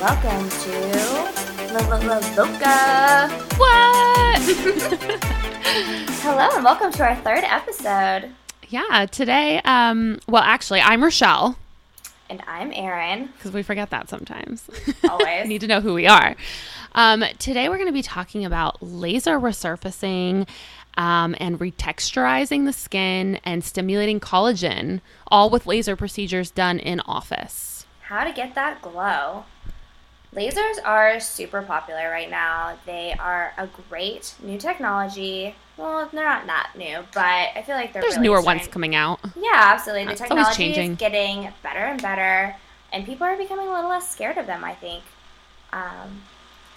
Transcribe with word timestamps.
welcome 0.00 0.48
to 0.48 0.70
La 1.74 1.86
La 1.88 1.96
La 1.98 2.18
Loca. 2.36 3.28
What? 3.56 4.40
Hello, 6.22 6.48
and 6.54 6.64
welcome 6.64 6.90
to 6.92 7.02
our 7.02 7.16
third 7.16 7.44
episode. 7.44 8.30
yeah, 8.68 9.06
today, 9.10 9.60
um, 9.64 10.18
well, 10.28 10.42
actually, 10.42 10.80
I'm 10.80 11.02
Rochelle 11.02 11.56
And 12.28 12.42
I'm 12.46 12.72
Erin. 12.72 13.30
because 13.36 13.52
we 13.52 13.62
forget 13.62 13.90
that 13.90 14.08
sometimes. 14.08 14.68
Always. 15.08 15.48
Need 15.48 15.60
to 15.62 15.66
know 15.66 15.80
who 15.80 15.94
we 15.94 16.06
are. 16.06 16.34
Um, 16.94 17.24
today, 17.38 17.68
we're 17.68 17.76
going 17.76 17.86
to 17.88 17.92
be 17.92 18.02
talking 18.02 18.44
about 18.44 18.82
laser 18.82 19.38
resurfacing 19.38 20.48
um, 20.96 21.36
and 21.38 21.58
retexturizing 21.58 22.64
the 22.66 22.72
skin 22.72 23.38
and 23.44 23.62
stimulating 23.62 24.18
collagen, 24.20 25.00
all 25.28 25.50
with 25.50 25.66
laser 25.66 25.94
procedures 25.96 26.50
done 26.50 26.78
in 26.78 27.00
office. 27.00 27.86
How 28.02 28.24
to 28.24 28.32
get 28.32 28.56
that 28.56 28.82
glow. 28.82 29.44
Lasers 30.34 30.76
are 30.84 31.18
super 31.18 31.60
popular 31.62 32.08
right 32.08 32.30
now. 32.30 32.78
They 32.86 33.14
are 33.18 33.52
a 33.58 33.66
great 33.88 34.34
new 34.42 34.58
technology. 34.58 35.56
Well, 35.76 36.08
they're 36.12 36.24
not 36.24 36.46
that 36.46 36.70
new, 36.76 36.98
but 37.12 37.48
I 37.56 37.62
feel 37.66 37.74
like 37.74 37.92
they're 37.92 38.02
There's 38.02 38.14
really 38.16 38.28
newer 38.28 38.40
starting- 38.42 38.60
ones 38.60 38.72
coming 38.72 38.94
out. 38.94 39.18
Yeah, 39.34 39.50
absolutely. 39.54 40.04
The 40.04 40.12
It's 40.12 40.20
technology 40.20 40.72
is 40.72 40.96
getting 40.98 41.48
better 41.62 41.80
and 41.80 42.00
better, 42.00 42.54
and 42.92 43.04
people 43.04 43.26
are 43.26 43.36
becoming 43.36 43.66
a 43.66 43.72
little 43.72 43.90
less 43.90 44.08
scared 44.08 44.38
of 44.38 44.46
them. 44.46 44.62
I 44.62 44.74
think. 44.74 45.02
Um, 45.72 46.22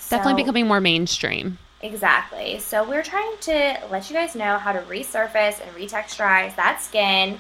Definitely 0.10 0.42
becoming 0.44 0.68
more 0.68 0.82
mainstream. 0.82 1.58
Exactly. 1.82 2.60
So 2.60 2.88
we're 2.88 3.04
trying 3.04 3.36
to 3.42 3.78
let 3.92 4.10
you 4.10 4.16
guys 4.16 4.36
know 4.36 4.58
how 4.58 4.72
to 4.72 4.80
resurface 4.82 5.60
and 5.62 5.72
retexturize 5.76 6.56
that 6.56 6.82
skin, 6.82 7.40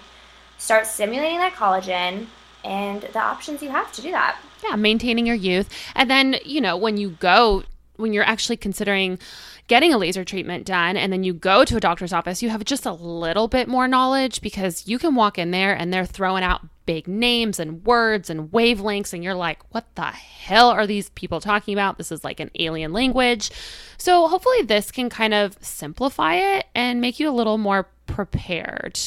start 0.58 0.86
stimulating 0.88 1.38
that 1.40 1.54
collagen, 1.54 2.28
and 2.64 3.02
the 3.02 3.20
options 3.20 3.62
you 3.62 3.70
have 3.70 3.92
to 3.94 4.02
do 4.02 4.12
that. 4.12 4.38
yeah 4.64 4.76
maintaining 4.76 5.26
your 5.26 5.36
youth. 5.36 5.70
And 5.96 6.10
then 6.10 6.36
you 6.46 6.62
know 6.62 6.78
when 6.78 6.98
you 6.98 7.12
go 7.12 7.64
when 7.96 8.14
you're 8.14 8.24
actually 8.24 8.58
considering 8.58 9.20
getting 9.68 9.94
a 9.94 9.98
laser 9.98 10.26
treatment 10.26 10.66
done 10.66 10.98
and 10.98 11.14
then 11.14 11.24
you 11.24 11.34
go 11.34 11.64
to 11.64 11.78
a 11.78 11.80
doctor's 11.80 12.12
office 12.12 12.42
you 12.42 12.50
have 12.50 12.66
just 12.66 12.86
a 12.86 12.92
little 12.92 13.48
bit 13.48 13.68
more 13.68 13.88
knowledge 13.88 14.42
because 14.42 14.88
you 14.88 14.98
can 15.00 15.16
walk 15.16 15.38
in 15.38 15.52
there 15.52 15.74
and 15.74 15.94
they're 15.94 16.06
throwing 16.06 16.44
out 16.44 16.62
big 16.86 17.08
names 17.08 17.60
and 17.60 17.86
words 17.86 18.30
and 18.30 18.52
wavelengths 18.52 19.14
and 19.14 19.24
you're 19.24 19.36
like 19.36 19.60
what 19.74 19.86
the 19.96 20.02
hell 20.04 20.70
are 20.70 20.86
these 20.86 21.10
people 21.12 21.40
talking 21.40 21.74
about? 21.74 21.98
This 21.98 22.12
is 22.12 22.24
like 22.24 22.40
an 22.40 22.52
alien 22.60 22.92
language. 22.92 23.52
So 23.98 24.28
hopefully 24.28 24.64
this 24.64 24.92
can 24.92 25.10
kind 25.10 25.34
of 25.34 25.56
simplify 25.62 26.36
it 26.36 26.66
and 26.76 27.00
make 27.00 27.20
you 27.20 27.30
a 27.30 27.32
little 27.32 27.58
more 27.58 27.88
prepared 28.06 29.00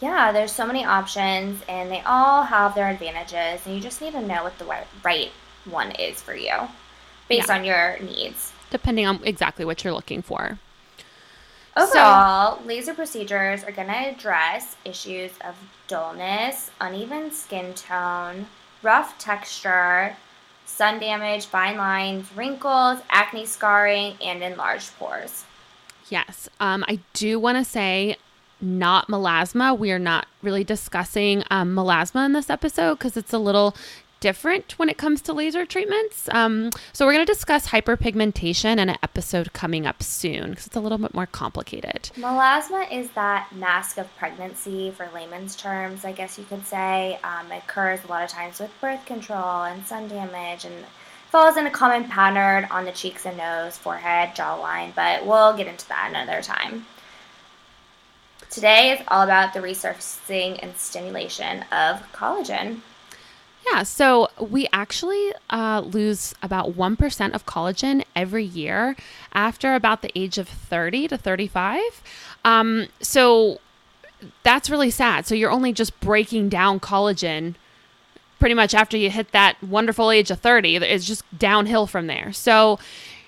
Yeah, 0.00 0.32
there's 0.32 0.52
so 0.52 0.66
many 0.66 0.84
options, 0.84 1.60
and 1.68 1.90
they 1.90 2.00
all 2.02 2.42
have 2.44 2.74
their 2.74 2.88
advantages, 2.88 3.64
and 3.66 3.74
you 3.74 3.80
just 3.80 4.00
need 4.00 4.12
to 4.12 4.22
know 4.22 4.42
what 4.44 4.58
the 4.58 4.64
right 5.04 5.30
one 5.66 5.90
is 5.92 6.22
for 6.22 6.34
you 6.34 6.54
based 7.28 7.48
Yeah. 7.48 7.54
on 7.56 7.64
your 7.64 7.98
needs. 8.00 8.52
depending 8.70 9.04
on 9.06 9.20
exactly 9.24 9.64
what 9.64 9.82
you're 9.84 9.92
looking 9.92 10.22
for 10.22 10.58
Overall, 11.76 12.60
laser 12.64 12.94
procedures 12.94 13.62
are 13.62 13.70
going 13.72 13.86
to 13.88 13.94
address 13.94 14.76
issues 14.84 15.30
of 15.44 15.54
dullness, 15.86 16.70
uneven 16.80 17.30
skin 17.30 17.74
tone, 17.74 18.46
rough 18.82 19.16
texture, 19.18 20.16
sun 20.66 20.98
damage, 20.98 21.46
fine 21.46 21.76
lines, 21.76 22.26
wrinkles, 22.34 23.00
acne 23.10 23.46
scarring, 23.46 24.16
and 24.20 24.42
enlarged 24.42 24.96
pores. 24.98 25.44
Yes. 26.08 26.48
Um, 26.58 26.84
I 26.88 26.98
do 27.12 27.38
want 27.38 27.56
to 27.58 27.64
say 27.64 28.16
not 28.60 29.08
melasma. 29.08 29.76
We 29.76 29.92
are 29.92 29.98
not 29.98 30.26
really 30.42 30.64
discussing 30.64 31.44
um, 31.50 31.74
melasma 31.74 32.26
in 32.26 32.32
this 32.32 32.50
episode 32.50 32.94
because 32.94 33.16
it's 33.16 33.32
a 33.32 33.38
little 33.38 33.74
different 34.20 34.78
when 34.78 34.88
it 34.88 34.98
comes 34.98 35.20
to 35.22 35.32
laser 35.32 35.66
treatments. 35.66 36.28
Um, 36.32 36.70
so 36.92 37.06
we're 37.06 37.14
going 37.14 37.26
to 37.26 37.32
discuss 37.32 37.68
hyperpigmentation 37.68 38.72
in 38.72 38.90
an 38.90 38.96
episode 39.02 39.52
coming 39.52 39.86
up 39.86 40.02
soon 40.02 40.50
because 40.50 40.66
it's 40.66 40.76
a 40.76 40.80
little 40.80 40.98
bit 40.98 41.14
more 41.14 41.26
complicated. 41.26 42.10
Melasma 42.16 42.90
is 42.92 43.10
that 43.10 43.50
mask 43.54 43.98
of 43.98 44.14
pregnancy, 44.16 44.90
for 44.90 45.08
layman's 45.14 45.56
terms, 45.56 46.04
I 46.04 46.12
guess 46.12 46.38
you 46.38 46.44
could 46.44 46.66
say. 46.66 47.18
Um, 47.24 47.50
it 47.50 47.62
occurs 47.64 48.04
a 48.04 48.08
lot 48.08 48.22
of 48.22 48.28
times 48.28 48.60
with 48.60 48.70
birth 48.80 49.04
control 49.06 49.64
and 49.64 49.84
sun 49.86 50.08
damage 50.08 50.64
and 50.64 50.74
falls 51.30 51.56
in 51.56 51.66
a 51.66 51.70
common 51.70 52.04
pattern 52.04 52.68
on 52.70 52.84
the 52.84 52.92
cheeks 52.92 53.24
and 53.24 53.38
nose, 53.38 53.78
forehead, 53.78 54.30
jawline, 54.34 54.94
but 54.94 55.24
we'll 55.24 55.56
get 55.56 55.66
into 55.66 55.88
that 55.88 56.08
another 56.10 56.42
time. 56.42 56.84
Today 58.50 58.90
is 58.90 59.00
all 59.08 59.22
about 59.22 59.54
the 59.54 59.60
resurfacing 59.60 60.58
and 60.60 60.76
stimulation 60.76 61.64
of 61.70 62.00
collagen. 62.12 62.80
Yeah, 63.70 63.84
so 63.84 64.28
we 64.40 64.68
actually 64.72 65.32
uh, 65.50 65.82
lose 65.84 66.34
about 66.42 66.72
1% 66.76 67.34
of 67.34 67.46
collagen 67.46 68.04
every 68.16 68.44
year 68.44 68.96
after 69.32 69.74
about 69.74 70.02
the 70.02 70.10
age 70.18 70.38
of 70.38 70.48
30 70.48 71.08
to 71.08 71.18
35. 71.18 71.80
Um, 72.44 72.88
so 73.00 73.60
that's 74.42 74.68
really 74.68 74.90
sad. 74.90 75.26
So 75.26 75.34
you're 75.34 75.50
only 75.50 75.72
just 75.72 75.98
breaking 76.00 76.48
down 76.48 76.80
collagen 76.80 77.54
pretty 78.40 78.54
much 78.54 78.74
after 78.74 78.96
you 78.96 79.10
hit 79.10 79.32
that 79.32 79.62
wonderful 79.62 80.10
age 80.10 80.30
of 80.30 80.40
30. 80.40 80.76
It's 80.76 81.04
just 81.04 81.22
downhill 81.38 81.86
from 81.86 82.08
there. 82.08 82.32
So 82.32 82.78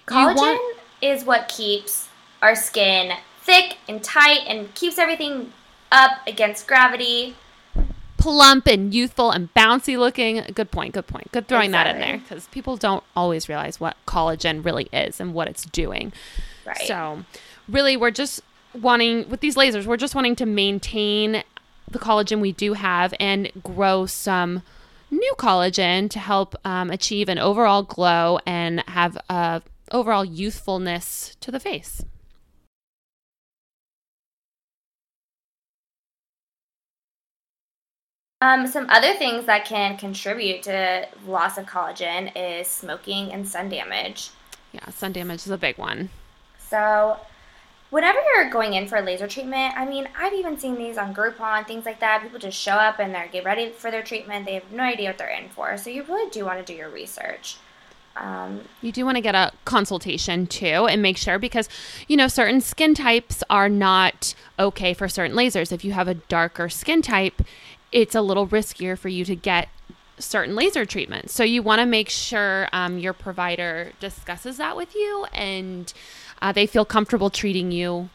Collagen 0.07 0.37
want- 0.37 0.77
is 1.01 1.25
what 1.25 1.49
keeps 1.49 2.09
our 2.41 2.57
skin 2.57 3.13
thick 3.43 3.79
and 3.89 4.03
tight 4.03 4.41
and 4.47 4.75
keeps 4.75 4.99
everything 4.99 5.53
up 5.91 6.27
against 6.27 6.67
gravity. 6.67 7.37
plump 8.17 8.69
and 8.69 8.95
youthful 8.95 9.33
and 9.33 9.53
bouncy 9.53 9.99
looking. 9.99 10.45
Good 10.55 10.71
point. 10.71 10.95
Good 10.95 11.09
point. 11.09 11.31
Good 11.33 11.49
throwing 11.49 11.73
that 11.73 11.89
in 11.89 12.01
there 12.01 12.19
because 12.19 12.47
people 12.49 12.77
don't 12.77 13.03
always 13.17 13.49
realize 13.49 13.81
what 13.81 13.97
collagen 14.07 14.65
really 14.65 14.89
is 14.93 15.21
and 15.21 15.35
what 15.35 15.49
it's 15.49 15.65
doing. 15.67 16.13
Right. 16.65 16.87
So, 16.87 17.25
really, 17.69 17.97
we're 17.97 18.13
just 18.13 18.41
wanting 18.81 19.29
with 19.29 19.41
these 19.41 19.57
lasers, 19.57 19.87
we're 19.87 19.97
just 19.97 20.15
wanting 20.15 20.37
to 20.37 20.47
maintain 20.47 21.43
the 21.91 21.99
collagen 21.99 22.41
we 22.41 22.53
do 22.53 22.75
have 22.75 23.13
and 23.21 23.51
grow 23.63 24.07
some 24.07 24.63
new 25.11 25.35
collagen 25.37 26.09
to 26.11 26.19
help 26.19 26.55
um, 26.65 26.91
achieve 26.91 27.29
an 27.29 27.39
overall 27.39 27.83
glow 27.83 28.39
and 28.47 28.83
have 28.89 29.19
a 29.29 29.63
overall 29.91 30.25
youthfulness 30.25 31.37
to 31.41 31.51
the 31.51 31.61
face. 31.61 32.05
Um, 38.43 38.67
some 38.67 38.91
other 38.91 39.15
things 39.15 39.47
that 39.47 39.65
can 39.67 39.97
contribute 39.97 40.65
to 40.65 41.07
loss 41.29 41.59
of 41.59 41.67
collagen 41.67 42.33
is 42.35 42.67
smoking 42.67 43.33
and 43.33 43.47
sun 43.47 43.69
damage. 43.69 44.31
Yeah, 44.73 44.91
sun 44.91 45.13
damage 45.13 45.47
is 45.47 45.51
a 45.51 45.57
big 45.57 45.79
one. 45.79 46.11
So, 46.59 47.21
whenever 47.91 48.19
you're 48.35 48.51
going 48.51 48.75
in 48.75 48.89
for 48.89 48.97
a 48.97 49.01
laser 49.01 49.29
treatment, 49.29 49.75
I 49.77 49.87
mean, 49.87 50.09
I've 50.19 50.33
even 50.33 50.59
seen 50.59 50.75
these 50.75 50.99
on 50.99 51.15
Groupon, 51.15 51.69
things 51.69 51.85
like 51.85 52.01
that. 52.01 52.21
People 52.21 52.41
just 52.41 52.59
show 52.59 52.73
up 52.73 52.99
and 52.99 53.15
they're 53.15 53.29
get 53.29 53.45
ready 53.45 53.71
for 53.71 53.93
their 53.93 54.03
treatment. 54.03 54.45
They 54.45 54.55
have 54.55 54.73
no 54.73 54.83
idea 54.83 55.11
what 55.11 55.19
they're 55.19 55.29
in 55.29 55.49
for. 55.49 55.79
So, 55.79 55.91
you 55.91 56.03
really 56.03 56.29
do 56.31 56.45
want 56.45 56.59
to 56.59 56.65
do 56.65 56.77
your 56.77 56.91
research. 56.91 57.59
Um, 58.17 58.63
You 58.81 58.91
do 58.91 59.05
want 59.05 59.19
to 59.19 59.23
get 59.23 59.37
a 59.37 59.53
consultation 59.65 60.49
too 60.49 60.87
and 60.89 61.01
make 61.01 61.17
sure 61.17 61.39
because, 61.39 61.69
you 62.09 62.17
know, 62.17 62.27
certain 62.27 62.61
skin 62.61 62.95
types 62.95 63.45
are 63.49 63.69
not 63.69 64.35
okay 64.59 64.95
for 64.95 65.09
certain 65.09 65.37
lasers. 65.37 65.71
If 65.71 65.85
you 65.85 65.93
have 65.93 66.09
a 66.09 66.15
darker 66.15 66.69
skin 66.69 67.03
type, 67.03 67.41
it's 67.93 68.15
a 68.15 68.23
little 68.23 68.49
riskier 68.49 68.99
for 68.99 69.09
you 69.09 69.25
to 69.27 69.37
get 69.37 69.69
certain 70.19 70.55
laser 70.55 70.85
treatments. 70.85 71.33
So 71.35 71.45
you 71.45 71.63
want 71.63 71.81
to 71.81 71.87
make 71.87 72.09
sure 72.09 72.69
um, 72.73 72.99
your 72.99 73.13
provider 73.13 73.93
discusses 74.01 74.57
that 74.57 74.77
with 74.77 74.95
you 74.95 75.27
and 75.33 75.93
uh, 76.41 76.53
they 76.53 76.67
feel 76.67 76.85
comfortable 76.85 77.31
treating 77.31 77.71
you 77.71 78.09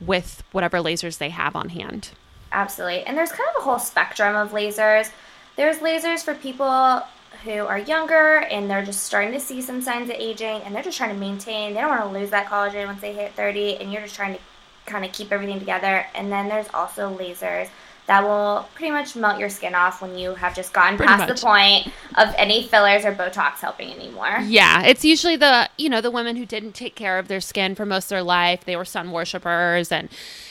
with 0.00 0.42
whatever 0.52 0.78
lasers 0.78 1.18
they 1.18 1.30
have 1.30 1.56
on 1.56 1.70
hand. 1.70 2.10
Absolutely. 2.52 3.02
And 3.04 3.16
there's 3.16 3.32
kind 3.32 3.48
of 3.54 3.62
a 3.62 3.64
whole 3.64 3.78
spectrum 3.78 4.36
of 4.36 4.50
lasers. 4.50 5.10
There's 5.56 5.78
lasers 5.78 6.22
for 6.22 6.34
people 6.34 7.02
who 7.44 7.60
are 7.60 7.78
younger 7.78 8.38
and 8.38 8.70
they're 8.70 8.84
just 8.84 9.04
starting 9.04 9.32
to 9.32 9.40
see 9.40 9.60
some 9.62 9.82
signs 9.82 10.10
of 10.10 10.16
aging 10.16 10.62
and 10.62 10.74
they're 10.74 10.82
just 10.82 10.96
trying 10.96 11.14
to 11.14 11.20
maintain. 11.20 11.74
They 11.74 11.80
don't 11.80 11.90
want 11.90 12.02
to 12.02 12.18
lose 12.18 12.30
that 12.30 12.46
collagen 12.46 12.86
once 12.86 13.00
they 13.00 13.12
hit 13.12 13.34
30 13.34 13.76
and 13.76 13.92
you're 13.92 14.02
just 14.02 14.14
trying 14.14 14.34
to 14.34 14.40
kind 14.86 15.04
of 15.04 15.12
keep 15.12 15.32
everything 15.32 15.58
together. 15.58 16.06
And 16.14 16.30
then 16.30 16.48
there's 16.48 16.68
also 16.72 17.16
lasers 17.16 17.68
that 18.06 18.22
will 18.22 18.68
pretty 18.74 18.92
much 18.92 19.16
melt 19.16 19.38
your 19.38 19.48
skin 19.48 19.74
off 19.74 20.00
when 20.00 20.16
you 20.16 20.34
have 20.36 20.54
just 20.54 20.72
gotten 20.72 20.96
Pretty 20.96 21.08
past 21.08 21.28
much. 21.28 21.40
the 21.40 21.44
point 21.46 21.88
of 22.16 22.32
any 22.38 22.62
fillers 22.68 23.04
or 23.04 23.12
Botox 23.12 23.54
helping 23.60 23.90
anymore. 23.92 24.38
Yeah, 24.44 24.82
it's 24.84 25.04
usually 25.04 25.36
the 25.36 25.68
you 25.76 25.88
know 25.88 26.00
the 26.00 26.10
women 26.10 26.36
who 26.36 26.46
didn't 26.46 26.72
take 26.72 26.94
care 26.94 27.18
of 27.18 27.28
their 27.28 27.40
skin 27.40 27.74
for 27.74 27.84
most 27.84 28.04
of 28.06 28.08
their 28.10 28.22
life. 28.22 28.64
They 28.64 28.76
were 28.76 28.84
sun 28.84 29.10
worshippers, 29.10 29.90
and 29.90 30.08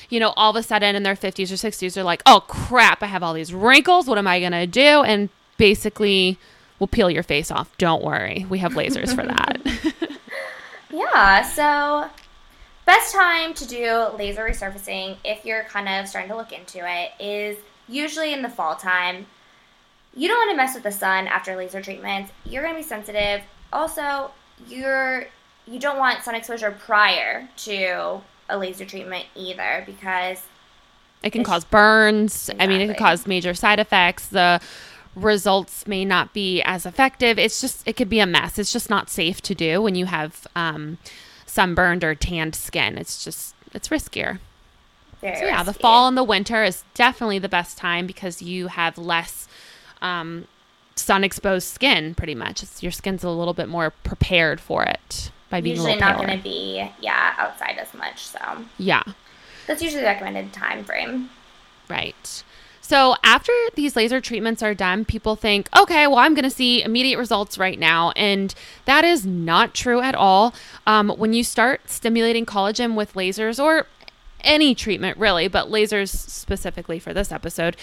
you 0.10 0.19
know 0.19 0.34
all 0.36 0.50
of 0.50 0.56
a 0.57 0.63
sudden 0.63 0.96
in 0.96 1.04
their 1.04 1.16
fifties 1.16 1.52
or 1.52 1.57
sixties, 1.57 1.94
they're 1.94 2.04
like, 2.04 2.22
"Oh 2.25 2.44
crap, 2.48 3.02
I 3.02 3.07
have 3.07 3.24
all 3.24 3.34
these 3.34 3.54
wrinkles. 3.54 4.08
What 4.08 4.18
am 4.18 4.28
I 4.28 4.40
gonna 4.42 4.68
do?" 4.68 4.81
And 5.04 5.30
basically, 5.58 6.38
we'll 6.80 6.88
peel 6.88 7.10
your 7.10 7.24
face 7.24 7.51
off. 7.51 7.75
Don't 7.78 8.04
worry, 8.04 8.46
we 8.50 8.60
have 8.60 8.74
lasers 8.74 9.16
for 9.16 9.25
that. 9.25 9.62
Yeah, 10.92 11.42
so 11.42 12.10
best 12.86 13.14
time 13.14 13.54
to 13.56 13.68
do 13.68 14.08
laser 14.18 14.44
resurfacing 14.44 15.18
if 15.24 15.46
you're 15.46 15.64
kind 15.64 15.90
of 15.90 16.08
starting 16.08 16.30
to 16.30 16.38
look 16.38 16.52
into 16.52 16.80
it 16.82 17.12
is 17.20 17.58
usually 17.88 18.34
in 18.34 18.42
the 18.42 18.50
fall 18.50 18.76
time. 18.76 19.26
you 20.14 20.28
don't 20.28 20.38
want 20.38 20.52
to 20.52 20.58
mess 20.58 20.74
with 20.76 20.84
the 20.84 20.92
sun 20.92 21.28
after 21.28 21.56
laser 21.56 21.82
treatments. 21.82 22.32
You're 22.46 22.64
going 22.64 22.76
to 22.76 22.82
be 22.82 22.88
sensitive. 22.88 23.42
Also, 23.74 24.32
you're 24.68 25.26
you 25.68 25.80
don't 25.80 25.98
want 25.98 26.24
sun 26.24 26.36
exposure 26.36 26.72
prior 26.72 27.50
to 27.58 28.22
a 28.50 28.58
laser 28.58 28.86
treatment 28.86 29.26
either 29.36 29.84
because 29.86 30.44
it 31.24 31.32
can 31.32 31.44
cause 31.44 31.66
burns. 31.66 32.50
Exactly. 32.50 32.64
I 32.64 32.68
mean, 32.68 32.82
it 32.82 32.86
can 32.86 32.96
cause 32.96 33.26
major 33.26 33.56
side 33.56 33.80
effects. 33.80 34.28
The 34.28 34.62
results 35.16 35.88
may 35.88 36.06
not 36.06 36.34
be 36.34 36.62
as 36.62 36.86
effective. 36.86 37.40
It's 37.40 37.60
just, 37.60 37.88
it 37.88 37.94
could 37.94 38.10
be 38.10 38.20
a 38.20 38.28
mess. 38.28 38.60
It's 38.60 38.72
just 38.72 38.92
not 38.92 39.10
safe 39.10 39.42
to 39.44 39.56
do 39.56 39.82
when 39.82 39.96
you 39.96 40.06
have 40.06 40.46
um, 40.56 41.00
sunburned 41.56 42.04
or 42.04 42.13
tanned 42.13 42.54
skin. 42.54 42.98
It's 42.98 43.24
just, 43.24 43.56
it's 43.74 43.88
riskier. 43.88 44.40
very 45.22 45.38
So, 45.38 45.46
yeah, 45.46 45.63
the 45.63 45.74
fall 45.74 46.07
and 46.07 46.18
the 46.18 46.24
winter 46.24 46.63
is 46.63 46.84
definitely 46.94 47.40
the 47.40 47.50
best 47.50 47.78
time 47.78 48.06
because 48.06 48.42
you 48.42 48.68
have 48.68 48.98
less 48.98 49.48
um, 50.02 50.48
sun 50.96 51.24
exposed 51.24 51.68
skin, 51.68 52.13
pretty 52.13 52.36
much. 52.36 52.62
It's, 52.62 52.84
your 52.84 52.92
skin's 52.92 53.24
a 53.24 53.30
little 53.30 53.54
bit 53.54 53.69
more 53.69 53.92
prepared 54.04 54.60
for 54.60 54.84
it 54.84 55.31
by 55.50 55.62
being 55.62 55.78
usually 55.78 55.94
a 55.94 55.96
little 55.96 56.10
not 56.10 56.18
going 56.25 56.38
to 56.38 56.44
be 56.44 56.86
yeah 57.00 57.34
outside 57.38 57.78
as 57.80 57.94
much. 57.94 58.28
So 58.28 58.40
Yeah. 58.78 59.04
that's 59.66 59.81
usually 59.81 60.01
the 60.01 60.08
recommended 60.08 60.51
time 60.51 60.84
frame. 60.84 61.30
Right. 61.90 62.44
So 62.88 63.16
after 63.24 63.52
these 63.74 63.96
laser 63.96 64.22
treatments 64.22 64.62
are 64.62 64.76
done, 64.76 65.06
people 65.06 65.36
think, 65.36 65.70
okay, 65.76 66.06
well, 66.06 66.20
I'm 66.20 66.36
going 66.36 66.44
to 66.44 66.52
see 66.52 66.84
immediate 66.84 67.18
results 67.18 67.58
right 67.58 67.80
now. 67.80 68.12
And 68.12 68.54
that 68.86 69.04
is 69.04 69.26
not 69.26 69.74
true 69.74 70.02
at 70.02 70.14
all. 70.14 70.54
Um, 70.86 71.10
when 71.10 71.34
you 71.34 71.44
start 71.44 71.90
stimulating 71.90 72.46
collagen 72.46 72.94
with 72.94 73.14
lasers 73.14 73.62
or 73.62 73.88
any 74.42 74.76
treatment 74.76 75.18
really, 75.18 75.48
but 75.48 75.72
lasers 75.72 76.10
specifically 76.10 77.00
for 77.00 77.12
this 77.12 77.32
episode, 77.32 77.76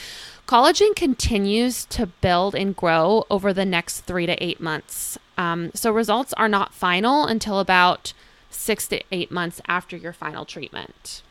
collagen 0.46 0.94
continues 0.94 1.84
to 1.86 2.06
build 2.06 2.54
and 2.54 2.76
grow 2.76 3.26
over 3.28 3.52
the 3.52 3.66
next 3.66 4.02
three 4.02 4.26
to 4.26 4.40
eight 4.40 4.60
months. 4.60 5.18
Um, 5.36 5.72
so 5.74 5.90
results 5.90 6.32
are 6.34 6.48
not 6.48 6.72
final 6.72 7.26
until 7.26 7.58
about 7.58 8.12
six 8.50 8.86
to 8.86 9.02
eight 9.10 9.32
months 9.32 9.60
after 9.66 9.96
your 9.96 10.12
final 10.12 10.44
treatment. 10.44 11.22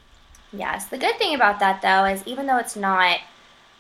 Yes, 0.52 0.88
the 0.88 0.98
good 0.98 1.18
thing 1.18 1.34
about 1.34 1.60
that 1.60 1.82
though 1.82 2.04
is 2.04 2.22
even 2.28 2.48
though 2.48 2.58
it's 2.58 2.76
not 2.76 3.22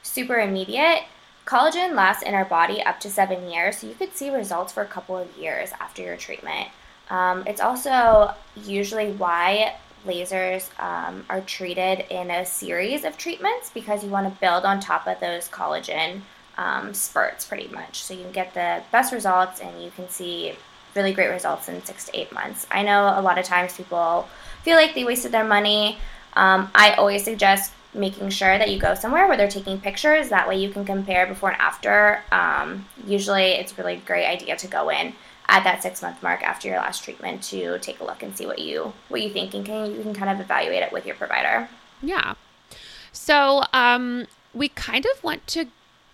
super 0.03 0.39
immediate, 0.39 1.03
collagen 1.45 1.93
lasts 1.93 2.23
in 2.23 2.33
our 2.33 2.45
body 2.45 2.81
up 2.81 2.99
to 3.01 3.09
seven 3.09 3.49
years, 3.49 3.77
so 3.77 3.87
you 3.87 3.95
could 3.95 4.15
see 4.15 4.29
results 4.29 4.73
for 4.73 4.83
a 4.83 4.87
couple 4.87 5.17
of 5.17 5.35
years 5.37 5.71
after 5.79 6.01
your 6.01 6.17
treatment. 6.17 6.69
Um, 7.09 7.43
it's 7.45 7.61
also 7.61 8.33
usually 8.55 9.11
why 9.11 9.75
lasers 10.05 10.69
um, 10.79 11.25
are 11.29 11.41
treated 11.41 12.05
in 12.09 12.31
a 12.31 12.45
series 12.45 13.03
of 13.03 13.17
treatments 13.17 13.69
because 13.69 14.03
you 14.03 14.09
want 14.09 14.33
to 14.33 14.39
build 14.39 14.63
on 14.63 14.79
top 14.79 15.07
of 15.07 15.19
those 15.19 15.47
collagen 15.49 16.21
um, 16.57 16.93
spurts 16.93 17.45
pretty 17.45 17.67
much. 17.67 18.03
So 18.03 18.13
you 18.13 18.23
can 18.23 18.31
get 18.31 18.53
the 18.53 18.81
best 18.91 19.13
results 19.13 19.59
and 19.59 19.83
you 19.83 19.91
can 19.91 20.09
see 20.09 20.53
really 20.95 21.13
great 21.13 21.29
results 21.29 21.69
in 21.69 21.83
six 21.83 22.05
to 22.05 22.19
eight 22.19 22.31
months. 22.31 22.67
I 22.71 22.83
know 22.83 23.13
a 23.15 23.21
lot 23.21 23.37
of 23.37 23.45
times 23.45 23.75
people 23.75 24.27
feel 24.63 24.75
like 24.75 24.93
they 24.93 25.03
wasted 25.03 25.31
their 25.31 25.45
money. 25.45 25.97
Um, 26.33 26.69
I 26.75 26.93
always 26.93 27.23
suggest 27.23 27.73
making 27.93 28.29
sure 28.29 28.57
that 28.57 28.69
you 28.69 28.79
go 28.79 28.95
somewhere 28.95 29.27
where 29.27 29.37
they're 29.37 29.49
taking 29.49 29.79
pictures. 29.79 30.29
That 30.29 30.47
way 30.47 30.57
you 30.57 30.69
can 30.69 30.85
compare 30.85 31.27
before 31.27 31.51
and 31.51 31.61
after. 31.61 32.23
Um, 32.31 32.85
usually 33.05 33.43
it's 33.51 33.71
a 33.73 33.75
really 33.75 33.97
great 34.05 34.25
idea 34.25 34.55
to 34.55 34.67
go 34.67 34.89
in 34.89 35.13
at 35.47 35.63
that 35.65 35.83
six 35.83 36.01
month 36.01 36.23
mark 36.23 36.41
after 36.43 36.69
your 36.69 36.77
last 36.77 37.03
treatment 37.03 37.43
to 37.43 37.77
take 37.79 37.99
a 37.99 38.03
look 38.05 38.23
and 38.23 38.35
see 38.37 38.45
what 38.45 38.59
you 38.59 38.93
what 39.09 39.21
you 39.21 39.29
think 39.29 39.53
and 39.53 39.65
can, 39.65 39.93
you 39.93 40.01
can 40.01 40.13
kind 40.13 40.29
of 40.31 40.39
evaluate 40.39 40.81
it 40.83 40.91
with 40.91 41.05
your 41.05 41.15
provider. 41.15 41.67
Yeah. 42.01 42.35
So 43.11 43.63
um, 43.73 44.27
we 44.53 44.69
kind 44.69 45.05
of 45.05 45.23
want 45.23 45.45
to 45.47 45.65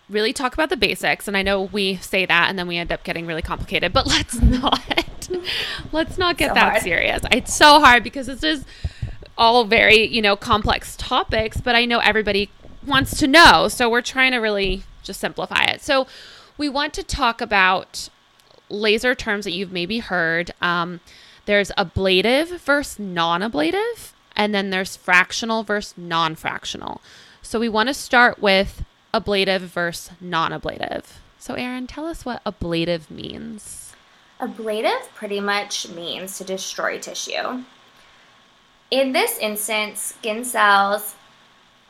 really 0.09 0.33
talk 0.33 0.53
about 0.53 0.69
the 0.69 0.77
basics, 0.77 1.27
and 1.27 1.35
I 1.37 1.41
know 1.43 1.63
we 1.63 1.97
say 1.97 2.25
that, 2.25 2.49
and 2.49 2.57
then 2.57 2.67
we 2.67 2.77
end 2.77 2.91
up 2.91 3.03
getting 3.03 3.27
really 3.27 3.41
complicated. 3.41 3.93
But 3.93 4.07
let's 4.07 4.41
not. 4.41 5.29
let's 5.91 6.17
not 6.17 6.37
get 6.37 6.49
So 6.49 6.53
that 6.55 6.69
hard. 6.71 6.81
serious. 6.81 7.21
It's 7.31 7.53
so 7.53 7.79
hard 7.79 8.03
because 8.03 8.27
this 8.27 8.43
is 8.43 8.65
all 9.37 9.63
very 9.65 10.07
you 10.07 10.21
know 10.21 10.35
complex 10.35 10.95
topics, 10.97 11.61
but 11.61 11.75
I 11.75 11.85
know 11.85 11.99
everybody 11.99 12.49
wants 12.85 13.17
to 13.19 13.27
know, 13.27 13.67
so 13.67 13.89
we're 13.89 14.01
trying 14.01 14.31
to 14.31 14.37
really 14.37 14.83
just 15.03 15.19
simplify 15.19 15.63
it. 15.65 15.81
So 15.81 16.07
we 16.57 16.69
want 16.69 16.93
to 16.95 17.03
talk 17.03 17.41
about 17.41 18.09
laser 18.69 19.15
terms 19.15 19.45
that 19.45 19.51
you've 19.51 19.71
maybe 19.71 19.99
heard. 19.99 20.51
Um, 20.61 20.99
there's 21.45 21.71
ablative 21.77 22.49
versus 22.61 22.99
non-ablative, 22.99 24.13
and 24.35 24.53
then 24.53 24.69
there's 24.69 24.97
fractional 24.97 25.63
versus 25.63 25.97
non-fractional. 25.97 27.01
So 27.41 27.59
we 27.59 27.69
want 27.69 27.87
to 27.87 27.93
start 27.93 28.41
with 28.41 28.83
ablative 29.13 29.61
versus 29.61 30.11
non-ablative. 30.19 31.21
So 31.39 31.53
Erin, 31.53 31.87
tell 31.87 32.05
us 32.05 32.25
what 32.25 32.41
ablative 32.45 33.09
means. 33.09 33.93
Ablative 34.39 35.09
pretty 35.15 35.39
much 35.39 35.87
means 35.89 36.37
to 36.37 36.43
destroy 36.43 36.99
tissue. 36.99 37.63
In 38.91 39.11
this 39.11 39.37
instance, 39.39 39.99
skin 40.01 40.45
cells 40.45 41.15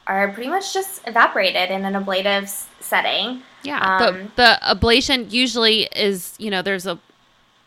are 0.08 0.32
pretty 0.32 0.50
much 0.50 0.74
just 0.74 1.02
evaporated 1.08 1.70
in 1.70 1.86
an 1.86 1.96
ablative 1.96 2.50
setting. 2.80 3.44
Yeah, 3.64 3.98
Um, 3.98 4.32
the 4.36 4.44
the 4.44 4.60
ablation 4.64 5.32
usually 5.32 5.90
is 5.96 6.34
you 6.38 6.50
know 6.50 6.62
there's 6.62 6.88
a 6.88 7.00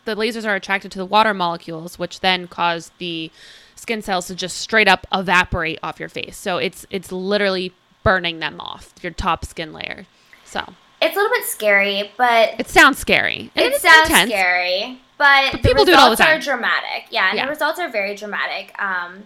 the 0.06 0.14
lasers 0.16 0.46
are 0.46 0.54
attracted 0.54 0.90
to 0.92 0.98
the 0.98 1.04
water 1.06 1.34
molecules, 1.34 1.98
which 1.98 2.20
then 2.20 2.48
cause 2.48 2.90
the 2.98 3.30
skin 3.76 4.02
cells 4.02 4.26
to 4.28 4.34
just 4.34 4.56
straight 4.56 4.88
up 4.88 5.06
evaporate 5.12 5.78
off 5.82 6.00
your 6.00 6.08
face. 6.08 6.36
So 6.36 6.56
it's 6.58 6.86
it's 6.90 7.12
literally 7.12 7.72
burning 8.02 8.38
them 8.40 8.60
off 8.60 8.94
your 9.02 9.12
top 9.12 9.44
skin 9.44 9.72
layer. 9.72 10.06
So 10.44 10.60
It's 11.02 11.14
a 11.14 11.18
little 11.18 11.30
bit 11.36 11.44
scary, 11.44 12.10
but 12.16 12.54
it 12.58 12.68
sounds 12.68 12.98
scary. 12.98 13.50
It 13.54 13.74
it's 13.74 13.82
sounds 13.82 14.08
intense. 14.08 14.30
scary. 14.30 15.00
But, 15.20 15.52
But 15.52 15.62
the 15.62 15.68
people 15.68 15.84
do 15.84 15.92
it 15.92 15.98
all 15.98 16.06
the 16.06 16.10
results 16.12 16.30
are 16.30 16.38
dramatic. 16.40 17.04
Yeah, 17.10 17.28
and 17.28 17.36
Yeah. 17.36 17.44
the 17.44 17.50
results 17.50 17.78
are 17.78 17.90
very 17.90 18.14
dramatic. 18.16 18.74
Um, 18.82 19.24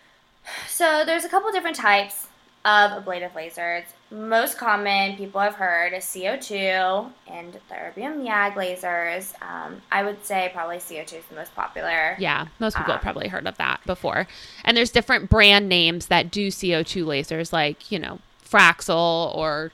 so 0.68 1.02
there's 1.04 1.24
a 1.24 1.28
couple 1.28 1.50
different 1.50 1.76
types 1.76 2.28
of 2.64 2.92
ablative 2.92 3.32
lasers. 3.32 3.84
Most 4.10 4.56
common 4.56 5.16
people 5.16 5.40
have 5.40 5.54
heard 5.56 5.92
is 5.92 6.04
CO2 6.04 7.10
and 7.28 7.52
the 7.52 7.74
erbium 7.74 8.24
YAG 8.24 8.54
lasers. 8.54 9.34
Um, 9.42 9.82
I 9.90 10.04
would 10.04 10.24
say 10.24 10.50
probably 10.54 10.76
CO2 10.76 11.18
is 11.18 11.24
the 11.28 11.34
most 11.34 11.54
popular. 11.56 12.14
Yeah, 12.20 12.46
most 12.60 12.76
people 12.76 12.92
have 12.92 13.00
Um, 13.00 13.04
probably 13.04 13.28
heard 13.28 13.46
of 13.48 13.56
that 13.58 13.80
before. 13.84 14.28
And 14.64 14.76
there's 14.76 14.90
different 14.90 15.28
brand 15.28 15.68
names 15.68 16.06
that 16.06 16.30
do 16.30 16.48
CO2 16.52 17.04
lasers, 17.04 17.52
like 17.52 17.90
you 17.90 17.98
know 17.98 18.20
Fraxel 18.48 19.34
or 19.34 19.72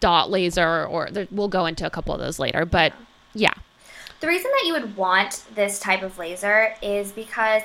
Dot 0.00 0.30
Laser, 0.30 0.84
or 0.86 1.08
there, 1.10 1.26
we'll 1.32 1.48
go 1.48 1.66
into 1.66 1.84
a 1.84 1.90
couple 1.90 2.14
of 2.14 2.20
those 2.20 2.38
later. 2.38 2.64
But 2.64 2.92
yeah, 3.34 3.54
The 4.24 4.30
reason 4.30 4.50
that 4.52 4.66
you 4.66 4.72
would 4.72 4.96
want 4.96 5.44
this 5.54 5.78
type 5.78 6.02
of 6.02 6.16
laser 6.16 6.74
is 6.80 7.12
because 7.12 7.60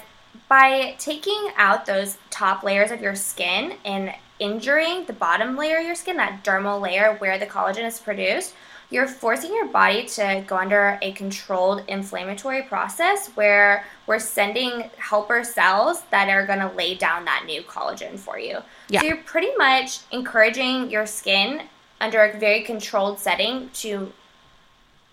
by 0.50 0.98
taking 1.00 1.52
out 1.56 1.86
those 1.86 2.18
top 2.32 2.64
layers 2.64 2.92
of 2.92 3.00
your 3.00 3.16
skin 3.16 3.76
and 3.86 4.14
injuring 4.40 5.06
the 5.06 5.14
bottom 5.14 5.56
layer 5.56 5.78
of 5.78 5.86
your 5.86 5.96
skin, 5.96 6.18
that 6.18 6.44
dermal 6.44 6.82
layer 6.82 7.16
where 7.20 7.40
the 7.40 7.46
collagen 7.46 7.86
is 7.86 7.98
produced, 7.98 8.56
you're 8.90 9.08
forcing 9.08 9.54
your 9.54 9.68
body 9.68 10.06
to 10.08 10.44
go 10.48 10.58
under 10.58 11.00
a 11.02 11.14
controlled 11.14 11.86
inflammatory 11.88 12.64
process 12.64 13.30
where 13.36 13.86
we're 14.06 14.20
sending 14.20 14.90
helper 14.98 15.46
cells 15.46 16.02
that 16.12 16.28
are 16.28 16.46
going 16.46 16.60
to 16.60 16.76
lay 16.76 16.94
down 16.94 17.24
that 17.24 17.44
new 17.46 17.62
collagen 17.62 18.20
for 18.20 18.38
you. 18.38 18.58
Yeah. 18.90 19.00
So 19.00 19.08
you're 19.08 19.24
pretty 19.24 19.56
much 19.58 20.02
encouraging 20.12 20.92
your 20.92 21.06
skin 21.06 21.62
under 22.02 22.22
a 22.22 22.38
very 22.38 22.64
controlled 22.64 23.18
setting 23.18 23.70
to 23.76 24.12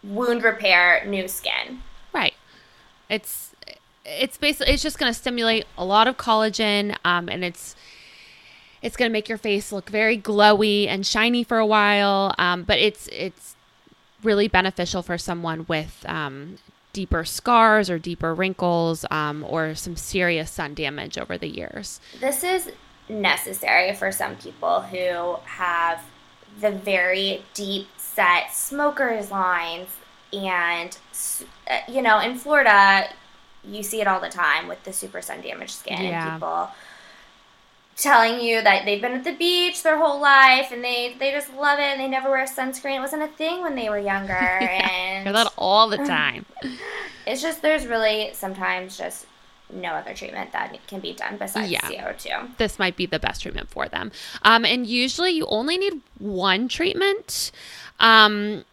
wound 0.02 0.42
repair 0.42 1.04
new 1.06 1.28
skin. 1.28 1.82
Right. 2.12 2.34
It's 3.08 3.52
it's 4.04 4.36
basically 4.36 4.72
it's 4.72 4.82
just 4.82 4.98
going 4.98 5.12
to 5.12 5.18
stimulate 5.18 5.66
a 5.76 5.84
lot 5.84 6.06
of 6.06 6.16
collagen, 6.16 6.96
um, 7.04 7.28
and 7.28 7.44
it's 7.44 7.74
it's 8.82 8.96
going 8.96 9.10
to 9.10 9.12
make 9.12 9.28
your 9.28 9.38
face 9.38 9.72
look 9.72 9.90
very 9.90 10.18
glowy 10.18 10.86
and 10.86 11.06
shiny 11.06 11.42
for 11.42 11.58
a 11.58 11.66
while. 11.66 12.34
Um, 12.38 12.62
but 12.62 12.78
it's 12.78 13.08
it's 13.08 13.56
really 14.22 14.48
beneficial 14.48 15.02
for 15.02 15.18
someone 15.18 15.66
with 15.68 16.04
um, 16.08 16.58
deeper 16.92 17.24
scars 17.24 17.90
or 17.90 17.98
deeper 17.98 18.34
wrinkles 18.34 19.04
um, 19.10 19.44
or 19.48 19.74
some 19.74 19.96
serious 19.96 20.50
sun 20.50 20.74
damage 20.74 21.18
over 21.18 21.36
the 21.36 21.48
years. 21.48 22.00
This 22.20 22.42
is 22.42 22.70
necessary 23.08 23.94
for 23.94 24.10
some 24.10 24.36
people 24.36 24.80
who 24.82 25.36
have 25.44 26.02
the 26.60 26.70
very 26.70 27.44
deep 27.54 27.88
set 28.16 28.50
smokers 28.52 29.30
lines 29.30 29.88
and 30.32 30.96
uh, 31.70 31.78
you 31.88 32.00
know 32.02 32.18
in 32.18 32.34
Florida 32.36 33.08
you 33.62 33.82
see 33.82 34.00
it 34.00 34.06
all 34.08 34.20
the 34.20 34.28
time 34.30 34.66
with 34.68 34.82
the 34.84 34.92
super 34.92 35.20
sun 35.22 35.40
damaged 35.42 35.74
skin 35.74 36.00
Yeah. 36.02 36.24
and 36.32 36.34
people 36.34 36.70
telling 37.96 38.40
you 38.40 38.60
that 38.62 38.84
they've 38.84 39.00
been 39.00 39.12
at 39.12 39.24
the 39.24 39.32
beach 39.32 39.82
their 39.82 39.96
whole 39.98 40.20
life 40.20 40.70
and 40.72 40.84
they 40.84 41.14
they 41.18 41.30
just 41.30 41.52
love 41.54 41.78
it 41.78 41.82
and 41.84 42.00
they 42.00 42.08
never 42.08 42.30
wear 42.30 42.44
sunscreen 42.46 42.96
it 42.96 43.00
wasn't 43.00 43.22
a 43.22 43.28
thing 43.28 43.62
when 43.62 43.74
they 43.74 43.88
were 43.88 43.98
younger 43.98 44.32
and 44.34 45.24
Hear 45.24 45.32
that 45.32 45.52
all 45.56 45.88
the 45.88 45.96
time. 45.98 46.44
it's 47.26 47.40
just 47.42 47.62
there's 47.62 47.86
really 47.86 48.30
sometimes 48.34 48.96
just 48.98 49.26
no 49.72 49.88
other 49.90 50.14
treatment 50.14 50.52
that 50.52 50.76
can 50.86 51.00
be 51.00 51.12
done 51.12 51.36
besides 51.38 51.70
Yeah. 51.70 51.80
CO2. 51.80 52.56
this 52.58 52.78
might 52.78 52.96
be 52.96 53.04
the 53.06 53.18
best 53.18 53.42
treatment 53.42 53.68
for 53.68 53.88
them. 53.88 54.12
Um, 54.42 54.64
and 54.64 54.86
usually 54.86 55.32
you 55.32 55.44
only 55.46 55.76
need 55.76 56.02
one 56.18 56.68
treatment 56.68 57.50
um, 58.00 58.64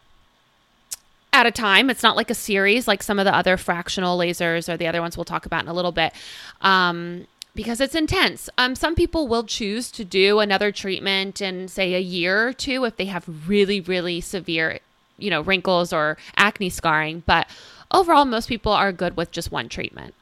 at 1.31 1.45
a 1.45 1.51
time. 1.51 1.89
It's 1.89 2.03
not 2.03 2.15
like 2.15 2.29
a 2.29 2.35
series 2.35 2.87
like 2.87 3.03
some 3.03 3.19
of 3.19 3.25
the 3.25 3.35
other 3.35 3.57
fractional 3.57 4.17
lasers 4.17 4.71
or 4.71 4.77
the 4.77 4.87
other 4.87 5.01
ones 5.01 5.17
we'll 5.17 5.25
talk 5.25 5.45
about 5.45 5.63
in 5.63 5.69
a 5.69 5.73
little 5.73 5.91
bit. 5.91 6.13
Um, 6.61 7.27
because 7.55 7.79
it's 7.79 7.95
intense. 7.95 8.49
Um, 8.57 8.75
some 8.75 8.95
people 8.95 9.27
will 9.27 9.43
choose 9.43 9.91
to 9.91 10.03
do 10.03 10.39
another 10.39 10.71
treatment 10.71 11.41
in, 11.41 11.67
say, 11.67 11.93
a 11.93 11.99
year 11.99 12.47
or 12.47 12.53
two 12.53 12.83
if 12.85 12.97
they 12.97 13.05
have 13.05 13.47
really, 13.47 13.79
really 13.79 14.21
severe, 14.21 14.79
you 15.17 15.29
know, 15.29 15.41
wrinkles 15.41 15.93
or 15.93 16.17
acne 16.35 16.69
scarring. 16.69 17.21
But 17.25 17.47
overall, 17.91 18.25
most 18.25 18.49
people 18.49 18.71
are 18.71 18.91
good 18.91 19.15
with 19.15 19.31
just 19.31 19.51
one 19.51 19.69
treatment. 19.69 20.15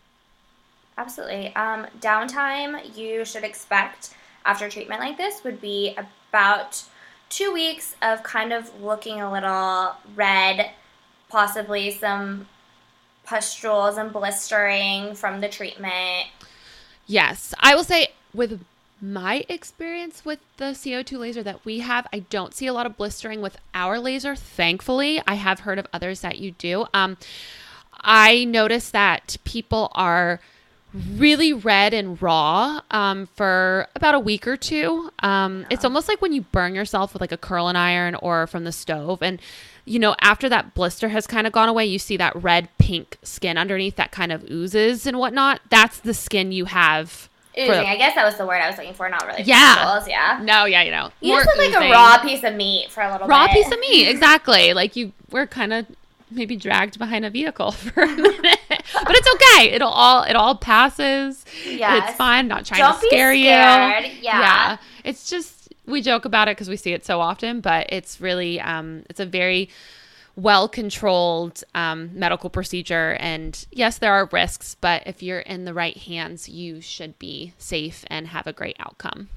Absolutely. 0.98 1.56
Um, 1.56 1.88
downtime 2.00 2.98
you 2.98 3.24
should 3.24 3.44
expect 3.44 4.14
after 4.46 4.70
treatment 4.70 5.00
like 5.00 5.18
this 5.18 5.44
would 5.44 5.62
be 5.62 5.96
about 5.98 6.84
two 7.32 7.52
weeks 7.52 7.96
of 8.02 8.22
kind 8.22 8.54
of 8.54 8.82
looking 8.82 9.22
a 9.22 9.32
little 9.32 9.96
red, 10.16 10.72
possibly 11.30 11.90
some 11.90 12.48
pustules 13.24 13.98
and 13.98 14.12
blistering 14.12 15.16
from 15.16 15.42
the 15.42 15.48
treatment. 15.48 16.28
Yes, 17.08 17.56
I 17.60 17.74
will 17.74 17.86
say 17.86 18.10
with 18.34 18.64
my 19.02 19.46
experience 19.50 20.24
with 20.24 20.40
the 20.58 20.66
CO2 20.66 21.18
laser 21.18 21.42
that 21.42 21.66
we 21.66 21.80
have, 21.80 22.06
I 22.14 22.20
don't 22.20 22.54
see 22.54 22.68
a 22.68 22.74
lot 22.74 22.86
of 22.86 22.98
blistering 22.98 23.42
with 23.42 23.58
our 23.74 23.98
laser. 23.98 24.36
Thankfully, 24.36 25.22
I 25.26 25.36
have 25.36 25.62
heard 25.62 25.80
of 25.80 25.88
others 25.92 26.22
that 26.22 26.38
you 26.38 26.52
do. 26.52 26.86
Um, 26.94 27.18
I 28.02 28.46
notice 28.46 28.92
that 28.92 29.38
people 29.44 29.92
are 29.94 30.40
really 30.94 31.54
red 31.54 31.94
and 31.94 32.22
raw 32.22 32.82
um, 32.92 33.28
for 33.36 33.88
about 33.96 34.16
a 34.16 34.20
week 34.20 34.46
or 34.48 34.58
two. 34.58 35.12
Um, 35.20 35.66
It's 35.70 35.86
almost 35.86 36.08
like 36.08 36.22
when 36.22 36.34
you 36.34 36.42
burn 36.42 36.76
yourself 36.76 37.14
with 37.14 37.22
like 37.22 37.32
a 37.32 37.38
curling 37.38 37.76
iron 37.76 38.16
or 38.16 38.48
from 38.48 38.64
the 38.66 38.72
stove. 38.72 39.22
And, 39.22 39.40
you 39.86 40.00
know, 40.00 40.16
after 40.22 40.50
that 40.50 40.74
blister 40.74 41.10
has 41.10 41.28
kind 41.28 41.48
of 41.48 41.54
gone 41.54 41.70
away, 41.70 41.86
you 41.86 41.98
see 42.00 42.18
that 42.18 42.36
red 42.36 42.68
pink 42.78 43.18
skin 43.24 43.58
underneath 43.58 43.96
that 43.96 44.12
kind 44.12 44.32
of 44.32 44.44
oozes 44.50 45.08
and 45.08 45.18
whatnot. 45.18 45.62
That's 45.70 46.00
the 46.00 46.14
skin 46.14 46.52
you 46.52 46.66
have. 46.66 47.30
Oozing. 47.58 47.72
the- 47.72 47.88
I 47.88 47.98
guess 47.98 48.16
that 48.16 48.24
was 48.26 48.38
the 48.38 48.46
word 48.46 48.62
I 48.62 48.68
was 48.68 48.78
looking 48.78 48.94
for, 48.94 49.10
not 49.10 49.26
really 49.28 49.44
Yeah. 49.44 50.02
yeah. 50.08 50.40
no, 50.42 50.66
yeah, 50.66 50.84
you 50.84 50.92
know. 50.92 51.12
You 51.20 51.36
look 51.36 51.58
like 51.58 51.74
a 51.74 51.92
raw 51.92 52.18
piece 52.22 52.44
of 52.44 52.56
meat 52.56 52.90
for 52.92 53.02
a 53.02 53.12
little 53.12 53.28
raw 53.28 53.48
bit. 53.48 53.56
piece 53.56 53.72
of 53.72 53.80
meat. 53.80 54.08
Exactly. 54.10 54.74
Like 54.74 54.96
you 54.96 55.12
were 55.32 55.48
kind 55.48 55.74
of 55.74 55.86
maybe 56.32 56.56
dragged 56.56 56.98
behind 56.98 57.26
a 57.26 57.30
vehicle 57.30 57.72
for 57.72 58.04
a 58.04 58.08
minute, 58.08 58.60
but 58.70 59.16
it's 59.16 59.36
okay. 59.36 59.72
It'll 59.72 59.90
all 59.90 60.24
it 60.24 60.36
all 60.36 60.56
passes. 60.56 61.46
Yes. 61.66 62.10
It's 62.10 62.18
fine. 62.18 62.48
Not 62.48 62.66
trying 62.66 62.82
Don't 62.82 63.00
to 63.00 63.08
scare 63.08 63.34
you. 63.34 63.46
Yeah. 63.46 64.78
It's 65.04 65.30
just 65.30 65.74
we 65.86 66.02
joke 66.02 66.26
about 66.26 66.48
it 66.48 66.56
because 66.56 66.70
we 66.70 66.78
see 66.78 66.94
it 66.94 67.06
so 67.06 67.20
often, 67.20 67.62
but 67.62 67.88
it's 67.90 68.22
really 68.22 68.60
um 68.60 69.04
it's 69.10 69.20
a 69.20 69.26
very 69.26 69.70
well 70.36 70.68
controlled 70.68 71.64
um, 71.76 72.10
medical 72.14 72.50
procedure 72.50 73.18
and 73.20 73.66
yes 73.72 73.98
there 73.98 74.14
are 74.14 74.30
risks 74.32 74.76
but 74.80 75.04
if 75.06 75.22
you're 75.22 75.42
in 75.42 75.66
the 75.66 75.74
right 75.74 75.98
hands 75.98 76.48
you 76.48 76.80
should 76.80 77.20
be 77.20 77.54
safe 77.58 78.06
and 78.08 78.28
have 78.28 78.48
a 78.48 78.54
great 78.54 78.76
outcome 78.80 79.28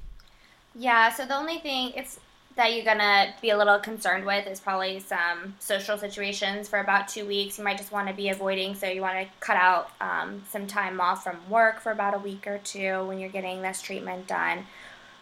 Yeah, 0.73 1.11
so 1.11 1.25
the 1.25 1.35
only 1.35 1.59
thing 1.59 1.91
it's 1.95 2.19
that 2.55 2.73
you're 2.73 2.85
gonna 2.85 3.33
be 3.41 3.49
a 3.49 3.57
little 3.57 3.79
concerned 3.79 4.25
with 4.25 4.47
is 4.47 4.59
probably 4.59 4.99
some 4.99 5.55
social 5.59 5.97
situations 5.97 6.69
for 6.69 6.79
about 6.79 7.07
two 7.07 7.25
weeks. 7.25 7.57
You 7.57 7.63
might 7.63 7.77
just 7.77 7.91
want 7.91 8.07
to 8.07 8.13
be 8.13 8.29
avoiding, 8.29 8.75
so 8.75 8.87
you 8.87 9.01
want 9.01 9.17
to 9.19 9.27
cut 9.39 9.57
out 9.57 9.91
um, 9.99 10.43
some 10.49 10.65
time 10.65 11.01
off 11.01 11.23
from 11.23 11.37
work 11.49 11.81
for 11.81 11.91
about 11.91 12.13
a 12.13 12.19
week 12.19 12.47
or 12.47 12.59
two 12.59 13.03
when 13.05 13.19
you're 13.19 13.29
getting 13.29 13.61
this 13.61 13.81
treatment 13.81 14.27
done. 14.27 14.65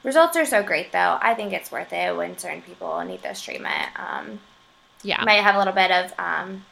Results 0.03 0.37
are 0.37 0.45
so 0.45 0.61
great, 0.61 0.91
though. 0.91 1.17
I 1.21 1.33
think 1.33 1.53
it's 1.53 1.71
worth 1.71 1.93
it 1.93 2.15
when 2.15 2.37
certain 2.37 2.61
people 2.61 3.01
need 3.03 3.23
this 3.23 3.41
treatment. 3.41 3.87
Um, 3.95 4.39
yeah 5.03 5.23
might 5.23 5.41
have 5.41 5.55
a 5.55 5.57
little 5.57 5.73
bit 5.73 5.91
of. 5.91 6.13
Um, 6.17 6.65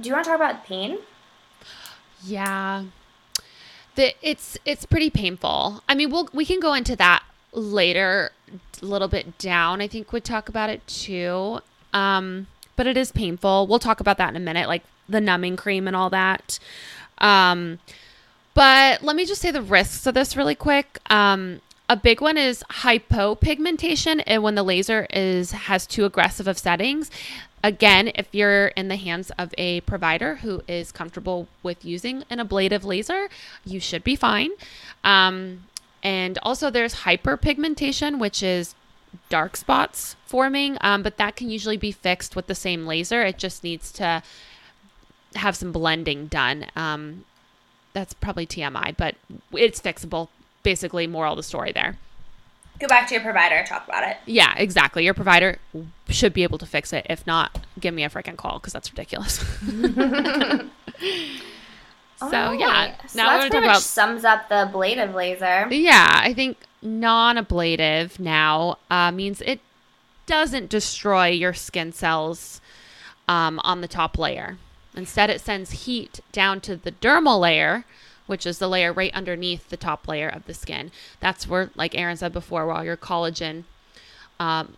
do 0.00 0.08
you 0.08 0.14
want 0.14 0.24
to 0.24 0.30
talk 0.30 0.40
about 0.40 0.64
pain? 0.64 0.98
Yeah. 2.22 2.84
The 3.94 4.14
it's 4.22 4.58
it's 4.64 4.84
pretty 4.84 5.10
painful. 5.10 5.82
I 5.88 5.94
mean, 5.94 6.10
we'll 6.10 6.28
we 6.32 6.44
can 6.44 6.58
go 6.58 6.74
into 6.74 6.96
that 6.96 7.22
later 7.54 8.30
a 8.82 8.84
little 8.84 9.08
bit 9.08 9.38
down. 9.38 9.80
I 9.80 9.88
think 9.88 10.12
we'd 10.12 10.24
talk 10.24 10.48
about 10.48 10.70
it 10.70 10.86
too. 10.86 11.60
Um 11.92 12.46
but 12.76 12.86
it 12.86 12.96
is 12.96 13.12
painful. 13.12 13.66
We'll 13.68 13.78
talk 13.78 14.00
about 14.00 14.18
that 14.18 14.30
in 14.30 14.36
a 14.36 14.40
minute 14.40 14.68
like 14.68 14.82
the 15.08 15.20
numbing 15.20 15.56
cream 15.56 15.86
and 15.86 15.96
all 15.96 16.10
that. 16.10 16.58
Um 17.18 17.78
but 18.54 19.02
let 19.02 19.16
me 19.16 19.24
just 19.24 19.40
say 19.40 19.50
the 19.50 19.62
risks 19.62 20.06
of 20.06 20.14
this 20.14 20.36
really 20.36 20.54
quick. 20.54 20.98
Um 21.10 21.60
a 21.88 21.96
big 21.96 22.20
one 22.20 22.38
is 22.38 22.64
hypopigmentation 22.70 24.22
and 24.26 24.42
when 24.42 24.54
the 24.54 24.62
laser 24.62 25.06
is 25.10 25.52
has 25.52 25.86
too 25.86 26.04
aggressive 26.04 26.48
of 26.48 26.58
settings 26.58 27.10
again 27.62 28.10
if 28.14 28.28
you're 28.32 28.68
in 28.68 28.88
the 28.88 28.96
hands 28.96 29.30
of 29.38 29.54
a 29.58 29.80
provider 29.82 30.36
who 30.36 30.62
is 30.66 30.90
comfortable 30.90 31.46
with 31.62 31.84
using 31.84 32.24
an 32.30 32.40
ablative 32.40 32.84
laser 32.84 33.28
you 33.64 33.80
should 33.80 34.02
be 34.02 34.16
fine 34.16 34.50
um, 35.04 35.64
and 36.04 36.38
also 36.42 36.70
there's 36.70 36.96
hyperpigmentation 36.96 38.18
which 38.18 38.42
is 38.42 38.74
dark 39.28 39.56
spots 39.56 40.14
forming 40.26 40.76
um, 40.82 41.02
but 41.02 41.16
that 41.16 41.34
can 41.34 41.50
usually 41.50 41.76
be 41.76 41.90
fixed 41.90 42.36
with 42.36 42.46
the 42.46 42.54
same 42.54 42.86
laser 42.86 43.22
it 43.22 43.38
just 43.38 43.64
needs 43.64 43.90
to 43.90 44.22
have 45.34 45.56
some 45.56 45.72
blending 45.72 46.26
done 46.26 46.66
um, 46.76 47.24
that's 47.92 48.12
probably 48.12 48.46
tmi 48.46 48.96
but 48.96 49.16
it's 49.52 49.80
fixable 49.80 50.28
basically 50.62 51.06
moral 51.06 51.32
of 51.32 51.36
the 51.36 51.42
story 51.42 51.72
there 51.72 51.96
Go 52.80 52.88
back 52.88 53.06
to 53.08 53.14
your 53.14 53.22
provider, 53.22 53.54
and 53.54 53.66
talk 53.66 53.86
about 53.86 54.02
it. 54.08 54.16
yeah, 54.26 54.52
exactly. 54.56 55.04
Your 55.04 55.14
provider 55.14 55.58
should 56.08 56.32
be 56.34 56.42
able 56.42 56.58
to 56.58 56.66
fix 56.66 56.92
it. 56.92 57.06
If 57.08 57.24
not, 57.24 57.64
give 57.78 57.94
me 57.94 58.02
a 58.02 58.10
freaking 58.10 58.36
call 58.36 58.58
because 58.58 58.72
that's 58.72 58.90
ridiculous. 58.90 59.38
so 62.30 62.36
Alright, 62.36 62.60
yeah, 62.60 63.06
so 63.06 63.18
now 63.18 63.26
we're 63.26 63.38
that's 63.38 63.50
pretty 63.50 63.52
talk 63.52 63.62
much 63.62 63.70
about 63.70 63.82
sums 63.82 64.24
up 64.24 64.48
the 64.48 64.62
ablative 64.62 65.14
laser. 65.14 65.68
yeah. 65.70 66.20
I 66.22 66.32
think 66.34 66.58
non-ablative 66.82 68.20
now 68.20 68.76
uh, 68.90 69.10
means 69.10 69.40
it 69.40 69.60
doesn't 70.26 70.68
destroy 70.70 71.26
your 71.28 71.52
skin 71.54 71.92
cells 71.92 72.60
um, 73.28 73.60
on 73.64 73.80
the 73.80 73.88
top 73.88 74.18
layer. 74.18 74.58
Instead, 74.96 75.30
it 75.30 75.40
sends 75.40 75.84
heat 75.84 76.20
down 76.30 76.60
to 76.60 76.76
the 76.76 76.92
dermal 76.92 77.40
layer, 77.40 77.84
which 78.26 78.46
is 78.46 78.58
the 78.58 78.68
layer 78.68 78.92
right 78.92 79.12
underneath 79.14 79.68
the 79.68 79.76
top 79.76 80.06
layer 80.06 80.28
of 80.28 80.46
the 80.46 80.54
skin. 80.54 80.90
That's 81.20 81.48
where, 81.48 81.70
like 81.74 81.94
Erin 81.94 82.16
said 82.16 82.32
before, 82.32 82.66
while 82.66 82.84
your 82.84 82.96
collagen 82.96 83.64
um, 84.38 84.76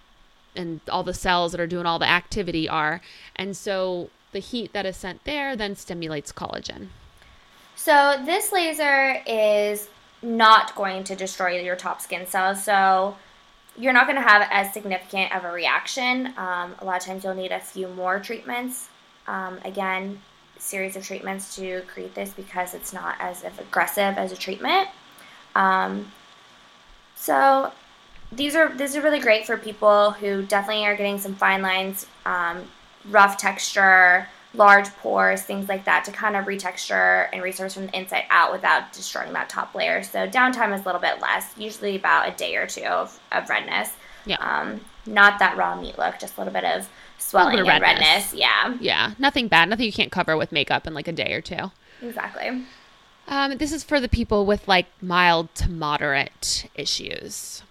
and 0.55 0.81
all 0.89 1.03
the 1.03 1.15
cells 1.15 1.53
that 1.53 1.61
are 1.61 1.67
doing 1.67 1.87
all 1.87 1.99
the 1.99 2.09
activity 2.09 2.69
are. 2.69 3.01
And 3.35 3.57
so 3.57 4.11
the 4.33 4.39
heat 4.39 4.73
that 4.73 4.87
is 4.87 4.97
sent 4.97 5.25
there 5.25 5.55
then 5.55 5.77
stimulates 5.77 6.33
collagen. 6.33 6.89
So 7.77 8.21
this 8.25 8.53
laser 8.53 9.23
is 9.27 9.89
not 10.23 10.75
going 10.75 11.05
to 11.05 11.15
destroy 11.15 11.61
your 11.61 11.77
top 11.77 12.01
skin 12.01 12.27
cells. 12.27 12.65
So 12.65 13.17
you're 13.79 13.93
not 13.93 14.07
going 14.07 14.17
to 14.17 14.29
have 14.29 14.49
as 14.51 14.73
significant 14.73 15.35
of 15.35 15.45
a 15.45 15.53
reaction. 15.53 16.35
Um, 16.37 16.75
a 16.79 16.85
lot 16.85 17.01
of 17.01 17.07
times 17.07 17.23
you'll 17.23 17.35
need 17.35 17.53
a 17.53 17.61
few 17.61 17.89
more 17.89 18.19
treatments. 18.19 18.89
Um, 19.29 19.59
again, 19.65 20.21
series 20.59 20.97
of 20.97 21.05
treatments 21.05 21.55
to 21.57 21.83
create 21.83 22.15
this 22.15 22.31
because 22.31 22.75
it's 22.75 22.93
not 22.93 23.17
as 23.21 23.45
aggressive 23.45 24.17
as 24.17 24.33
a 24.33 24.37
treatment. 24.37 24.89
Um, 25.55 26.11
so 27.15 27.73
these 28.33 28.57
are 28.57 28.75
these 28.75 28.97
are 28.97 29.03
really 29.03 29.21
great 29.21 29.47
for 29.47 29.57
people 29.57 30.13
who 30.13 30.43
definitely 30.43 30.87
are 30.87 30.97
getting 30.97 31.19
some 31.19 31.35
fine 31.35 31.63
lines, 31.63 32.07
um, 32.25 32.65
rough 33.11 33.37
texture, 33.37 34.29
large 34.57 34.89
pores, 34.97 35.43
things 35.43 35.69
like 35.69 35.85
that 35.85 36.05
to 36.05 36.13
kind 36.13 36.37
of 36.37 36.45
retexture 36.47 37.29
and 37.33 37.43
resource 37.43 37.75
from 37.75 37.87
the 37.87 37.97
inside 37.99 38.25
out 38.31 38.53
without 38.53 38.93
destroying 38.93 39.33
that 39.35 39.49
top 39.49 39.75
layer. 39.75 40.03
So 40.03 40.27
downtime 40.29 40.75
is 40.75 40.83
a 40.83 40.85
little 40.85 41.01
bit 41.01 41.21
less, 41.21 41.53
usually 41.57 41.97
about 41.97 42.29
a 42.29 42.33
day 42.33 42.57
or 42.57 42.67
two 42.67 42.85
of, 42.85 43.19
of 43.33 43.49
redness. 43.49 43.91
Yeah. 44.25 44.37
Um, 44.37 44.81
not 45.07 45.39
that 45.39 45.57
raw 45.57 45.81
meat 45.81 45.99
look, 45.99 46.19
just 46.19 46.37
a 46.37 46.41
little 46.41 46.53
bit 46.53 46.65
of 46.65 46.89
swelling 47.19 47.57
bit 47.57 47.61
of 47.63 47.69
and 47.69 47.83
redness. 47.83 48.03
redness. 48.33 48.35
Yeah, 48.35 48.77
Yeah, 48.81 49.13
nothing 49.19 49.49
bad, 49.49 49.69
nothing 49.69 49.87
you 49.87 49.93
can't 49.93 50.11
cover 50.13 50.37
with 50.37 50.51
makeup 50.53 50.87
in 50.87 50.95
like 50.95 51.09
a 51.09 51.13
day 51.13 51.33
or 51.33 51.41
two. 51.41 51.71
exactly. 52.03 52.65
Um, 53.29 53.57
this 53.59 53.73
is 53.73 53.83
for 53.83 54.01
the 54.01 54.09
people 54.09 54.47
with 54.47 54.67
like 54.69 54.87
mild 55.03 55.53
to 55.57 55.71
moderate 55.71 56.69
issues. 56.77 57.63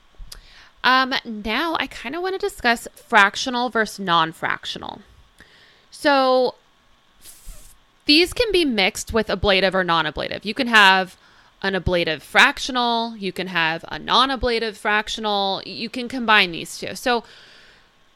Um, 0.83 1.13
now 1.25 1.75
I 1.79 1.87
kind 1.87 2.15
of 2.15 2.21
want 2.21 2.35
to 2.35 2.39
discuss 2.39 2.87
fractional 2.95 3.69
versus 3.69 3.97
non-fractional. 3.99 5.01
So 5.91 6.49
f- 6.49 6.55
these 8.05 8.33
can 8.33 8.51
be 8.51 8.65
mixed 8.65 9.13
with 9.13 9.29
ablative 9.29 9.75
or 9.75 9.83
non-ablative. 9.83 10.45
You 10.45 10.53
can 10.53 10.67
have 10.67 11.17
an 11.61 11.75
ablative 11.75 12.21
fractional, 12.21 13.15
you 13.17 13.31
can 13.31 13.47
have 13.47 13.83
a 13.87 13.97
non-ablative 13.97 14.77
fractional. 14.77 15.61
You 15.65 15.89
can 15.89 16.07
combine 16.07 16.51
these 16.51 16.77
two. 16.77 16.95
So 16.95 17.23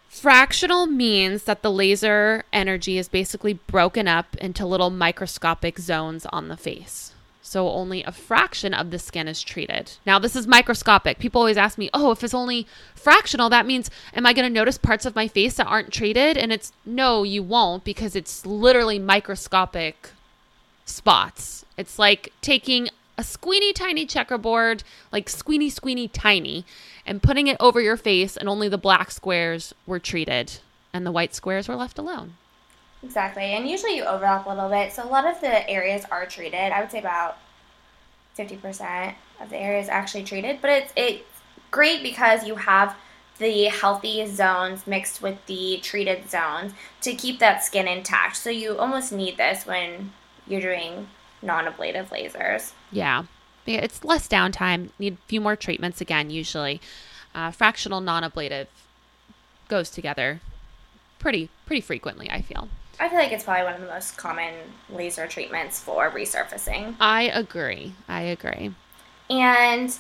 Fractional 0.09 0.87
means 0.87 1.43
that 1.43 1.61
the 1.61 1.71
laser 1.71 2.43
energy 2.51 2.97
is 2.97 3.07
basically 3.07 3.53
broken 3.53 4.07
up 4.07 4.35
into 4.37 4.65
little 4.65 4.89
microscopic 4.89 5.77
zones 5.77 6.25
on 6.31 6.47
the 6.47 6.57
face. 6.57 7.13
So 7.49 7.67
only 7.67 8.03
a 8.03 8.11
fraction 8.11 8.75
of 8.75 8.91
the 8.91 8.99
skin 8.99 9.27
is 9.27 9.41
treated. 9.41 9.93
Now, 10.05 10.19
this 10.19 10.35
is 10.35 10.45
microscopic. 10.45 11.17
People 11.17 11.41
always 11.41 11.57
ask 11.57 11.79
me, 11.79 11.89
oh, 11.95 12.11
if 12.11 12.23
it's 12.23 12.35
only 12.35 12.67
fractional, 12.93 13.49
that 13.49 13.65
means, 13.65 13.89
am 14.13 14.27
I 14.27 14.33
going 14.33 14.47
to 14.47 14.53
notice 14.53 14.77
parts 14.77 15.03
of 15.03 15.15
my 15.15 15.27
face 15.27 15.55
that 15.55 15.65
aren't 15.65 15.91
treated? 15.91 16.37
And 16.37 16.53
it's 16.53 16.71
no, 16.85 17.23
you 17.23 17.41
won't 17.41 17.83
because 17.83 18.15
it's 18.15 18.45
literally 18.45 18.99
microscopic 18.99 20.11
spots. 20.85 21.65
It's 21.75 21.97
like 21.97 22.31
taking 22.43 22.87
a 23.17 23.23
squeeny 23.23 23.73
tiny 23.73 24.05
checkerboard, 24.05 24.83
like 25.11 25.25
squeeny, 25.25 25.71
squeeny 25.71 26.07
tiny, 26.13 26.65
and 27.03 27.23
putting 27.23 27.47
it 27.47 27.57
over 27.59 27.81
your 27.81 27.97
face, 27.97 28.37
and 28.37 28.47
only 28.47 28.69
the 28.69 28.77
black 28.77 29.09
squares 29.09 29.73
were 29.87 29.97
treated 29.97 30.59
and 30.93 31.03
the 31.03 31.11
white 31.11 31.33
squares 31.33 31.67
were 31.67 31.75
left 31.75 31.97
alone. 31.97 32.35
Exactly. 33.03 33.43
And 33.43 33.67
usually 33.67 33.95
you 33.95 34.03
overlap 34.03 34.45
a 34.45 34.49
little 34.49 34.69
bit. 34.69 34.91
So 34.91 35.03
a 35.03 35.07
lot 35.07 35.25
of 35.25 35.39
the 35.41 35.69
areas 35.69 36.03
are 36.11 36.25
treated. 36.25 36.71
I 36.71 36.81
would 36.81 36.91
say 36.91 36.99
about 36.99 37.37
50% 38.37 39.13
of 39.39 39.49
the 39.49 39.57
areas 39.57 39.87
actually 39.87 40.23
treated, 40.23 40.59
but 40.61 40.69
it's 40.69 40.93
it's 40.95 41.23
great 41.71 42.03
because 42.03 42.45
you 42.45 42.55
have 42.55 42.95
the 43.37 43.65
healthy 43.65 44.25
zones 44.27 44.85
mixed 44.85 45.21
with 45.21 45.45
the 45.45 45.79
treated 45.81 46.29
zones 46.29 46.73
to 47.01 47.15
keep 47.15 47.39
that 47.39 47.63
skin 47.63 47.87
intact. 47.87 48.35
So 48.35 48.49
you 48.49 48.77
almost 48.77 49.13
need 49.13 49.37
this 49.37 49.65
when 49.65 50.11
you're 50.45 50.61
doing 50.61 51.07
non-ablative 51.41 52.09
lasers. 52.09 52.73
Yeah. 52.91 53.23
Yeah, 53.65 53.79
it's 53.79 54.03
less 54.03 54.27
downtime. 54.27 54.89
Need 54.99 55.13
a 55.13 55.27
few 55.27 55.39
more 55.39 55.55
treatments 55.55 56.01
again, 56.01 56.29
usually. 56.29 56.81
Uh, 57.33 57.51
fractional 57.51 58.01
non-ablative 58.01 58.67
goes 59.69 59.89
together 59.89 60.41
pretty 61.19 61.49
pretty 61.65 61.81
frequently, 61.81 62.29
I 62.29 62.41
feel. 62.41 62.67
I 62.99 63.07
feel 63.09 63.17
like 63.17 63.31
it's 63.31 63.43
probably 63.43 63.63
one 63.63 63.75
of 63.75 63.81
the 63.81 63.87
most 63.87 64.17
common 64.17 64.53
laser 64.89 65.27
treatments 65.27 65.79
for 65.79 66.09
resurfacing. 66.11 66.95
I 66.99 67.23
agree. 67.23 67.93
I 68.07 68.21
agree. 68.21 68.73
And 69.29 69.95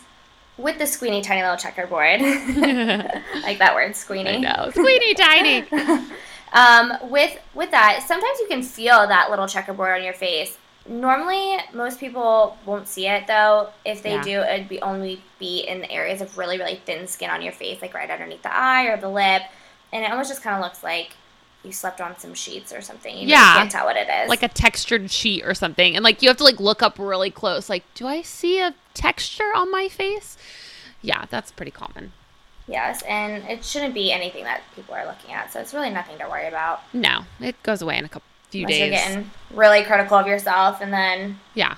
with 0.57 0.77
the 0.77 0.85
squeeny 0.85 1.23
tiny 1.23 1.41
little 1.41 1.57
checkerboard, 1.57 2.21
like 2.21 3.59
that 3.59 3.73
word, 3.73 3.91
squeeny. 3.93 4.35
I 4.35 4.37
know, 4.37 4.71
squeeny 4.71 5.15
tiny. 5.15 5.65
um, 6.53 7.09
with 7.09 7.37
with 7.53 7.71
that, 7.71 8.03
sometimes 8.05 8.39
you 8.39 8.47
can 8.47 8.63
feel 8.63 9.07
that 9.07 9.29
little 9.29 9.47
checkerboard 9.47 9.97
on 9.97 10.03
your 10.03 10.13
face. 10.13 10.57
Normally, 10.87 11.57
most 11.73 11.99
people 11.99 12.57
won't 12.65 12.87
see 12.87 13.07
it 13.07 13.27
though. 13.27 13.69
If 13.85 14.03
they 14.03 14.13
yeah. 14.13 14.23
do, 14.23 14.39
it'd 14.41 14.67
be 14.67 14.81
only 14.81 15.21
be 15.37 15.59
in 15.59 15.81
the 15.81 15.91
areas 15.91 16.21
of 16.21 16.37
really 16.37 16.57
really 16.57 16.81
thin 16.85 17.07
skin 17.07 17.29
on 17.29 17.41
your 17.41 17.53
face, 17.53 17.81
like 17.81 17.93
right 17.93 18.09
underneath 18.09 18.43
the 18.43 18.53
eye 18.53 18.87
or 18.87 18.97
the 18.97 19.09
lip 19.09 19.43
and 19.91 20.03
it 20.03 20.11
almost 20.11 20.29
just 20.29 20.41
kind 20.41 20.55
of 20.55 20.61
looks 20.61 20.83
like 20.83 21.15
you 21.63 21.71
slept 21.71 21.99
on 21.99 22.17
some 22.17 22.33
sheets 22.33 22.71
or 22.73 22.81
something. 22.81 23.17
You 23.17 23.27
yeah, 23.27 23.55
can't 23.55 23.71
tell 23.71 23.85
what 23.85 23.97
it 23.97 24.07
is. 24.09 24.29
Like 24.29 24.43
a 24.43 24.47
textured 24.47 25.11
sheet 25.11 25.43
or 25.45 25.53
something, 25.53 25.95
and 25.95 26.03
like 26.03 26.21
you 26.21 26.29
have 26.29 26.37
to 26.37 26.43
like 26.43 26.59
look 26.59 26.81
up 26.81 26.97
really 26.97 27.31
close. 27.31 27.69
Like, 27.69 27.83
do 27.95 28.07
I 28.07 28.21
see 28.21 28.59
a 28.59 28.73
texture 28.93 29.51
on 29.55 29.71
my 29.71 29.89
face? 29.89 30.37
Yeah, 31.01 31.25
that's 31.29 31.51
pretty 31.51 31.71
common. 31.71 32.13
Yes, 32.67 33.01
and 33.01 33.43
it 33.49 33.65
shouldn't 33.65 33.93
be 33.93 34.11
anything 34.11 34.43
that 34.43 34.61
people 34.75 34.93
are 34.93 35.05
looking 35.05 35.33
at, 35.33 35.51
so 35.51 35.59
it's 35.59 35.73
really 35.73 35.89
nothing 35.89 36.17
to 36.19 36.29
worry 36.29 36.47
about. 36.47 36.81
No, 36.93 37.21
it 37.39 37.61
goes 37.63 37.81
away 37.81 37.97
in 37.97 38.05
a 38.05 38.09
couple 38.09 38.27
few 38.49 38.65
Unless 38.65 38.77
days. 38.77 38.89
You're 38.89 38.89
getting 38.89 39.31
really 39.53 39.83
critical 39.83 40.17
of 40.17 40.27
yourself, 40.27 40.79
and 40.81 40.93
then 40.93 41.39
yeah, 41.55 41.75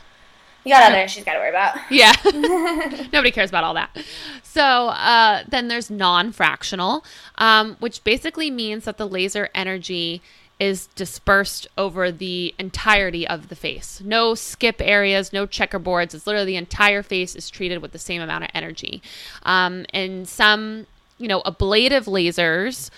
you 0.63 0.71
got 0.71 0.91
other 0.91 1.01
issues 1.01 1.23
got 1.23 1.33
to 1.33 1.39
worry 1.39 1.49
about. 1.49 1.75
Yeah. 1.89 2.13
Nobody 3.13 3.31
cares 3.31 3.49
about 3.49 3.63
all 3.63 3.73
that. 3.73 3.97
So 4.43 4.61
uh, 4.61 5.43
then 5.47 5.67
there's 5.67 5.89
non 5.89 6.31
fractional, 6.31 7.03
um, 7.37 7.77
which 7.79 8.03
basically 8.03 8.51
means 8.51 8.85
that 8.85 8.97
the 8.97 9.07
laser 9.07 9.49
energy 9.55 10.21
is 10.59 10.87
dispersed 10.93 11.67
over 11.75 12.11
the 12.11 12.53
entirety 12.59 13.27
of 13.27 13.49
the 13.49 13.55
face. 13.55 13.99
No 14.05 14.35
skip 14.35 14.75
areas, 14.79 15.33
no 15.33 15.47
checkerboards. 15.47 16.13
It's 16.13 16.27
literally 16.27 16.45
the 16.45 16.55
entire 16.55 17.01
face 17.01 17.35
is 17.35 17.49
treated 17.49 17.81
with 17.81 17.93
the 17.93 17.97
same 17.97 18.21
amount 18.21 18.43
of 18.43 18.51
energy. 18.53 19.01
Um, 19.41 19.87
and 19.91 20.29
some, 20.29 20.85
you 21.17 21.27
know, 21.27 21.41
ablative 21.45 22.05
lasers 22.05 22.91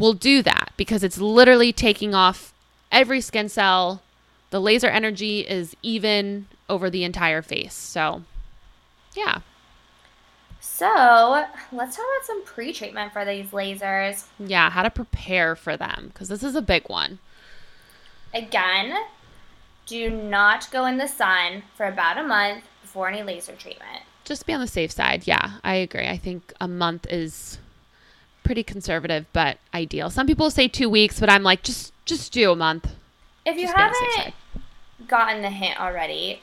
will 0.00 0.12
do 0.12 0.42
that 0.42 0.72
because 0.76 1.04
it's 1.04 1.18
literally 1.18 1.72
taking 1.72 2.16
off 2.16 2.52
every 2.90 3.20
skin 3.20 3.48
cell. 3.48 4.02
The 4.50 4.60
laser 4.60 4.88
energy 4.88 5.40
is 5.40 5.76
even 5.84 6.46
over 6.68 6.90
the 6.90 7.04
entire 7.04 7.42
face. 7.42 7.74
So, 7.74 8.22
yeah. 9.14 9.40
So, 10.60 11.44
let's 11.72 11.96
talk 11.96 12.04
about 12.04 12.26
some 12.26 12.44
pre 12.44 12.72
treatment 12.72 13.12
for 13.12 13.24
these 13.24 13.50
lasers. 13.50 14.26
Yeah, 14.38 14.70
how 14.70 14.82
to 14.82 14.90
prepare 14.90 15.56
for 15.56 15.76
them 15.76 16.10
because 16.12 16.28
this 16.28 16.42
is 16.42 16.54
a 16.54 16.62
big 16.62 16.88
one. 16.88 17.18
Again, 18.34 18.94
do 19.86 20.10
not 20.10 20.70
go 20.70 20.84
in 20.84 20.98
the 20.98 21.08
sun 21.08 21.62
for 21.76 21.86
about 21.86 22.18
a 22.18 22.22
month 22.22 22.64
before 22.82 23.08
any 23.08 23.22
laser 23.22 23.54
treatment. 23.54 24.02
Just 24.24 24.46
be 24.46 24.52
on 24.52 24.60
the 24.60 24.66
safe 24.66 24.90
side. 24.90 25.26
Yeah, 25.26 25.58
I 25.64 25.74
agree. 25.76 26.06
I 26.06 26.18
think 26.18 26.52
a 26.60 26.68
month 26.68 27.06
is 27.08 27.58
pretty 28.44 28.62
conservative 28.62 29.26
but 29.32 29.58
ideal. 29.74 30.10
Some 30.10 30.26
people 30.26 30.50
say 30.50 30.68
2 30.68 30.88
weeks, 30.88 31.20
but 31.20 31.30
I'm 31.30 31.42
like 31.42 31.62
just 31.62 31.92
just 32.04 32.32
do 32.32 32.50
a 32.52 32.56
month. 32.56 32.90
If 33.44 33.56
you 33.56 33.62
just 33.62 33.76
haven't 33.76 34.34
gotten 35.06 35.42
the 35.42 35.50
hint 35.50 35.80
already, 35.80 36.42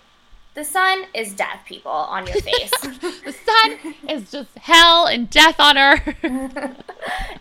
the 0.55 0.63
sun 0.63 1.05
is 1.13 1.33
death, 1.33 1.59
people, 1.65 1.91
on 1.91 2.25
your 2.25 2.37
face. 2.37 2.71
the 2.81 3.35
sun 3.45 3.93
is 4.09 4.31
just 4.31 4.57
hell 4.57 5.05
and 5.05 5.29
death 5.29 5.59
on 5.59 5.77
earth. 5.77 6.01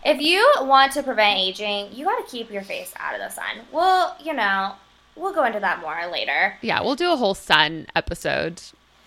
if 0.03 0.21
you 0.21 0.53
want 0.61 0.91
to 0.91 1.01
prevent 1.01 1.39
aging, 1.39 1.93
you 1.93 2.05
got 2.05 2.23
to 2.23 2.29
keep 2.29 2.51
your 2.51 2.61
face 2.61 2.93
out 2.97 3.15
of 3.15 3.21
the 3.21 3.29
sun. 3.29 3.65
Well, 3.71 4.17
you 4.21 4.33
know, 4.33 4.73
we'll 5.15 5.33
go 5.33 5.45
into 5.45 5.61
that 5.61 5.79
more 5.79 6.11
later. 6.11 6.55
Yeah, 6.61 6.81
we'll 6.81 6.95
do 6.95 7.11
a 7.13 7.15
whole 7.15 7.33
sun 7.33 7.87
episode 7.95 8.61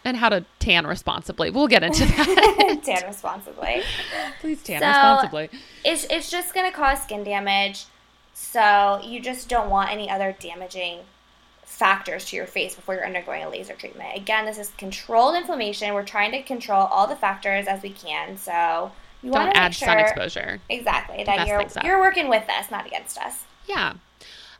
and 0.06 0.16
how 0.16 0.30
to 0.30 0.46
tan 0.58 0.86
responsibly. 0.86 1.50
We'll 1.50 1.68
get 1.68 1.82
into 1.82 2.06
that. 2.06 2.80
tan 2.84 3.06
responsibly. 3.06 3.82
Please 4.40 4.62
tan 4.62 4.80
so 4.80 4.86
responsibly. 4.86 5.50
It's 5.84 6.06
it's 6.08 6.30
just 6.30 6.54
going 6.54 6.70
to 6.70 6.74
cause 6.74 7.02
skin 7.02 7.24
damage. 7.24 7.84
So, 8.32 9.00
you 9.04 9.20
just 9.20 9.48
don't 9.48 9.68
want 9.68 9.90
any 9.90 10.08
other 10.08 10.34
damaging 10.38 11.00
factors 11.78 12.24
to 12.24 12.34
your 12.34 12.46
face 12.46 12.74
before 12.74 12.96
you're 12.96 13.06
undergoing 13.06 13.44
a 13.44 13.48
laser 13.48 13.72
treatment. 13.72 14.16
Again, 14.16 14.44
this 14.44 14.58
is 14.58 14.72
controlled 14.76 15.36
inflammation. 15.36 15.94
We're 15.94 16.04
trying 16.04 16.32
to 16.32 16.42
control 16.42 16.86
all 16.86 17.06
the 17.06 17.14
factors 17.14 17.68
as 17.68 17.82
we 17.82 17.90
can. 17.90 18.36
So 18.36 18.90
you 19.22 19.30
want 19.30 19.52
to 19.52 19.56
add 19.56 19.74
sure, 19.74 19.86
sun 19.86 19.98
exposure. 19.98 20.60
Exactly. 20.68 21.22
That 21.22 21.46
you're 21.46 21.64
you're 21.84 22.00
working 22.00 22.28
with 22.28 22.48
us, 22.50 22.70
not 22.72 22.84
against 22.86 23.16
us. 23.18 23.44
Yeah. 23.66 23.94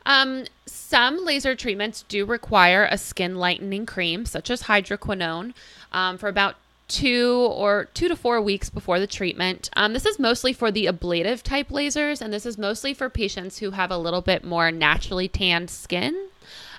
Um, 0.07 0.45
some 0.65 1.25
laser 1.25 1.57
treatments 1.57 2.05
do 2.09 2.25
require 2.25 2.89
a 2.89 2.97
skin 2.97 3.35
lightening 3.35 3.85
cream, 3.85 4.25
such 4.25 4.49
as 4.49 4.63
hydroquinone, 4.63 5.55
um, 5.93 6.19
for 6.19 6.29
about 6.29 6.55
two 6.87 7.49
or 7.53 7.89
two 7.95 8.09
to 8.09 8.17
four 8.17 8.41
weeks 8.41 8.71
before 8.71 9.01
the 9.01 9.09
treatment. 9.09 9.71
Um, 9.77 9.93
this 9.93 10.07
is 10.07 10.21
mostly 10.21 10.53
for 10.53 10.71
the 10.71 10.87
ablative 10.87 11.43
type 11.43 11.69
lasers, 11.69 12.23
and 12.23 12.33
this 12.33 12.47
is 12.47 12.57
mostly 12.57 12.95
for 12.95 13.11
patients 13.11 13.59
who 13.59 13.73
have 13.73 13.91
a 13.91 13.99
little 13.99 14.23
bit 14.23 14.45
more 14.45 14.71
naturally 14.71 15.29
tanned 15.29 15.69
skin. 15.69 16.29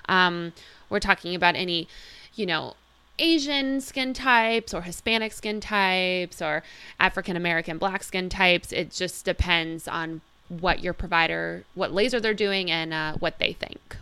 Um, 0.08 0.52
we're 0.88 1.00
talking 1.00 1.34
about 1.34 1.56
any, 1.56 1.88
you 2.34 2.46
know, 2.46 2.74
Asian 3.18 3.80
skin 3.80 4.14
types 4.14 4.72
or 4.72 4.82
Hispanic 4.82 5.32
skin 5.32 5.60
types 5.60 6.40
or 6.40 6.62
African 6.98 7.36
American 7.36 7.78
black 7.78 8.02
skin 8.02 8.28
types. 8.28 8.72
It 8.72 8.90
just 8.90 9.24
depends 9.24 9.86
on 9.86 10.22
what 10.48 10.82
your 10.82 10.92
provider, 10.94 11.64
what 11.74 11.92
laser 11.92 12.18
they're 12.20 12.34
doing, 12.34 12.70
and 12.70 12.92
uh, 12.92 13.14
what 13.18 13.38
they 13.38 13.52
think. 13.52 13.96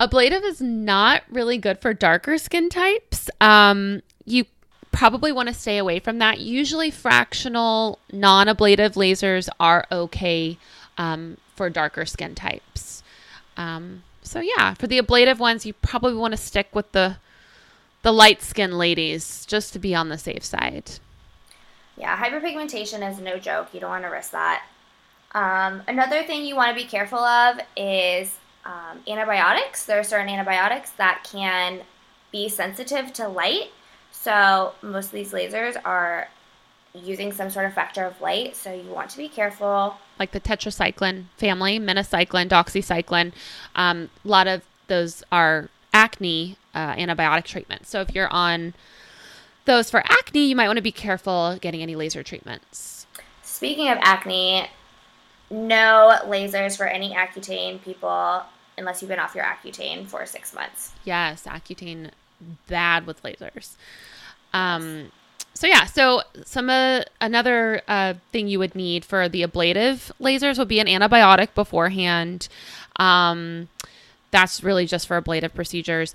Ablative 0.00 0.42
is 0.42 0.60
not 0.60 1.22
really 1.30 1.58
good 1.58 1.78
for 1.80 1.94
darker 1.94 2.36
skin 2.38 2.68
types. 2.68 3.30
Um, 3.40 4.02
you 4.24 4.44
probably 4.92 5.32
want 5.32 5.48
to 5.48 5.54
stay 5.54 5.78
away 5.78 5.98
from 5.98 6.18
that. 6.18 6.40
Usually, 6.40 6.90
fractional 6.90 7.98
non 8.12 8.48
ablative 8.48 8.94
lasers 8.94 9.48
are 9.58 9.86
okay 9.90 10.58
um, 10.96 11.38
for 11.56 11.68
darker 11.70 12.04
skin 12.04 12.34
types. 12.34 13.02
Um, 13.56 14.02
so, 14.22 14.40
yeah, 14.40 14.74
for 14.74 14.86
the 14.86 14.98
ablative 14.98 15.40
ones, 15.40 15.66
you 15.66 15.72
probably 15.72 16.14
want 16.14 16.32
to 16.32 16.38
stick 16.38 16.68
with 16.72 16.92
the 16.92 17.16
the 18.02 18.12
light 18.12 18.42
skin 18.42 18.76
ladies 18.78 19.46
just 19.46 19.72
to 19.72 19.78
be 19.78 19.94
on 19.94 20.08
the 20.08 20.18
safe 20.18 20.44
side. 20.44 20.90
Yeah, 21.96 22.16
hyperpigmentation 22.16 23.08
is 23.08 23.20
no 23.20 23.38
joke. 23.38 23.68
You 23.72 23.80
don't 23.80 23.90
want 23.90 24.04
to 24.04 24.10
risk 24.10 24.32
that. 24.32 24.64
Um, 25.32 25.82
another 25.86 26.24
thing 26.24 26.44
you 26.44 26.56
want 26.56 26.76
to 26.76 26.82
be 26.82 26.88
careful 26.88 27.18
of 27.18 27.60
is 27.76 28.36
um, 28.64 29.00
antibiotics. 29.06 29.84
There 29.84 29.98
are 29.98 30.04
certain 30.04 30.28
antibiotics 30.28 30.90
that 30.92 31.26
can 31.30 31.82
be 32.30 32.48
sensitive 32.48 33.12
to 33.14 33.28
light. 33.28 33.70
So 34.22 34.72
most 34.82 35.06
of 35.06 35.12
these 35.12 35.32
lasers 35.32 35.76
are 35.84 36.28
using 36.94 37.32
some 37.32 37.50
sort 37.50 37.66
of 37.66 37.74
factor 37.74 38.04
of 38.04 38.20
light, 38.20 38.54
so 38.54 38.72
you 38.72 38.88
want 38.88 39.10
to 39.10 39.16
be 39.16 39.28
careful. 39.28 39.96
Like 40.16 40.30
the 40.30 40.38
tetracycline 40.38 41.24
family, 41.36 41.80
minocycline, 41.80 42.48
doxycycline. 42.48 43.32
Um, 43.74 44.10
a 44.24 44.28
lot 44.28 44.46
of 44.46 44.62
those 44.86 45.24
are 45.32 45.70
acne 45.92 46.56
uh, 46.72 46.94
antibiotic 46.94 47.44
treatments. 47.44 47.90
So 47.90 48.00
if 48.00 48.14
you're 48.14 48.32
on 48.32 48.74
those 49.64 49.90
for 49.90 50.04
acne, 50.06 50.46
you 50.46 50.54
might 50.54 50.68
want 50.68 50.76
to 50.76 50.82
be 50.82 50.92
careful 50.92 51.58
getting 51.60 51.82
any 51.82 51.96
laser 51.96 52.22
treatments. 52.22 53.06
Speaking 53.42 53.88
of 53.88 53.98
acne, 54.02 54.68
no 55.50 56.16
lasers 56.26 56.76
for 56.76 56.86
any 56.86 57.10
Accutane 57.10 57.82
people 57.82 58.44
unless 58.78 59.02
you've 59.02 59.08
been 59.08 59.18
off 59.18 59.34
your 59.34 59.44
Accutane 59.44 60.06
for 60.06 60.24
six 60.26 60.54
months. 60.54 60.92
Yes, 61.04 61.44
Accutane 61.44 62.10
bad 62.68 63.06
with 63.06 63.22
lasers. 63.22 63.74
Um, 64.52 65.10
so 65.54 65.66
yeah, 65.66 65.84
so 65.84 66.22
some 66.44 66.68
uh, 66.70 67.02
another 67.20 67.82
uh, 67.86 68.14
thing 68.32 68.48
you 68.48 68.58
would 68.58 68.74
need 68.74 69.04
for 69.04 69.28
the 69.28 69.42
ablative 69.42 70.10
lasers 70.20 70.58
would 70.58 70.68
be 70.68 70.80
an 70.80 70.86
antibiotic 70.86 71.54
beforehand. 71.54 72.48
Um, 72.96 73.68
that's 74.30 74.64
really 74.64 74.86
just 74.86 75.06
for 75.06 75.16
ablative 75.16 75.54
procedures. 75.54 76.14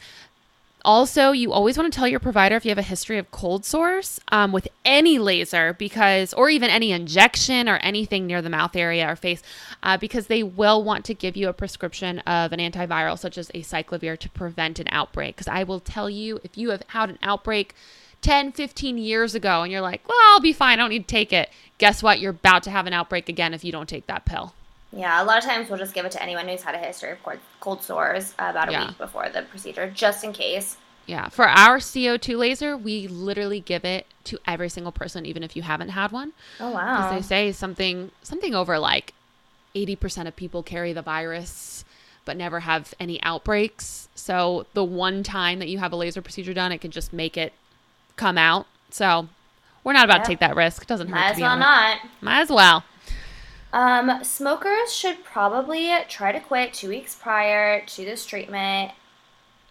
Also, 0.84 1.32
you 1.32 1.52
always 1.52 1.78
want 1.78 1.92
to 1.92 1.98
tell 1.98 2.08
your 2.08 2.20
provider 2.20 2.56
if 2.56 2.64
you 2.64 2.70
have 2.70 2.78
a 2.78 2.84
history 2.84 3.18
of 3.18 3.30
cold 3.32 3.66
sores 3.66 4.22
um, 4.32 4.52
with 4.52 4.68
any 4.86 5.20
laser, 5.20 5.74
because 5.74 6.34
or 6.34 6.50
even 6.50 6.70
any 6.70 6.92
injection 6.92 7.68
or 7.68 7.78
anything 7.78 8.26
near 8.26 8.42
the 8.42 8.50
mouth 8.50 8.76
area 8.76 9.10
or 9.10 9.16
face, 9.16 9.44
uh, 9.84 9.98
because 9.98 10.28
they 10.28 10.44
will 10.44 10.84
want 10.84 11.04
to 11.06 11.14
give 11.14 11.36
you 11.36 11.50
a 11.50 11.54
prescription 11.54 12.20
of 12.20 12.54
an 12.54 12.60
antiviral 12.60 13.18
such 13.18 13.38
as 13.38 13.50
acyclovir 13.50 14.18
to 14.18 14.30
prevent 14.30 14.80
an 14.80 14.88
outbreak. 14.90 15.36
Because 15.36 15.48
I 15.48 15.64
will 15.64 15.80
tell 15.80 16.10
you, 16.10 16.40
if 16.44 16.58
you 16.58 16.70
have 16.70 16.84
had 16.88 17.10
an 17.10 17.20
outbreak 17.22 17.76
10, 18.22 18.52
15 18.52 18.98
years 18.98 19.36
ago 19.36 19.64
and 19.64 19.72
you're 19.72 19.82
like, 19.82 20.08
well, 20.08 20.18
I'll 20.26 20.40
be 20.40 20.54
fine, 20.54 20.80
I 20.80 20.82
don't 20.82 20.90
need 20.90 21.08
to 21.08 21.12
take 21.12 21.32
it. 21.34 21.50
Guess 21.78 22.02
what? 22.04 22.20
You're 22.20 22.32
about 22.32 22.64
to 22.64 22.72
have 22.72 22.88
an 22.88 22.94
outbreak 22.94 23.30
again 23.30 23.54
if 23.54 23.64
you 23.64 23.72
don't 23.72 23.88
take 23.90 24.08
that 24.08 24.26
pill. 24.26 24.54
Yeah, 24.92 25.22
a 25.22 25.26
lot 25.26 25.38
of 25.38 25.44
times 25.44 25.70
we'll 25.70 25.78
just 25.80 25.94
give 25.94 26.06
it 26.06 26.12
to 26.14 26.24
anyone 26.24 26.48
who's 26.48 26.64
had 26.64 26.74
a 26.74 26.80
history 26.80 27.12
of 27.12 27.22
cold, 27.24 27.40
cold 27.60 27.84
sores 27.84 28.34
uh, 28.40 28.48
about 28.50 28.70
a 28.70 28.72
Yeah. 28.72 28.88
week 28.88 28.98
before 28.98 29.30
the 29.30 29.44
procedure, 29.44 29.90
just 29.90 30.24
in 30.24 30.34
case. 30.34 30.78
Yeah, 31.06 31.30
for 31.30 31.48
our 31.48 31.80
CO2 31.80 32.36
laser, 32.36 32.76
we 32.76 33.08
literally 33.08 33.60
give 33.60 33.86
it 33.86 34.08
to 34.26 34.40
every 34.46 34.70
single 34.70 34.92
person, 34.92 35.26
even 35.26 35.44
if 35.44 35.56
you 35.56 35.62
haven't 35.62 35.90
had 35.90 36.12
one. 36.12 36.34
Oh 36.60 36.72
Because 36.72 36.76
wow. 36.76 37.10
they 37.10 37.22
say 37.22 37.52
something 37.52 38.12
something 38.24 38.54
over 38.56 38.78
like 38.80 39.14
80% 39.76 40.28
of 40.28 40.36
people 40.36 40.64
carry 40.64 40.94
the 40.94 41.02
virus 41.02 41.86
but 42.26 42.36
never 42.36 42.62
have 42.62 42.94
any 43.00 43.22
outbreaks. 43.24 44.10
So 44.16 44.66
the 44.74 44.84
one 44.84 45.24
time 45.24 45.60
that 45.60 45.70
you 45.70 45.78
have 45.78 45.94
a 45.94 45.96
laser 45.96 46.22
procedure 46.22 46.54
done, 46.54 46.74
it 46.74 46.82
can 46.82 46.92
just 46.92 47.14
make 47.14 47.38
it 47.38 47.54
come 48.18 48.38
out. 48.38 48.68
So 48.90 49.30
we're 49.84 49.94
not 49.94 50.06
about 50.06 50.18
Yeah. 50.20 50.24
to 50.24 50.28
take 50.28 50.40
that 50.40 50.56
risk. 50.56 50.82
It 50.82 50.88
doesn't 50.88 51.08
hurt 51.08 51.16
Might 51.16 51.24
to 51.28 51.30
as 51.32 51.36
be 51.38 51.44
well 51.44 51.58
not. 51.58 51.98
Might 52.22 52.42
as 52.42 52.50
well. 52.50 52.84
Um, 53.74 54.24
smokers 54.24 54.94
should 54.94 55.24
probably 55.24 55.92
try 56.10 56.32
to 56.32 56.40
quit 56.40 56.74
two 56.74 56.90
weeks 56.90 57.16
prior 57.16 57.82
to 57.86 58.06
this 58.06 58.26
treatment 58.26 58.92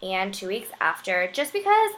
and 0.01 0.33
two 0.33 0.47
weeks 0.47 0.69
after, 0.79 1.27
just 1.33 1.51
because 1.51 1.91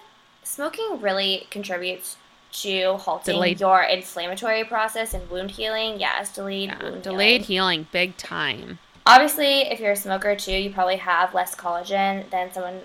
smoking 0.43 1.01
really 1.01 1.47
contributes 1.51 2.15
to 2.51 2.95
halting 2.97 3.35
Delayed- 3.35 3.59
your 3.59 3.83
inflammatory 3.83 4.63
process 4.63 5.13
and 5.13 5.29
wound 5.29 5.51
healing. 5.51 5.99
Yes, 5.99 6.33
delayed 6.33 6.69
Yeah, 6.69 6.81
wound 6.83 7.03
delayed 7.03 7.41
healing. 7.43 7.79
healing, 7.81 7.87
big 7.91 8.17
time. 8.17 8.79
Obviously, 9.05 9.61
if 9.69 9.79
you're 9.79 9.91
a 9.91 9.95
smoker 9.95 10.35
too, 10.35 10.53
you 10.53 10.71
probably 10.71 10.95
have 10.97 11.33
less 11.35 11.53
collagen 11.55 12.29
than 12.31 12.51
someone 12.53 12.81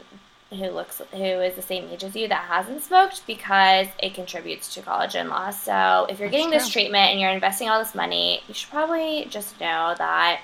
who 0.54 0.70
looks 0.70 1.00
who 1.12 1.18
is 1.22 1.54
the 1.54 1.62
same 1.62 1.88
age 1.90 2.04
as 2.04 2.14
you 2.16 2.28
that 2.28 2.44
hasn't 2.48 2.82
smoked 2.82 3.26
because 3.26 3.86
it 3.98 4.14
contributes 4.14 4.72
to 4.74 4.80
collagen 4.82 5.28
loss. 5.28 5.62
So, 5.62 6.06
if 6.08 6.18
you're 6.18 6.28
That's 6.28 6.36
getting 6.42 6.50
this 6.50 6.68
treatment 6.68 7.10
and 7.10 7.20
you're 7.20 7.30
investing 7.30 7.68
all 7.68 7.78
this 7.78 7.94
money, 7.94 8.40
you 8.48 8.54
should 8.54 8.70
probably 8.70 9.26
just 9.30 9.58
know 9.60 9.94
that 9.98 10.40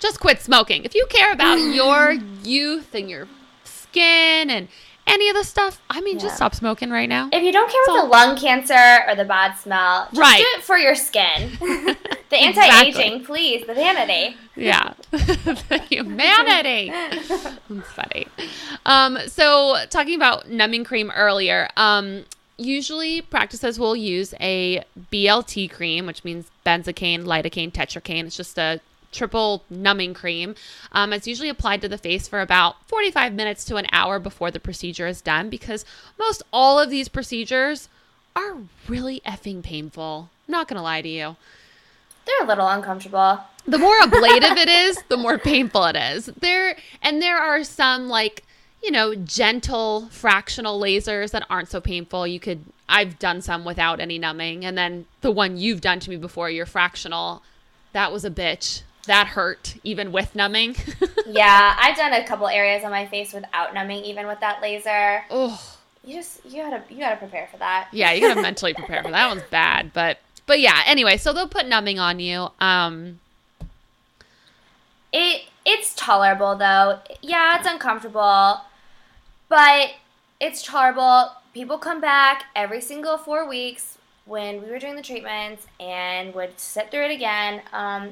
Just 0.00 0.20
quit 0.20 0.40
smoking. 0.40 0.84
If 0.84 0.94
you 0.94 1.06
care 1.08 1.32
about 1.32 1.56
your 1.74 2.12
youth 2.42 2.94
and 2.94 3.08
your 3.08 3.28
skin 3.64 4.50
and 4.50 4.68
any 5.06 5.28
of 5.28 5.36
the 5.36 5.44
stuff, 5.44 5.80
I 5.90 6.00
mean, 6.00 6.16
Yeah. 6.16 6.22
just 6.22 6.36
stop 6.36 6.54
smoking 6.54 6.90
right 6.90 7.08
now. 7.08 7.28
if 7.32 7.42
you 7.42 7.52
don't 7.52 7.70
care 7.70 7.84
about 7.84 8.02
the 8.04 8.08
lung 8.08 8.36
cancer 8.36 9.04
or 9.06 9.14
the 9.14 9.24
bad 9.24 9.54
smell, 9.58 10.06
just 10.12 10.18
Right. 10.18 10.38
do 10.38 10.58
it 10.58 10.62
for 10.64 10.78
your 10.78 10.94
skin. 10.94 11.50
the 12.30 12.36
anti-aging, 12.36 13.24
please, 13.24 13.66
the 13.66 13.74
vanity. 13.74 14.36
Yeah. 14.56 14.94
humanity. 15.90 16.90
That's 16.90 17.90
funny. 17.92 18.26
Um, 18.86 19.18
so 19.26 19.76
talking 19.90 20.14
about 20.14 20.48
numbing 20.50 20.84
cream 20.84 21.10
earlier, 21.10 21.68
um, 21.76 22.24
usually 22.56 23.20
practices 23.20 23.78
will 23.78 23.96
use 23.96 24.34
a 24.40 24.84
BLT 25.12 25.70
cream, 25.70 26.06
which 26.06 26.24
means 26.24 26.50
benzocaine, 26.64 27.24
lidocaine, 27.24 27.72
tetracaine. 27.72 28.26
It's 28.26 28.36
just 28.36 28.58
a 28.58 28.80
triple 29.12 29.64
numbing 29.70 30.14
cream. 30.14 30.54
Um, 30.92 31.12
it's 31.12 31.26
usually 31.26 31.48
applied 31.48 31.80
to 31.82 31.88
the 31.88 31.98
face 31.98 32.26
for 32.28 32.40
about 32.40 32.76
45 32.88 33.32
minutes 33.32 33.64
to 33.66 33.76
an 33.76 33.86
hour 33.92 34.18
before 34.18 34.50
the 34.50 34.60
procedure 34.60 35.06
is 35.06 35.20
done 35.20 35.50
because 35.50 35.84
most 36.18 36.42
all 36.52 36.78
of 36.80 36.90
these 36.90 37.08
procedures 37.08 37.88
are 38.36 38.56
really 38.88 39.20
effing 39.24 39.62
painful. 39.62 40.30
I'm 40.48 40.52
not 40.52 40.68
going 40.68 40.76
to 40.76 40.82
lie 40.82 41.02
to 41.02 41.08
you 41.08 41.36
They're 42.26 42.44
a 42.44 42.46
little 42.46 42.68
uncomfortable. 42.68 43.40
The 43.66 43.78
more 43.78 43.96
ablative 44.02 44.56
it 44.56 44.68
is, 44.68 45.02
the 45.08 45.16
more 45.16 45.38
painful 45.38 45.84
it 45.86 45.96
is. 45.96 46.26
There 46.26 46.76
and 47.02 47.20
there 47.22 47.38
are 47.38 47.64
some 47.64 48.08
like, 48.08 48.44
you 48.82 48.90
know, 48.90 49.14
gentle 49.14 50.08
fractional 50.10 50.80
lasers 50.80 51.30
that 51.32 51.46
aren't 51.48 51.68
so 51.68 51.80
painful. 51.80 52.26
You 52.26 52.40
could 52.40 52.64
I've 52.88 53.18
done 53.18 53.40
some 53.40 53.64
without 53.64 53.98
any 54.00 54.18
numbing 54.18 54.64
and 54.64 54.76
then 54.76 55.06
the 55.22 55.30
one 55.30 55.56
you've 55.56 55.80
done 55.80 56.00
to 56.00 56.10
me 56.10 56.16
before, 56.16 56.50
your 56.50 56.66
fractional, 56.66 57.42
that 57.92 58.12
was 58.12 58.24
a 58.24 58.30
bitch. 58.30 58.82
That 59.06 59.28
hurt 59.28 59.74
even 59.84 60.12
with 60.12 60.34
numbing. 60.34 60.76
yeah, 61.26 61.76
I've 61.78 61.96
done 61.96 62.12
a 62.14 62.26
couple 62.26 62.46
areas 62.48 62.84
on 62.84 62.90
my 62.90 63.06
face 63.06 63.32
without 63.34 63.74
numbing, 63.74 64.02
even 64.04 64.26
with 64.26 64.40
that 64.40 64.62
laser. 64.62 65.24
oh, 65.30 65.76
You 66.04 66.14
just 66.16 66.44
you 66.46 66.62
gotta 66.62 66.82
you 66.90 66.98
gotta 67.00 67.16
prepare 67.16 67.46
for 67.50 67.58
that. 67.58 67.88
yeah, 67.92 68.12
you 68.12 68.20
got 68.22 68.34
to 68.34 68.42
mentally 68.48 68.72
prepare 68.74 69.02
for 69.02 69.10
that. 69.10 69.12
that 69.12 69.28
one's 69.28 69.48
bad, 69.50 69.92
but 69.92 70.18
but 70.46 70.58
yeah, 70.60 70.82
anyway, 70.86 71.16
so 71.18 71.32
they'll 71.34 71.48
put 71.48 71.66
numbing 71.66 71.98
on 71.98 72.18
you. 72.18 72.48
Um 72.60 73.20
It 75.14 75.42
it's 75.64 75.94
tolerable 75.94 76.56
though. 76.56 76.98
Yeah, 77.22 77.56
it's 77.56 77.68
uncomfortable, 77.68 78.60
but 79.48 79.90
it's 80.40 80.62
tolerable. 80.62 81.30
People 81.54 81.78
come 81.78 82.00
back 82.00 82.46
every 82.56 82.80
single 82.80 83.16
four 83.16 83.48
weeks 83.48 83.96
when 84.26 84.60
we 84.62 84.68
were 84.70 84.78
doing 84.80 84.96
the 84.96 85.02
treatments 85.02 85.66
and 85.78 86.34
would 86.34 86.58
sit 86.58 86.90
through 86.90 87.04
it 87.04 87.12
again. 87.12 87.62
Um, 87.72 88.10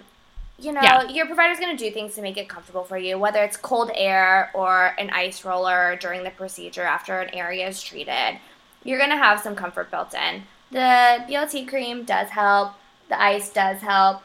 you 0.59 0.73
know, 0.73 0.81
Yeah. 0.83 1.09
your 1.09 1.27
provider's 1.27 1.59
going 1.59 1.77
to 1.77 1.85
do 1.85 1.91
things 1.91 2.15
to 2.15 2.23
make 2.23 2.37
it 2.37 2.49
comfortable 2.49 2.85
for 2.85 2.97
you, 2.97 3.19
whether 3.19 3.43
it's 3.43 3.57
cold 3.57 3.91
air 3.95 4.51
or 4.55 4.95
an 4.99 5.11
ice 5.11 5.45
roller 5.45 5.97
during 5.97 6.23
the 6.23 6.31
procedure 6.31 6.85
after 6.85 7.19
an 7.19 7.35
area 7.35 7.67
is 7.67 7.83
treated. 7.83 8.39
You're 8.85 8.99
going 8.99 9.11
to 9.11 9.17
have 9.17 9.41
some 9.41 9.57
comfort 9.57 9.91
built 9.91 10.15
in. 10.15 10.45
The 10.71 11.25
BLT 11.29 11.67
cream 11.67 12.05
does 12.05 12.29
help, 12.31 12.75
the 13.09 13.21
ice 13.21 13.51
does 13.51 13.81
help. 13.81 14.23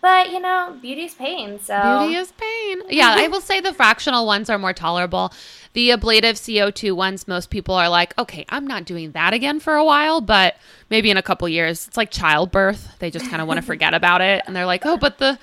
But, 0.00 0.30
you 0.30 0.40
know, 0.40 0.76
beauty's 0.80 1.14
pain, 1.14 1.60
so 1.60 1.98
Beauty 2.00 2.14
is 2.16 2.32
pain. 2.32 2.82
Yeah, 2.88 3.14
I 3.16 3.28
will 3.28 3.40
say 3.40 3.60
the 3.60 3.72
fractional 3.72 4.26
ones 4.26 4.48
are 4.48 4.58
more 4.58 4.72
tolerable. 4.72 5.32
The 5.72 5.90
ablative 5.90 6.36
CO2 6.36 6.94
ones, 6.94 7.26
most 7.26 7.50
people 7.50 7.74
are 7.74 7.88
like, 7.88 8.16
okay, 8.18 8.44
I'm 8.48 8.66
not 8.66 8.84
doing 8.84 9.12
that 9.12 9.34
again 9.34 9.60
for 9.60 9.74
a 9.74 9.84
while, 9.84 10.20
but 10.20 10.56
maybe 10.88 11.10
in 11.10 11.16
a 11.16 11.22
couple 11.22 11.48
years. 11.48 11.86
It's 11.86 11.96
like 11.96 12.10
childbirth. 12.10 12.98
They 13.00 13.10
just 13.10 13.28
kind 13.28 13.42
of 13.42 13.48
want 13.48 13.58
to 13.58 13.66
forget 13.66 13.92
about 13.92 14.20
it. 14.20 14.42
And 14.46 14.54
they're 14.54 14.66
like, 14.66 14.86
oh, 14.86 14.96
but 14.96 15.18
the 15.18 15.38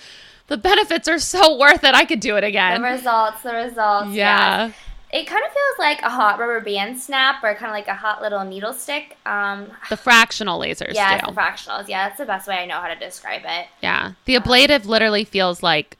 the 0.48 0.58
benefits 0.58 1.08
are 1.08 1.20
so 1.20 1.58
worth 1.58 1.84
it. 1.84 1.96
I 1.96 2.06
could 2.06 2.20
do 2.20 2.38
it 2.38 2.44
again. 2.44 2.82
The 2.82 2.88
results, 2.88 3.42
the 3.42 3.54
results. 3.54 4.12
Yeah. 4.12 4.68
yes. 4.68 4.76
It 5.16 5.28
kind 5.28 5.44
of 5.46 5.52
feels 5.52 5.80
like 5.80 6.02
a 6.02 6.10
hot 6.10 6.40
rubber 6.40 6.60
band 6.60 7.00
snap 7.00 7.42
or 7.42 7.54
kind 7.56 7.68
of 7.68 7.72
like 7.72 7.88
a 7.88 7.96
hot 7.96 8.22
little 8.22 8.44
needle 8.44 8.74
stick. 8.74 9.18
Um, 9.26 9.72
The 9.90 9.96
fractional 9.98 10.60
lasers 10.60 10.94
yeah, 10.94 11.22
do. 11.22 11.28
the 11.28 11.32
fractionals. 11.32 11.88
Yeah, 11.88 12.08
that's 12.10 12.18
the 12.18 12.26
best 12.26 12.48
way 12.48 12.56
I 12.56 12.66
know 12.66 12.82
how 12.82 12.90
to 12.90 12.96
describe 13.00 13.44
it. 13.46 13.68
yeah. 13.82 14.12
The 14.26 14.36
ablative 14.36 14.86
literally 14.86 15.24
feels 15.24 15.64
like 15.64 15.98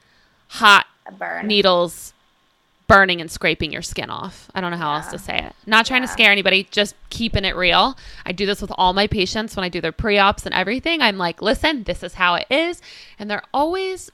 hot 0.48 0.86
burn. 1.18 1.46
needles 1.46 2.12
burning 2.88 3.20
and 3.20 3.30
scraping 3.30 3.72
your 3.72 3.82
skin 3.82 4.10
off. 4.10 4.48
I 4.54 4.60
don't 4.60 4.70
know 4.70 4.76
how 4.76 4.94
else 4.94 5.08
to 5.08 5.18
say 5.18 5.38
it. 5.38 5.54
Not 5.66 5.86
trying 5.86 6.02
to 6.02 6.08
scare 6.08 6.30
anybody, 6.30 6.68
just 6.70 6.94
keeping 7.10 7.44
it 7.44 7.56
real. 7.56 7.96
I 8.24 8.32
do 8.32 8.46
this 8.46 8.60
with 8.60 8.70
all 8.76 8.92
my 8.92 9.06
patients 9.06 9.56
when 9.56 9.64
I 9.64 9.68
do 9.68 9.80
their 9.80 9.92
pre-ops 9.92 10.46
and 10.46 10.54
everything. 10.54 11.02
I'm 11.02 11.18
like, 11.18 11.42
"Listen, 11.42 11.82
this 11.82 12.04
is 12.04 12.14
how 12.14 12.34
it 12.36 12.46
is." 12.48 12.80
And 13.18 13.28
they're 13.28 13.42
always 13.52 14.10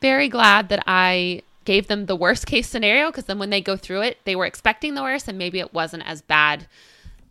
very 0.00 0.28
glad 0.28 0.70
that 0.70 0.82
I 0.86 1.42
gave 1.66 1.88
them 1.88 2.06
the 2.06 2.16
worst 2.16 2.46
case 2.46 2.66
scenario 2.68 3.10
because 3.10 3.24
then 3.24 3.38
when 3.38 3.50
they 3.50 3.60
go 3.60 3.76
through 3.76 4.00
it, 4.02 4.18
they 4.24 4.34
were 4.34 4.46
expecting 4.46 4.94
the 4.94 5.02
worst 5.02 5.28
and 5.28 5.36
maybe 5.36 5.58
it 5.58 5.74
wasn't 5.74 6.06
as 6.06 6.22
bad 6.22 6.66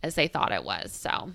as 0.02 0.14
they 0.14 0.28
thought 0.28 0.52
it 0.52 0.62
was. 0.62 0.92
So, 0.92 1.32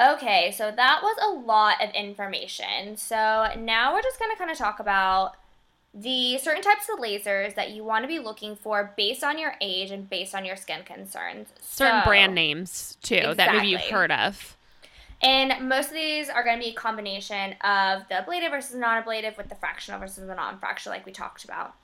Okay, 0.00 0.52
so 0.56 0.70
that 0.70 1.00
was 1.02 1.16
a 1.26 1.30
lot 1.44 1.82
of 1.82 1.90
information. 1.90 2.96
So 2.96 3.48
now 3.58 3.92
we're 3.94 4.02
just 4.02 4.18
going 4.20 4.30
to 4.30 4.36
kind 4.38 4.50
of 4.50 4.56
talk 4.56 4.78
about 4.78 5.32
the 5.92 6.38
certain 6.38 6.62
types 6.62 6.88
of 6.92 7.00
lasers 7.00 7.56
that 7.56 7.70
you 7.70 7.82
want 7.82 8.04
to 8.04 8.08
be 8.08 8.20
looking 8.20 8.54
for 8.54 8.92
based 8.96 9.24
on 9.24 9.38
your 9.38 9.54
age 9.60 9.90
and 9.90 10.08
based 10.08 10.36
on 10.36 10.44
your 10.44 10.54
skin 10.54 10.84
concerns. 10.84 11.48
certain 11.60 12.02
So- 12.02 12.06
brand 12.06 12.34
names 12.34 12.96
too 13.02 13.34
that 13.34 13.52
maybe 13.56 13.68
you've 13.68 13.80
heard 13.80 14.12
of. 14.12 14.56
And 15.20 15.68
most 15.68 15.88
of 15.88 15.94
these 15.94 16.28
are 16.28 16.44
going 16.44 16.58
to 16.58 16.64
be 16.64 16.70
a 16.70 16.74
combination 16.74 17.52
of 17.62 18.06
the 18.08 18.18
ablative 18.18 18.50
versus 18.50 18.76
non 18.76 18.98
ablative 18.98 19.36
with 19.36 19.48
the 19.48 19.56
fractional 19.56 19.98
versus 19.98 20.26
the 20.26 20.34
non 20.34 20.58
fractional, 20.58 20.96
like 20.96 21.06
we 21.06 21.12
talked 21.12 21.44
about. 21.44 21.74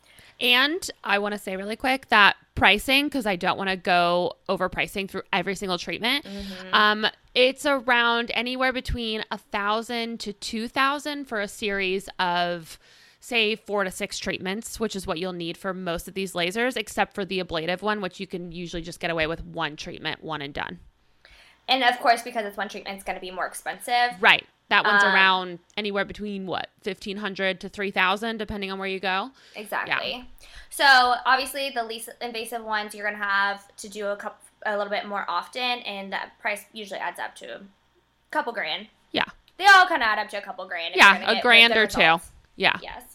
And 0.40 0.88
I 1.02 1.18
want 1.18 1.32
to 1.32 1.38
say 1.38 1.56
really 1.56 1.76
quick 1.76 2.08
that 2.08 2.36
pricing, 2.54 3.06
because 3.06 3.26
I 3.26 3.36
don't 3.36 3.56
want 3.56 3.70
to 3.70 3.76
go 3.76 4.34
overpricing 4.48 5.08
through 5.08 5.22
every 5.32 5.54
single 5.54 5.78
treatment. 5.78 6.24
Mm-hmm. 6.24 6.74
Um, 6.74 7.06
it's 7.34 7.66
around 7.66 8.30
anywhere 8.34 8.72
between 8.72 9.24
a 9.30 9.38
thousand 9.38 10.20
to 10.20 10.32
two 10.32 10.68
thousand 10.68 11.26
for 11.26 11.40
a 11.40 11.48
series 11.48 12.08
of 12.18 12.78
say 13.20 13.56
four 13.56 13.84
to 13.84 13.90
six 13.90 14.18
treatments, 14.18 14.78
which 14.78 14.94
is 14.94 15.06
what 15.06 15.18
you'll 15.18 15.32
need 15.32 15.56
for 15.56 15.72
most 15.72 16.08
of 16.08 16.14
these 16.14 16.34
lasers, 16.34 16.76
except 16.76 17.14
for 17.14 17.24
the 17.24 17.40
ablative 17.40 17.82
one, 17.82 18.00
which 18.00 18.20
you 18.20 18.26
can 18.26 18.52
usually 18.52 18.82
just 18.82 19.00
get 19.00 19.10
away 19.10 19.26
with 19.26 19.44
one 19.44 19.76
treatment, 19.76 20.22
one 20.22 20.42
and 20.42 20.52
done. 20.52 20.78
And 21.68 21.83
of 21.83 21.98
course, 22.00 22.22
because 22.22 22.44
it's 22.44 22.57
one 22.57 22.68
treatment, 22.68 22.96
it's 22.96 23.05
going 23.05 23.16
to 23.16 23.20
be 23.20 23.31
more 23.31 23.46
expensive. 23.46 24.20
Right. 24.20 24.46
That 24.70 24.85
one's 24.85 25.05
Um, 25.05 25.14
around 25.14 25.59
anywhere 25.77 26.05
between 26.07 26.46
what, 26.46 26.70
fifteen 26.83 27.18
hundred 27.18 27.61
to 27.61 27.68
three 27.68 27.90
thousand, 27.90 28.38
depending 28.38 28.72
on 28.72 28.79
where 28.79 28.88
you 28.88 28.98
go. 28.98 29.31
Exactly. 29.55 30.27
So 30.70 30.85
obviously, 31.27 31.70
the 31.70 31.85
least 31.85 32.09
invasive 32.20 32.64
ones 32.64 32.94
you're 32.94 33.07
going 33.07 33.18
to 33.20 33.24
have 33.24 33.74
to 33.77 33.88
do 33.88 34.07
a 34.07 34.16
couple, 34.16 34.38
a 34.64 34.77
little 34.77 34.90
bit 34.90 35.07
more 35.07 35.27
often, 35.29 35.61
and 35.61 36.12
that 36.14 36.38
price 36.40 36.64
usually 36.72 36.98
adds 36.98 37.18
up 37.20 37.35
to 37.37 37.57
a 37.57 37.61
couple 38.31 38.53
grand. 38.55 38.88
Yeah. 39.12 39.27
They 39.59 39.66
all 39.66 39.87
kind 39.87 40.03
of 40.03 40.07
add 40.07 40.18
up 40.18 40.31
to 40.31 40.38
a 40.38 40.42
couple 40.42 40.66
grand. 40.66 40.94
Yeah, 40.96 41.31
a 41.31 41.42
grand 41.42 41.77
or 41.77 41.87
two. 41.87 42.16
Yeah. 42.57 42.79
Yes. 42.83 43.13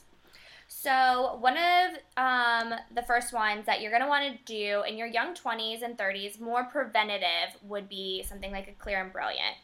So 0.72 1.38
one 1.42 1.58
of 1.58 1.96
um, 2.16 2.76
the 2.94 3.02
first 3.02 3.34
ones 3.34 3.66
that 3.66 3.82
you're 3.82 3.90
going 3.90 4.04
to 4.04 4.08
want 4.08 4.32
to 4.32 4.38
do 4.46 4.84
in 4.88 4.98
your 4.98 5.08
young 5.08 5.34
20s 5.34 5.82
and 5.82 5.98
30s, 5.98 6.40
more 6.40 6.64
preventative, 6.64 7.58
would 7.64 7.90
be 7.90 8.24
something 8.24 8.52
like 8.52 8.68
a 8.68 8.74
Clear 8.74 9.02
and 9.02 9.12
Brilliant. 9.12 9.58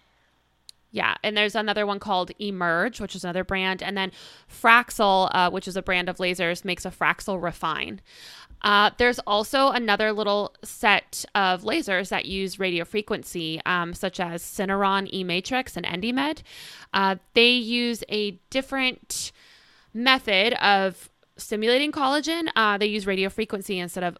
Yeah, 0.89 1.15
and 1.23 1.37
there's 1.37 1.55
another 1.55 1.85
one 1.85 1.99
called 1.99 2.31
Emerge, 2.39 2.99
which 2.99 3.15
is 3.15 3.23
another 3.23 3.43
brand, 3.43 3.83
and 3.83 3.95
then 3.95 4.11
Fraxel, 4.49 5.29
uh, 5.31 5.51
which 5.51 5.67
is 5.67 5.77
a 5.77 5.81
brand 5.83 6.09
of 6.09 6.17
lasers, 6.17 6.65
makes 6.65 6.85
a 6.85 6.89
Fraxel 6.89 7.41
Refine. 7.41 8.01
Uh, 8.63 8.89
there's 8.97 9.19
also 9.19 9.69
another 9.69 10.11
little 10.11 10.55
set 10.63 11.23
of 11.35 11.61
lasers 11.61 12.09
that 12.09 12.25
use 12.25 12.57
radio 12.57 12.83
frequency, 12.83 13.61
um, 13.67 13.93
such 13.93 14.19
as 14.19 14.41
Cineron 14.41 15.07
E 15.13 15.23
Matrix 15.23 15.77
and 15.77 15.85
EndyMed. 15.85 16.41
Uh, 16.93 17.17
they 17.35 17.51
use 17.51 18.03
a 18.09 18.39
different 18.49 19.31
method 19.95 20.53
of 20.63 21.09
stimulating 21.37 21.91
collagen. 21.91 22.49
Uh, 22.55 22.77
they 22.77 22.85
use 22.85 23.07
radio 23.07 23.29
frequency 23.29 23.79
instead 23.79 24.03
of 24.03 24.17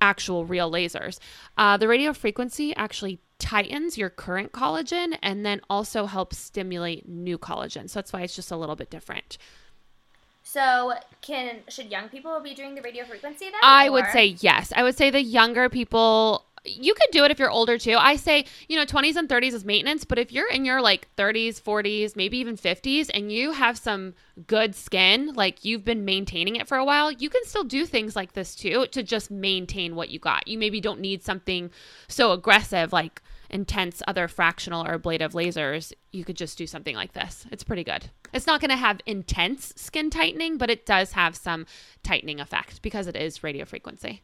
actual 0.00 0.44
real 0.44 0.70
lasers. 0.70 1.18
Uh, 1.56 1.76
the 1.76 1.86
radio 1.86 2.12
frequency 2.12 2.74
actually 2.74 3.20
tightens 3.38 3.96
your 3.96 4.10
current 4.10 4.52
collagen 4.52 5.16
and 5.22 5.44
then 5.44 5.60
also 5.70 6.06
helps 6.06 6.38
stimulate 6.38 7.08
new 7.08 7.38
collagen. 7.38 7.88
So 7.88 7.98
that's 7.98 8.12
why 8.12 8.22
it's 8.22 8.34
just 8.34 8.50
a 8.50 8.56
little 8.56 8.76
bit 8.76 8.90
different. 8.90 9.38
So 10.42 10.94
can 11.20 11.60
should 11.68 11.90
young 11.90 12.08
people 12.08 12.40
be 12.40 12.54
doing 12.54 12.74
the 12.74 12.82
radio 12.82 13.04
frequency 13.04 13.44
then? 13.46 13.60
I 13.62 13.88
would 13.88 14.06
say 14.06 14.36
yes. 14.40 14.72
I 14.74 14.82
would 14.82 14.96
say 14.96 15.10
the 15.10 15.22
younger 15.22 15.68
people 15.68 16.44
you 16.64 16.94
could 16.94 17.10
do 17.10 17.24
it 17.24 17.30
if 17.30 17.38
you're 17.38 17.50
older 17.50 17.78
too. 17.78 17.96
I 17.98 18.16
say, 18.16 18.44
you 18.68 18.76
know, 18.76 18.84
20s 18.84 19.16
and 19.16 19.28
30s 19.28 19.54
is 19.54 19.64
maintenance, 19.64 20.04
but 20.04 20.18
if 20.18 20.32
you're 20.32 20.50
in 20.50 20.64
your 20.64 20.80
like 20.80 21.08
30s, 21.16 21.60
40s, 21.60 22.16
maybe 22.16 22.38
even 22.38 22.56
50s 22.56 23.10
and 23.12 23.32
you 23.32 23.52
have 23.52 23.78
some 23.78 24.14
good 24.46 24.74
skin, 24.74 25.32
like 25.34 25.64
you've 25.64 25.84
been 25.84 26.04
maintaining 26.04 26.56
it 26.56 26.68
for 26.68 26.76
a 26.76 26.84
while, 26.84 27.10
you 27.10 27.30
can 27.30 27.44
still 27.44 27.64
do 27.64 27.86
things 27.86 28.14
like 28.14 28.32
this 28.32 28.54
too 28.54 28.86
to 28.88 29.02
just 29.02 29.30
maintain 29.30 29.94
what 29.94 30.10
you 30.10 30.18
got. 30.18 30.46
You 30.46 30.58
maybe 30.58 30.80
don't 30.80 31.00
need 31.00 31.22
something 31.22 31.70
so 32.08 32.32
aggressive 32.32 32.92
like 32.92 33.22
intense 33.48 34.02
other 34.06 34.28
fractional 34.28 34.86
or 34.86 34.94
ablative 34.94 35.32
lasers. 35.32 35.92
You 36.12 36.24
could 36.24 36.36
just 36.36 36.56
do 36.56 36.66
something 36.66 36.94
like 36.94 37.12
this. 37.12 37.46
It's 37.50 37.64
pretty 37.64 37.84
good. 37.84 38.10
It's 38.32 38.46
not 38.46 38.60
going 38.60 38.70
to 38.70 38.76
have 38.76 39.00
intense 39.06 39.72
skin 39.76 40.08
tightening, 40.08 40.56
but 40.56 40.70
it 40.70 40.86
does 40.86 41.12
have 41.12 41.34
some 41.34 41.66
tightening 42.02 42.38
effect 42.38 42.80
because 42.80 43.06
it 43.06 43.16
is 43.16 43.42
radio 43.42 43.64
frequency. 43.64 44.22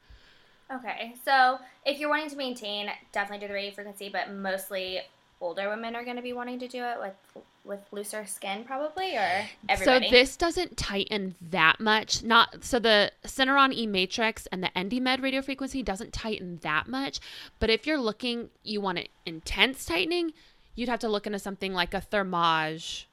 Okay, 0.72 1.14
so 1.24 1.58
if 1.84 2.00
you're 2.00 2.10
wanting 2.10 2.30
to 2.30 2.36
maintain, 2.36 2.90
definitely 3.12 3.46
do 3.46 3.48
the 3.48 3.54
radio 3.54 3.72
frequency, 3.72 4.08
but 4.08 4.32
mostly 4.32 5.00
older 5.40 5.68
women 5.68 5.94
are 5.94 6.04
going 6.04 6.16
to 6.16 6.22
be 6.22 6.32
wanting 6.32 6.58
to 6.58 6.68
do 6.68 6.82
it 6.82 6.96
with 7.00 7.44
with 7.64 7.80
looser 7.90 8.24
skin, 8.26 8.62
probably, 8.64 9.16
or 9.16 9.44
everybody. 9.68 10.06
So 10.06 10.10
this 10.10 10.36
doesn't 10.36 10.76
tighten 10.76 11.34
that 11.50 11.80
much. 11.80 12.22
Not 12.22 12.64
so 12.64 12.78
the 12.78 13.10
Cineron 13.24 13.74
E 13.74 13.86
Matrix 13.86 14.46
and 14.52 14.62
the 14.62 14.70
EndyMed 14.76 15.20
radio 15.20 15.42
frequency 15.42 15.82
doesn't 15.82 16.12
tighten 16.12 16.60
that 16.62 16.86
much. 16.86 17.18
But 17.58 17.70
if 17.70 17.86
you're 17.86 17.98
looking, 17.98 18.50
you 18.62 18.80
want 18.80 18.98
it 18.98 19.08
intense 19.26 19.84
tightening, 19.84 20.32
you'd 20.76 20.88
have 20.88 21.00
to 21.00 21.08
look 21.08 21.26
into 21.26 21.40
something 21.40 21.74
like 21.74 21.92
a 21.92 22.00
Thermage, 22.00 23.06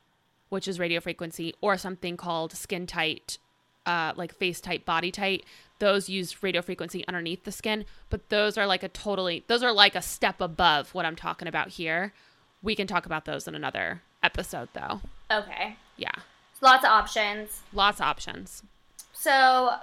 which 0.49 0.67
is 0.67 0.79
radio 0.79 0.99
frequency, 0.99 1.55
or 1.59 1.75
something 1.77 2.15
called 2.15 2.51
Skin 2.53 2.85
Tight, 2.85 3.39
uh, 3.87 4.13
like 4.15 4.37
FaceTite, 4.37 4.85
Body 4.85 5.11
Tight. 5.11 5.45
Those 5.83 6.07
use 6.07 6.41
radio 6.41 6.61
frequency 6.61 7.05
underneath 7.09 7.43
the 7.43 7.51
skin, 7.51 7.83
but 8.09 8.29
those 8.29 8.57
are 8.57 8.65
like 8.65 8.83
a 8.83 8.87
totally, 8.87 9.43
those 9.47 9.61
are 9.63 9.73
like 9.73 9.95
a 9.95 10.01
step 10.01 10.39
above 10.39 10.93
what 10.95 11.05
I'm 11.05 11.17
talking 11.17 11.45
about 11.45 11.67
here. 11.71 12.13
We 12.61 12.73
can 12.73 12.87
talk 12.87 13.05
about 13.05 13.25
those 13.25 13.49
in 13.49 13.53
another 13.53 14.01
episode, 14.23 14.69
though. 14.71 15.01
okay, 15.29 15.75
Yeah. 15.97 16.13
lots 16.61 16.85
of 16.85 16.89
options. 16.89 17.63
Lots 17.73 17.99
of 17.99 18.05
options. 18.05 18.63
So, 19.11 19.73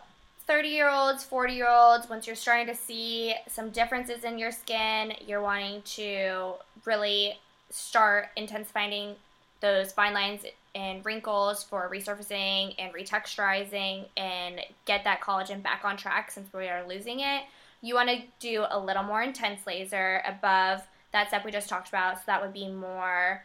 30 0.47 0.69
year 0.69 0.89
olds, 0.89 1.23
40 1.23 1.53
year 1.53 1.69
olds, 1.69 2.09
once 2.09 2.27
you're 2.27 2.35
starting 2.35 2.67
to 2.69 2.75
see 2.75 3.35
some 3.47 3.69
differences 3.69 4.25
in 4.25 4.39
your 4.39 4.53
skin, 4.53 5.13
you're 5.27 5.43
wanting 5.43 5.83
to 5.83 6.55
really 6.87 7.39
start 7.69 8.31
intensifying 8.37 9.17
those 9.61 9.93
fine 9.93 10.15
lines 10.15 10.45
and 10.75 11.05
wrinkles 11.05 11.65
for 11.65 11.91
resurfacing 11.93 12.75
and 12.79 12.95
retexturizing 12.95 14.07
and 14.17 14.61
get 14.85 15.05
that 15.05 15.21
collagen 15.21 15.63
back 15.63 15.85
on 15.85 15.97
track 15.97 16.31
since 16.31 16.53
we 16.53 16.69
are 16.69 16.87
losing 16.87 17.21
it. 17.21 17.43
You 17.83 17.95
want 17.95 18.09
to 18.09 18.23
do 18.39 18.65
a 18.71 18.79
little 18.79 19.03
more 19.03 19.23
intense 19.23 19.67
laser 19.67 20.23
above 20.27 20.83
that 21.13 21.29
step 21.29 21.45
we 21.45 21.51
just 21.51 21.69
talked 21.69 21.89
about. 21.89 22.19
So 22.19 22.23
that 22.27 22.41
would 22.43 22.53
be 22.53 22.69
more 22.71 23.43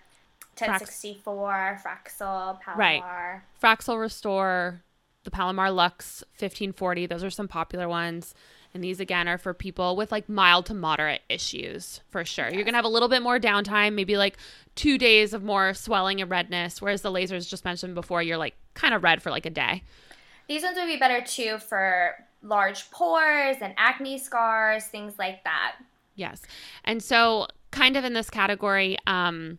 1064, 0.58 1.82
Fraxel, 1.84 2.60
Palomar. 2.62 2.78
Right. 2.78 3.42
Fraxel 3.62 4.00
Restore, 4.00 4.82
the 5.24 5.32
Palomar 5.32 5.72
Lux 5.72 6.24
1540. 6.40 7.08
Those 7.08 7.24
are 7.24 7.30
some 7.30 7.48
popular 7.48 7.90
ones. 7.90 8.34
And 8.76 8.84
these 8.84 9.00
again 9.00 9.30
are 9.30 9.38
for 9.38 9.54
people 9.54 9.96
with 9.96 10.12
like 10.12 10.28
mild 10.28 10.66
to 10.66 10.74
moderate 10.74 11.22
issues 11.30 12.02
for 12.10 12.26
sure. 12.26 12.50
You're 12.50 12.66
gonna 12.66 12.76
have 12.76 12.84
a 12.84 12.90
little 12.90 13.08
bit 13.08 13.22
more 13.22 13.40
downtime, 13.40 13.94
maybe 13.94 14.18
like 14.18 14.38
two 14.76 14.98
days 14.98 15.34
of 15.34 15.42
more 15.42 15.74
swelling 15.74 16.20
and 16.20 16.30
redness, 16.30 16.82
whereas 16.82 17.02
the 17.02 17.10
lasers 17.10 17.48
just 17.48 17.64
mentioned 17.64 17.96
before, 17.96 18.22
you're 18.22 18.38
like 18.38 18.54
kind 18.74 18.94
of 18.94 19.02
red 19.02 19.24
for 19.24 19.32
like 19.32 19.46
a 19.46 19.50
day. 19.50 19.82
These 20.50 20.64
ones 20.64 20.76
would 20.78 20.88
be 20.88 20.98
better 20.98 21.22
too 21.22 21.58
for 21.58 22.16
large 22.44 22.92
pores 22.92 23.56
and 23.62 23.74
acne 23.78 24.18
scars, 24.18 24.84
things 24.84 25.14
like 25.18 25.46
that. 25.46 25.78
Yes. 26.16 26.42
And 26.84 27.02
so, 27.02 27.48
kind 27.72 27.96
of 27.96 28.04
in 28.04 28.12
this 28.12 28.30
category, 28.30 28.98
um, 29.08 29.58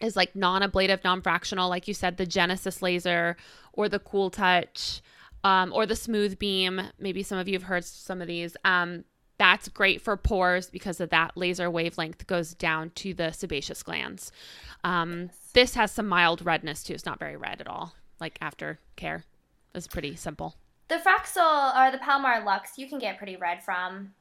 is 0.00 0.14
like 0.14 0.36
non 0.36 0.62
ablative, 0.62 1.02
non 1.02 1.22
fractional, 1.22 1.68
like 1.68 1.88
you 1.88 1.94
said, 1.94 2.18
the 2.18 2.26
Genesis 2.26 2.82
laser 2.82 3.36
or 3.72 3.88
the 3.88 3.98
Cool 3.98 4.30
Touch 4.30 5.02
um, 5.44 5.72
or 5.72 5.86
the 5.86 5.96
Smooth 5.96 6.38
Beam. 6.38 6.80
Maybe 6.98 7.22
some 7.22 7.38
of 7.38 7.48
you 7.48 7.54
have 7.54 7.64
heard 7.64 7.84
some 7.84 8.20
of 8.20 8.26
these. 8.28 8.56
Um, 8.64 9.04
that's 9.38 9.68
great 9.68 10.00
for 10.02 10.16
pores 10.16 10.68
because 10.68 11.00
of 11.00 11.10
that 11.10 11.36
laser 11.36 11.70
wavelength 11.70 12.26
goes 12.26 12.54
down 12.54 12.90
to 12.96 13.14
the 13.14 13.30
sebaceous 13.30 13.82
glands. 13.84 14.32
Um, 14.82 15.30
this 15.52 15.74
has 15.76 15.92
some 15.92 16.08
mild 16.08 16.44
redness 16.44 16.82
too. 16.82 16.94
It's 16.94 17.06
not 17.06 17.18
very 17.20 17.36
red 17.36 17.60
at 17.60 17.68
all. 17.68 17.94
Like 18.20 18.36
after 18.40 18.80
care, 18.96 19.24
it's 19.74 19.86
pretty 19.86 20.16
simple. 20.16 20.56
The 20.88 20.96
Fraxel 20.96 21.76
or 21.76 21.92
the 21.92 21.98
Palomar 21.98 22.44
Lux, 22.44 22.78
you 22.78 22.88
can 22.88 22.98
get 22.98 23.16
pretty 23.18 23.36
red 23.36 23.62
from, 23.62 24.12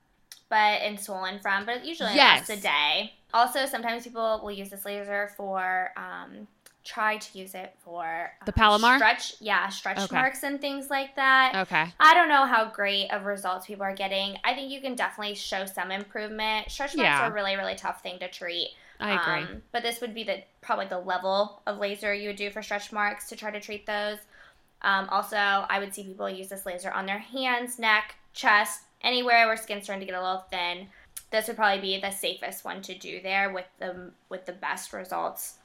but 0.49 0.81
and 0.81 0.99
swollen 0.99 1.39
from, 1.39 1.65
but 1.65 1.77
it 1.77 1.85
usually 1.85 2.13
Yes. 2.13 2.47
lasts 2.47 2.49
a 2.49 2.61
day. 2.61 3.13
Also, 3.33 3.65
sometimes 3.65 4.03
people 4.03 4.39
will 4.43 4.51
use 4.51 4.69
this 4.69 4.85
laser 4.85 5.31
for 5.35 5.91
um, 5.97 6.47
try 6.87 7.17
to 7.17 7.37
use 7.37 7.53
it 7.53 7.75
for 7.83 8.31
The 8.45 8.51
um, 8.51 8.55
Palomar? 8.55 8.95
stretch, 8.97 9.35
yeah, 9.39 9.67
stretch 9.69 9.99
Okay. 9.99 10.15
marks 10.15 10.43
and 10.43 10.59
things 10.61 10.89
like 10.89 11.15
that. 11.17 11.53
Okay. 11.55 11.85
I 11.99 12.13
don't 12.13 12.29
know 12.29 12.45
how 12.45 12.65
great 12.69 13.11
of 13.11 13.25
results 13.25 13.67
people 13.67 13.83
are 13.83 13.93
getting. 13.95 14.37
I 14.43 14.53
think 14.53 14.71
you 14.71 14.79
can 14.81 14.95
definitely 14.95 15.35
show 15.35 15.65
some 15.65 15.91
improvement. 15.91 16.71
Stretch 16.71 16.95
marks 16.95 17.07
Yeah. 17.09 17.23
are 17.27 17.29
a 17.31 17.33
really, 17.33 17.55
really 17.55 17.75
tough 17.75 18.01
thing 18.01 18.19
to 18.19 18.29
treat. 18.29 18.69
I 18.99 19.11
agree. 19.21 19.53
Um, 19.53 19.61
but 19.71 19.83
this 19.83 20.01
would 20.01 20.15
be 20.15 20.23
the 20.23 20.43
probably 20.61 20.87
the 20.87 20.99
level 20.99 21.61
of 21.67 21.77
laser 21.77 22.13
you 22.13 22.29
would 22.29 22.35
do 22.37 22.49
for 22.49 22.63
stretch 22.63 22.91
marks 22.91 23.27
to 23.29 23.35
try 23.35 23.51
to 23.51 23.59
treat 23.59 23.85
those. 23.85 24.17
Um, 24.81 25.07
also, 25.09 25.35
I 25.37 25.79
would 25.79 25.93
see 25.93 26.03
people 26.03 26.29
use 26.29 26.47
this 26.49 26.65
laser 26.65 26.91
on 26.91 27.05
their 27.05 27.19
hands, 27.19 27.77
neck, 27.79 28.15
chest, 28.33 28.81
anywhere 29.01 29.45
where 29.47 29.57
skin's 29.57 29.83
starting 29.83 30.05
to 30.07 30.11
get 30.11 30.19
a 30.19 30.23
little 30.23 30.45
thin. 30.49 30.87
This 31.29 31.47
would 31.47 31.57
probably 31.57 31.81
be 31.81 31.99
the 31.99 32.11
safest 32.11 32.63
one 32.63 32.81
to 32.83 32.97
do 32.97 33.21
there 33.21 33.51
with 33.51 33.65
the 33.79 34.11
with 34.29 34.45
the 34.45 34.53
best 34.53 34.93
results. 34.93 35.55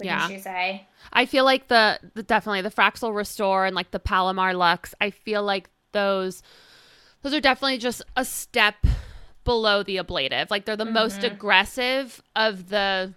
Yeah. 0.00 0.28
you 0.28 0.38
say? 0.40 0.86
I 1.12 1.26
feel 1.26 1.44
like 1.44 1.68
the, 1.68 1.98
the 2.14 2.22
definitely 2.22 2.62
the 2.62 2.70
Fraxel 2.70 3.14
Restore 3.14 3.66
and 3.66 3.74
like 3.76 3.90
the 3.90 3.98
Palomar 4.00 4.54
Lux. 4.54 4.94
I 5.00 5.10
feel 5.10 5.42
like 5.42 5.68
those 5.92 6.42
those 7.22 7.34
are 7.34 7.40
definitely 7.40 7.78
just 7.78 8.02
a 8.16 8.24
step 8.24 8.74
below 9.44 9.82
the 9.82 9.98
ablative. 9.98 10.50
Like 10.50 10.64
they're 10.64 10.76
the 10.76 10.84
most 10.84 11.22
aggressive 11.22 12.20
of 12.34 12.68
the 12.68 13.14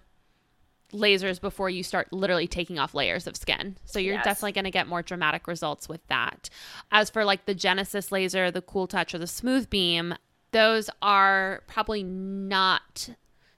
lasers 0.92 1.40
before 1.40 1.68
you 1.68 1.82
start 1.82 2.12
literally 2.12 2.46
taking 2.46 2.78
off 2.78 2.94
layers 2.94 3.26
of 3.26 3.36
skin. 3.36 3.76
So 3.84 3.98
you're 3.98 4.14
Yes. 4.14 4.24
definitely 4.24 4.52
going 4.52 4.64
to 4.66 4.70
get 4.70 4.86
more 4.86 5.02
dramatic 5.02 5.46
results 5.48 5.88
with 5.88 6.06
that. 6.06 6.48
As 6.92 7.10
for 7.10 7.24
like 7.24 7.46
the 7.46 7.54
Genesis 7.54 8.12
laser, 8.12 8.50
the 8.52 8.62
Cool 8.62 8.86
Touch, 8.86 9.12
or 9.14 9.18
the 9.18 9.26
Smooth 9.26 9.68
Beam, 9.68 10.14
those 10.52 10.88
are 11.02 11.62
probably 11.66 12.02
not 12.04 13.10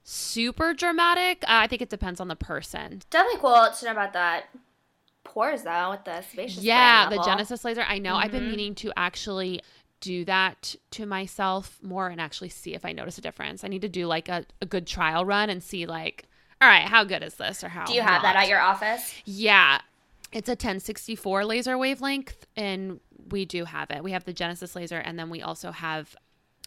super 0.09 0.73
dramatic. 0.73 1.43
Uh, 1.43 1.61
I 1.63 1.67
think 1.67 1.81
it 1.81 1.89
depends 1.89 2.19
on 2.19 2.27
the 2.27 2.35
person. 2.35 3.01
Definitely 3.09 3.39
cool 3.41 3.67
to 3.77 3.85
know 3.85 3.91
about 3.91 4.13
that 4.13 4.45
pores 5.23 5.61
though 5.63 5.91
with 5.91 6.03
the 6.05 6.21
sebaceous 6.21 6.63
Yeah, 6.63 7.09
the. 7.09 7.21
Genesis 7.23 7.63
laser. 7.63 7.83
I 7.87 7.99
know. 7.99 8.15
I've 8.15 8.31
been 8.31 8.45
Mhm. 8.45 8.49
meaning 8.49 8.75
to 8.75 8.91
actually 8.97 9.61
do 10.01 10.25
that 10.25 10.75
to 10.91 11.05
myself 11.05 11.77
more 11.83 12.07
and 12.07 12.19
actually 12.19 12.49
see 12.49 12.73
if 12.73 12.85
I 12.85 12.91
notice 12.91 13.17
a 13.17 13.21
difference. 13.21 13.63
I 13.63 13.67
need 13.67 13.81
to 13.83 13.89
do 13.89 14.07
like 14.07 14.29
a, 14.29 14.45
a 14.61 14.65
good 14.65 14.87
trial 14.87 15.25
run 15.25 15.49
and 15.49 15.61
see 15.61 15.85
like, 15.85 16.25
all 16.61 16.67
right, 16.69 16.83
how 16.87 17.03
good 17.03 17.21
is 17.21 17.35
this 17.35 17.63
or 17.63 17.69
how 17.69 17.85
Do 17.85 17.93
you 17.93 18.01
have 18.01 18.21
that 18.23 18.35
at 18.35 18.47
your 18.47 18.59
office? 18.61 19.13
Yeah. 19.25 19.81
It's 20.31 20.47
a 20.49 20.53
1064 20.53 21.45
laser 21.45 21.77
wavelength 21.77 22.45
and 22.55 22.99
we 23.29 23.45
do 23.45 23.65
have 23.65 23.91
it. 23.91 24.03
We 24.03 24.11
have 24.13 24.23
the 24.23 24.33
Genesis 24.33 24.75
laser 24.75 24.97
and 24.97 25.19
then 25.19 25.29
we 25.29 25.41
also 25.41 25.71
have 25.71 26.15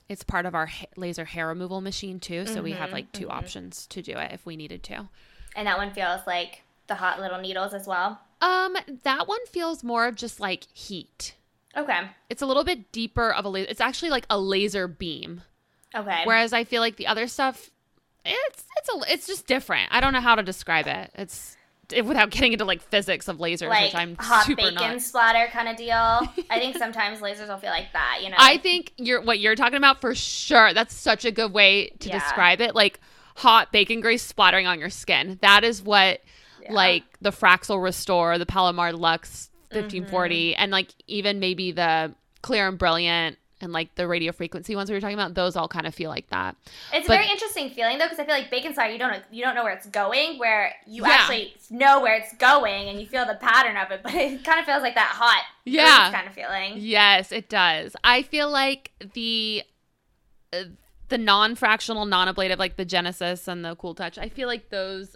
it's 0.09 0.23
part 0.23 0.47
of 0.47 0.55
our 0.55 0.67
ha- 0.67 0.87
laser 0.97 1.25
hair 1.25 1.47
removal 1.49 1.81
machine 1.81 2.21
too, 2.21 2.47
so 2.47 2.62
we 2.62 2.73
have 2.73 2.91
Mhm, 2.91 2.93
like 2.93 3.12
2 3.12 3.27
mhm. 3.27 3.33
options 3.33 3.87
to 3.88 4.03
do 4.03 4.12
it 4.19 4.33
if 4.33 4.45
we 4.47 4.57
needed 4.57 4.83
to. 4.85 5.09
And 5.57 5.67
that 5.67 5.79
one 5.79 5.93
feels 5.93 6.27
like 6.27 6.62
the 6.87 6.95
hot 6.97 7.21
little 7.21 7.38
needles 7.41 7.75
as 7.75 7.87
well. 7.87 8.21
Um 8.41 8.77
that 9.05 9.27
one 9.29 9.45
feels 9.47 9.83
more 9.85 10.07
of 10.07 10.15
just 10.17 10.41
like 10.41 10.67
heat. 10.73 11.35
Okay. 11.77 12.01
It's 12.29 12.43
a 12.43 12.47
little 12.47 12.65
bit 12.65 12.91
deeper 12.93 13.31
of 13.33 13.45
a 13.45 13.49
laser. 13.49 13.71
It's 13.71 13.81
actually 13.81 14.11
like 14.11 14.27
a 14.29 14.38
laser 14.38 14.87
beam. 14.88 15.43
Okay. 15.95 16.23
Whereas 16.25 16.53
I 16.53 16.65
feel 16.65 16.81
like 16.81 16.97
the 16.97 17.07
other 17.07 17.27
stuff 17.29 17.71
it's 18.25 18.65
it's 18.79 18.88
a 18.88 19.12
it's 19.12 19.27
just 19.27 19.47
different. 19.47 19.88
I 19.93 20.01
don't 20.01 20.12
know 20.12 20.21
how 20.21 20.35
to 20.35 20.43
describe 20.43 20.87
it. 20.87 21.11
It's 21.15 21.55
it, 21.55 21.59
without 21.92 22.31
getting 22.31 22.52
into 22.52 22.64
like 22.64 22.81
physics 22.83 23.28
of 23.28 23.38
lasers, 23.38 23.68
like 23.68 23.85
which 23.87 23.94
I'm 23.94 24.16
hot 24.18 24.44
super 24.46 24.62
bacon 24.62 24.74
not. 24.74 25.02
splatter 25.02 25.48
kind 25.52 25.68
of 25.68 25.76
deal. 25.76 25.94
I 26.50 26.59
think 26.59 26.76
sometimes 26.76 27.20
lasers 27.20 27.48
will 27.48 27.59
feel 27.59 27.70
like 27.70 27.92
that, 27.92 28.20
you 28.22 28.31
know. 28.31 28.37
I 28.38 28.59
think 28.59 28.92
you're 28.96 29.20
what 29.20 29.38
you're 29.38 29.55
talking 29.57 29.76
about 29.76 30.00
for 30.00 30.14
sure. 30.14 30.72
That's 30.74 30.94
such 30.94 31.24
a 31.24 31.31
good 31.31 31.52
way 31.52 31.90
to 32.00 32.09
Yeah. 32.09 32.18
describe 32.18 32.61
it. 32.61 32.74
Like 32.74 33.00
hot 33.37 33.72
bacon 33.72 34.00
grease 34.00 34.22
splattering 34.22 34.66
on 34.66 34.78
your 34.78 34.90
skin. 34.90 35.38
That 35.42 35.64
is 35.64 35.83
what 35.83 36.20
Yeah. 36.62 36.72
like 36.72 37.05
the 37.20 37.31
Fraxel 37.31 37.83
Restore, 37.83 38.38
the 38.38 38.46
Palomar 38.46 38.92
Lux 38.92 39.50
1540, 39.72 40.52
Mm-hmm. 40.52 40.62
and 40.62 40.70
like 40.72 40.88
even 41.07 41.40
maybe 41.40 41.72
the 41.72 42.14
Clear 42.42 42.68
and 42.68 42.78
Brilliant 42.78 43.38
and 43.62 43.72
like 43.72 43.94
the 43.94 44.07
radio 44.07 44.33
frequency 44.33 44.75
ones 44.77 44.90
we 44.90 44.94
were 44.96 45.01
talking 45.01 45.14
about, 45.14 45.35
those 45.35 45.57
all 45.57 45.68
kind 45.68 45.87
of 45.87 45.94
feel 45.94 46.11
like 46.11 46.29
that. 46.31 46.57
It's 46.92 47.07
but- 47.07 47.14
a 47.14 47.16
very 47.18 47.31
interesting 47.31 47.70
feeling 47.70 47.98
though, 47.98 48.05
because 48.07 48.18
I 48.18 48.25
feel 48.27 48.35
like 48.35 48.51
bacon 48.51 48.72
splatter, 48.72 48.92
you 48.92 48.98
don't 48.98 49.12
know, 49.12 49.20
you 49.31 49.42
don't 49.42 49.55
know 49.55 49.64
where 49.64 49.72
it's 49.72 49.87
going, 49.87 50.38
where 50.38 50.75
you 50.87 51.03
Yeah. 51.07 51.12
actually 51.12 51.55
know 51.70 52.01
where 52.01 52.14
it's 52.16 52.35
going 52.37 52.88
and 52.88 53.01
you 53.01 53.07
feel 53.07 53.25
the 53.25 53.35
pattern 53.37 53.77
of 53.77 53.90
it, 53.90 54.03
but 54.03 54.12
it 54.14 54.44
kind 54.44 54.61
of 54.61 54.66
feels 54.66 54.83
like 54.83 54.94
that 54.96 55.12
hot 55.14 55.44
Yeah. 55.64 56.11
kind 56.12 56.27
of 56.27 56.35
feeling. 56.35 56.75
Yes, 56.77 57.33
it 57.33 57.48
does. 57.48 57.94
I 58.05 58.22
feel 58.22 58.51
like 58.51 58.90
the 59.14 59.62
uh, 60.53 60.64
the 61.09 61.18
non-fractional, 61.18 62.05
non-ablative, 62.07 62.59
like 62.59 62.77
the 62.77 62.85
Genesis 62.85 63.46
and 63.48 63.64
the 63.64 63.77
Cool 63.77 63.94
Touch. 63.94 64.16
I 64.18 64.29
feel 64.29 64.48
like 64.48 64.70
those. 64.70 65.14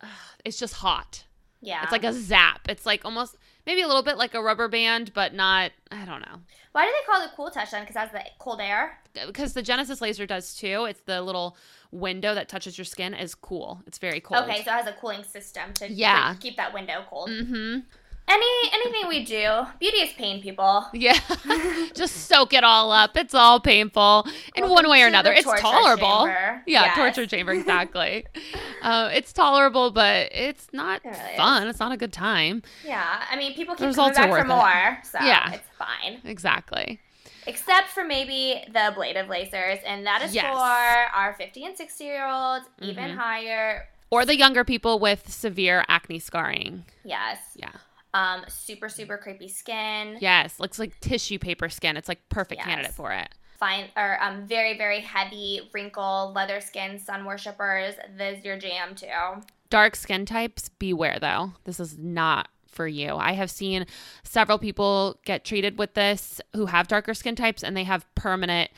Uh, 0.00 0.06
it's 0.44 0.58
just 0.58 0.74
hot. 0.74 1.24
Yeah, 1.60 1.82
It's 1.82 1.90
like 1.92 2.04
a 2.04 2.12
zap. 2.12 2.68
It's 2.68 2.86
like 2.86 3.04
almost 3.04 3.36
maybe 3.66 3.82
a 3.82 3.86
little 3.86 4.02
bit 4.02 4.16
like 4.16 4.34
a 4.34 4.42
rubber 4.42 4.68
band, 4.68 5.12
but 5.14 5.34
not. 5.34 5.72
I 5.90 6.04
don't 6.04 6.20
know 6.20 6.38
why 6.76 6.84
do 6.84 6.90
they 6.92 7.10
call 7.10 7.24
it 7.24 7.30
cool 7.34 7.48
touch 7.50 7.70
then? 7.70 7.84
Because 7.84 7.94
that's 7.94 8.12
the 8.12 8.20
cold 8.38 8.60
air. 8.60 8.98
because 9.26 9.54
the 9.54 9.62
Genesis 9.62 10.02
laser 10.02 10.26
does 10.26 10.54
too. 10.54 10.84
It's 10.84 11.00
the 11.00 11.22
little 11.22 11.56
window 11.90 12.34
that 12.34 12.50
touches 12.50 12.76
your 12.76 12.84
skin 12.84 13.14
is 13.14 13.34
cool. 13.34 13.80
It's 13.86 13.96
very 13.96 14.20
cold. 14.20 14.42
Okay, 14.44 14.56
so 14.62 14.70
it 14.72 14.74
has 14.74 14.86
a 14.86 14.92
cooling 14.92 15.24
system 15.24 15.72
to 15.76 15.90
Yeah. 15.90 16.34
keep 16.38 16.58
that 16.58 16.74
window 16.74 17.02
cold. 17.08 17.30
Mm-hmm. 17.30 17.78
Any 18.28 18.46
anything 18.72 19.08
we 19.08 19.24
do, 19.24 19.66
beauty 19.78 19.98
is 19.98 20.12
pain, 20.14 20.42
people. 20.42 20.86
Yeah. 20.92 21.18
just 21.94 22.26
soak 22.28 22.52
it 22.52 22.64
all 22.64 22.90
up. 22.90 23.16
It's 23.16 23.34
all 23.34 23.60
painful 23.60 24.26
in 24.56 24.62
Welcome 24.64 24.74
one 24.74 24.90
way 24.90 25.02
or 25.04 25.06
another. 25.06 25.32
It's 25.32 25.44
tolerable. 25.60 26.24
chamber. 26.26 26.62
Yeah, 26.66 26.86
Yes. 26.86 26.96
torture 26.96 27.26
chamber 27.26 27.52
exactly. 27.52 28.26
uh, 28.82 29.10
it's 29.12 29.32
tolerable, 29.32 29.92
but 29.92 30.30
it's 30.32 30.66
not 30.72 31.02
It 31.04 31.10
really 31.10 31.30
is. 31.30 31.36
fun. 31.36 31.68
It's 31.68 31.78
not 31.78 31.92
a 31.92 31.96
good 31.96 32.12
time. 32.12 32.62
Yeah, 32.84 33.22
I 33.30 33.36
mean, 33.36 33.54
people 33.54 33.76
keep 33.76 33.94
coming 33.94 34.14
back 34.14 34.28
for 34.30 34.38
it. 34.40 34.46
more, 34.48 34.98
so 35.04 35.18
Yeah. 35.24 35.52
it's 35.52 35.68
fine. 35.78 36.20
Exactly. 36.24 36.98
Except 37.46 37.86
for 37.90 38.02
maybe 38.02 38.64
the 38.72 38.80
ablative 38.88 39.28
lasers, 39.28 39.78
and 39.86 40.04
that 40.04 40.20
is 40.22 40.34
Yes. 40.34 40.46
for 40.46 41.16
our 41.16 41.34
50 41.38 41.64
and 41.64 41.76
60 41.76 42.02
year 42.02 42.26
olds, 42.26 42.66
even 42.82 43.12
Mhm. 43.12 43.16
higher. 43.18 43.88
Or 44.10 44.24
the 44.24 44.36
younger 44.36 44.64
people 44.64 44.98
with 44.98 45.30
severe 45.32 45.84
acne 45.88 46.18
scarring. 46.18 46.86
Yes. 47.04 47.38
Yeah. 47.54 47.70
Um, 48.16 48.44
super, 48.48 48.88
super 48.88 49.18
creepy 49.18 49.48
skin. 49.48 50.16
Yes, 50.20 50.58
looks 50.58 50.78
like 50.78 50.98
tissue 51.00 51.38
paper 51.38 51.68
skin. 51.68 51.98
It's 51.98 52.08
like 52.08 52.26
perfect 52.30 52.60
Yes. 52.60 52.66
candidate 52.66 52.94
for 52.94 53.12
it. 53.12 53.28
Fine, 53.58 53.88
or 53.96 54.22
um, 54.22 54.46
very, 54.46 54.76
very 54.78 55.00
heavy 55.00 55.68
wrinkle, 55.74 56.32
leather 56.34 56.60
skin, 56.62 56.98
sun 56.98 57.26
worshippers. 57.26 57.94
This 58.16 58.38
is 58.38 58.44
your 58.44 58.58
jam 58.58 58.94
too. 58.94 59.42
Dark 59.68 59.96
skin 59.96 60.24
types, 60.24 60.70
beware 60.78 61.18
though. 61.20 61.52
This 61.64 61.78
is 61.78 61.98
not 61.98 62.48
for 62.76 62.86
you. 62.86 63.16
I 63.16 63.32
have 63.32 63.50
seen 63.50 63.86
several 64.22 64.58
people 64.58 65.18
get 65.24 65.44
treated 65.44 65.78
with 65.78 65.94
this 65.94 66.40
who 66.54 66.66
have 66.66 66.86
darker 66.86 67.14
skin 67.14 67.34
types 67.34 67.64
and 67.64 67.76
they 67.76 67.84
have 67.84 68.06
permanent 68.14 68.70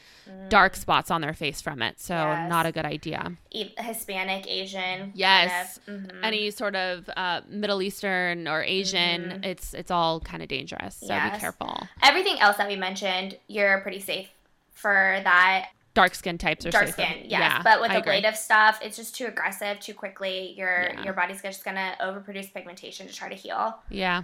dark 0.49 0.77
spots 0.77 1.11
on 1.11 1.21
their 1.23 1.33
face 1.35 1.61
from 1.61 1.83
it. 1.83 1.99
So, 2.01 2.15
Mm. 2.15 2.29
Yes. 2.43 2.49
not 2.51 2.67
a 2.67 2.73
good 2.73 2.85
idea. 2.85 3.33
Hispanic, 3.79 4.47
Asian. 4.47 5.13
Yes. 5.15 5.79
Kind 5.87 6.07
of, 6.07 6.13
mhm. 6.13 6.25
Any 6.25 6.51
sort 6.51 6.77
of 6.77 7.09
uh, 7.17 7.41
Middle 7.49 7.83
Eastern 7.83 8.47
or 8.47 8.63
Asian, 8.63 9.41
it's 9.43 9.75
it's 9.75 9.91
all 9.91 10.21
kind 10.21 10.43
of 10.43 10.49
dangerous. 10.49 10.97
So 10.97 11.09
be 11.09 11.15
Mm-hmm. 11.15 11.39
Careful. 11.39 11.87
Everything 12.03 12.39
else 12.41 12.57
that 12.59 12.69
we 12.69 12.77
mentioned, 12.77 13.37
you're 13.49 13.81
pretty 13.81 14.01
safe 14.01 14.29
for 14.73 15.21
that. 15.25 15.71
Dark 16.03 16.15
skin 16.15 16.39
types 16.39 16.65
are 16.67 16.71
dark 16.71 16.87
safer. 16.87 17.03
skin, 17.03 17.19
yes. 17.27 17.41
Yeah, 17.41 17.63
but 17.63 17.81
with 17.81 17.91
I 17.91 17.97
agree. 17.97 18.17
ablative 18.19 18.37
stuff, 18.37 18.79
it's 18.83 18.97
just 18.97 19.15
too 19.17 19.27
aggressive, 19.27 19.81
too 19.81 19.95
quickly. 19.95 20.55
Your 20.57 20.91
Yeah. 20.95 21.03
your 21.05 21.13
body's 21.13 21.43
just 21.43 21.65
gonna 21.65 21.97
overproduce 22.01 22.53
pigmentation 22.55 23.07
to 23.09 23.13
try 23.15 23.29
to 23.29 23.35
heal. 23.35 23.79
Yeah. 23.91 24.23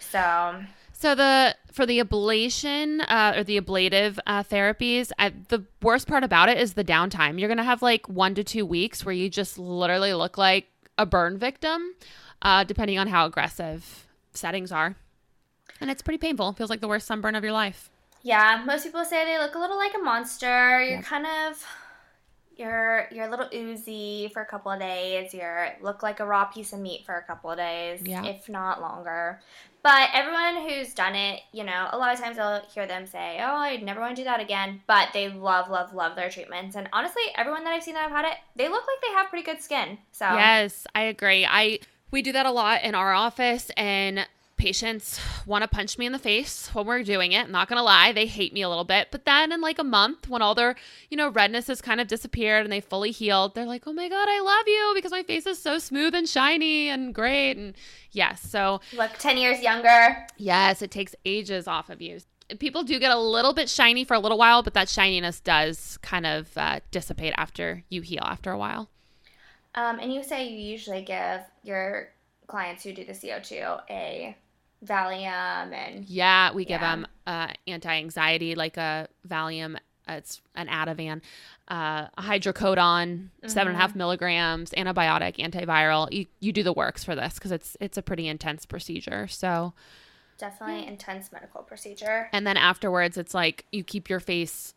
So 0.00 0.62
So 0.92 1.14
the 1.14 1.56
for 1.72 1.84
the 1.84 1.98
ablation 2.00 3.04
uh, 3.08 3.34
or 3.38 3.44
the 3.44 3.56
ablative 3.58 4.18
uh, 4.26 4.42
therapies, 4.42 5.10
I, 5.18 5.30
the 5.48 5.64
worst 5.82 6.06
part 6.08 6.24
about 6.24 6.48
it 6.48 6.58
is 6.58 6.74
the 6.74 6.84
downtime. 6.84 7.38
You're 7.38 7.48
gonna 7.48 7.64
have 7.64 7.82
like 7.82 8.08
one 8.08 8.34
to 8.36 8.44
two 8.44 8.64
weeks 8.64 9.04
where 9.04 9.14
you 9.14 9.28
just 9.28 9.58
literally 9.58 10.14
look 10.14 10.38
like 10.38 10.68
a 10.98 11.04
burn 11.04 11.36
victim, 11.38 11.94
uh, 12.42 12.64
depending 12.64 12.98
on 12.98 13.08
how 13.08 13.26
aggressive 13.26 14.06
settings 14.32 14.72
are, 14.72 14.96
and 15.80 15.90
it's 15.90 16.02
pretty 16.02 16.18
painful. 16.18 16.52
Feels 16.54 16.70
like 16.70 16.80
the 16.80 16.88
worst 16.88 17.06
sunburn 17.06 17.34
of 17.34 17.42
your 17.44 17.52
life. 17.52 17.90
Yeah, 18.26 18.60
most 18.66 18.82
people 18.82 19.04
say 19.04 19.24
they 19.24 19.38
look 19.38 19.54
a 19.54 19.58
little 19.58 19.76
like 19.76 19.94
a 19.94 19.98
monster. 20.02 20.82
You're 20.82 20.96
Yep. 20.96 21.04
kind 21.04 21.26
of 21.26 21.64
you're 22.56 23.06
you're 23.12 23.26
a 23.26 23.30
little 23.30 23.48
oozy 23.54 24.28
for 24.32 24.42
a 24.42 24.46
couple 24.46 24.72
of 24.72 24.80
days. 24.80 25.32
You're 25.32 25.68
look 25.80 26.02
like 26.02 26.18
a 26.18 26.26
raw 26.26 26.46
piece 26.46 26.72
of 26.72 26.80
meat 26.80 27.04
for 27.06 27.14
a 27.14 27.22
couple 27.22 27.50
of 27.52 27.56
days, 27.56 28.00
Yeah. 28.02 28.24
if 28.24 28.48
not 28.48 28.80
longer. 28.80 29.40
But 29.84 30.08
everyone 30.12 30.68
who's 30.68 30.92
done 30.92 31.14
it, 31.14 31.42
you 31.52 31.62
know, 31.62 31.88
a 31.92 31.96
lot 31.98 32.12
of 32.12 32.18
times 32.18 32.36
I'll 32.40 32.62
hear 32.74 32.86
them 32.88 33.06
say, 33.06 33.38
"Oh, 33.40 33.58
I'd 33.58 33.84
never 33.84 34.00
want 34.00 34.16
to 34.16 34.20
do 34.22 34.24
that 34.24 34.40
again." 34.40 34.82
But 34.88 35.10
they 35.12 35.28
love, 35.28 35.70
love, 35.70 35.94
love 35.94 36.16
their 36.16 36.28
treatments, 36.30 36.74
and 36.74 36.88
honestly, 36.92 37.22
everyone 37.36 37.62
that 37.62 37.74
I've 37.74 37.84
seen 37.84 37.94
that 37.94 38.06
I've 38.06 38.10
had 38.10 38.24
it, 38.24 38.38
they 38.56 38.68
look 38.68 38.84
like 38.88 39.00
they 39.06 39.12
have 39.16 39.28
pretty 39.28 39.44
good 39.44 39.62
skin. 39.62 39.98
So 40.10 40.24
Yes, 40.24 40.84
I 40.96 41.02
agree. 41.02 41.46
I 41.46 41.78
we 42.10 42.22
do 42.22 42.32
that 42.32 42.46
a 42.46 42.50
lot 42.50 42.82
in 42.82 42.96
our 42.96 43.12
office 43.12 43.70
and 43.76 44.26
patients 44.56 45.20
want 45.44 45.62
to 45.62 45.68
punch 45.68 45.98
me 45.98 46.06
in 46.06 46.12
the 46.12 46.18
face 46.18 46.68
when 46.74 46.86
we're 46.86 47.02
doing 47.02 47.32
it. 47.32 47.50
Not 47.50 47.68
going 47.68 47.76
to 47.76 47.82
lie, 47.82 48.12
they 48.12 48.26
hate 48.26 48.52
me 48.52 48.62
a 48.62 48.68
little 48.68 48.84
bit. 48.84 49.08
But 49.10 49.24
then 49.24 49.52
in 49.52 49.60
like 49.60 49.78
a 49.78 49.84
month 49.84 50.28
when 50.28 50.42
all 50.42 50.54
their, 50.54 50.76
you 51.10 51.16
know, 51.16 51.28
redness 51.28 51.66
has 51.66 51.80
kind 51.82 52.00
of 52.00 52.08
disappeared 52.08 52.64
and 52.64 52.72
they 52.72 52.80
fully 52.80 53.10
healed, 53.10 53.54
they're 53.54 53.66
like, 53.66 53.84
"Oh 53.86 53.92
my 53.92 54.08
god, 54.08 54.28
I 54.28 54.40
love 54.40 54.66
you 54.66 54.92
because 54.94 55.12
my 55.12 55.22
face 55.22 55.46
is 55.46 55.58
so 55.58 55.78
smooth 55.78 56.14
and 56.14 56.28
shiny 56.28 56.88
and 56.88 57.14
great." 57.14 57.56
And 57.56 57.74
yes, 58.12 58.42
so 58.42 58.80
look 58.96 59.12
10 59.18 59.36
years 59.36 59.60
younger. 59.60 60.26
yes, 60.36 60.82
it 60.82 60.90
takes 60.90 61.14
ages 61.24 61.68
off 61.68 61.90
of 61.90 62.00
you. 62.00 62.20
People 62.58 62.84
do 62.84 62.98
get 62.98 63.10
a 63.10 63.18
little 63.18 63.52
bit 63.52 63.68
shiny 63.68 64.04
for 64.04 64.14
a 64.14 64.20
little 64.20 64.38
while, 64.38 64.62
but 64.62 64.72
that 64.74 64.88
shininess 64.88 65.40
does 65.40 65.98
kind 65.98 66.24
of 66.24 66.56
uh, 66.56 66.80
dissipate 66.92 67.34
after 67.36 67.82
you 67.88 68.02
heal 68.02 68.22
after 68.22 68.52
a 68.52 68.58
while. 68.58 68.88
Um, 69.74 69.98
and 69.98 70.14
you 70.14 70.22
say 70.22 70.48
you 70.48 70.56
usually 70.56 71.02
give 71.02 71.40
your 71.64 72.10
clients 72.46 72.84
who 72.84 72.92
do 72.92 73.04
the 73.04 73.12
CO2 73.12 73.80
a 73.90 74.36
Valium 74.86 75.72
and 75.72 76.04
Yeah, 76.04 76.52
we 76.52 76.64
give 76.64 76.80
Yeah. 76.80 76.94
them 76.96 77.06
uh, 77.26 77.48
anti-anxiety 77.66 78.54
like 78.54 78.76
a 78.76 79.08
Valium. 79.28 79.76
uh, 80.08 80.12
It's 80.12 80.40
an 80.54 80.68
Ativan, 80.68 81.20
uh, 81.68 82.06
a 82.16 82.22
hydrocodone, 82.22 83.28
seven 83.46 83.68
and 83.72 83.76
a 83.76 83.80
half 83.80 83.90
Mm-hmm. 83.90 83.98
milligrams, 83.98 84.70
antibiotic, 84.70 85.36
antiviral. 85.38 86.12
You, 86.12 86.26
you 86.40 86.52
do 86.52 86.62
the 86.62 86.72
works 86.72 87.02
for 87.04 87.14
this 87.16 87.34
because 87.34 87.50
it's 87.52 87.76
it's 87.80 87.98
a 87.98 88.02
pretty 88.02 88.28
intense 88.28 88.66
procedure. 88.66 89.26
So, 89.26 89.74
definitely 90.38 90.86
intense 90.86 91.32
medical 91.32 91.62
procedure. 91.62 92.28
and 92.32 92.46
then 92.46 92.56
afterwards, 92.56 93.16
it's 93.16 93.34
like 93.34 93.64
you 93.72 93.82
keep 93.82 94.08
your 94.08 94.20
face 94.20 94.74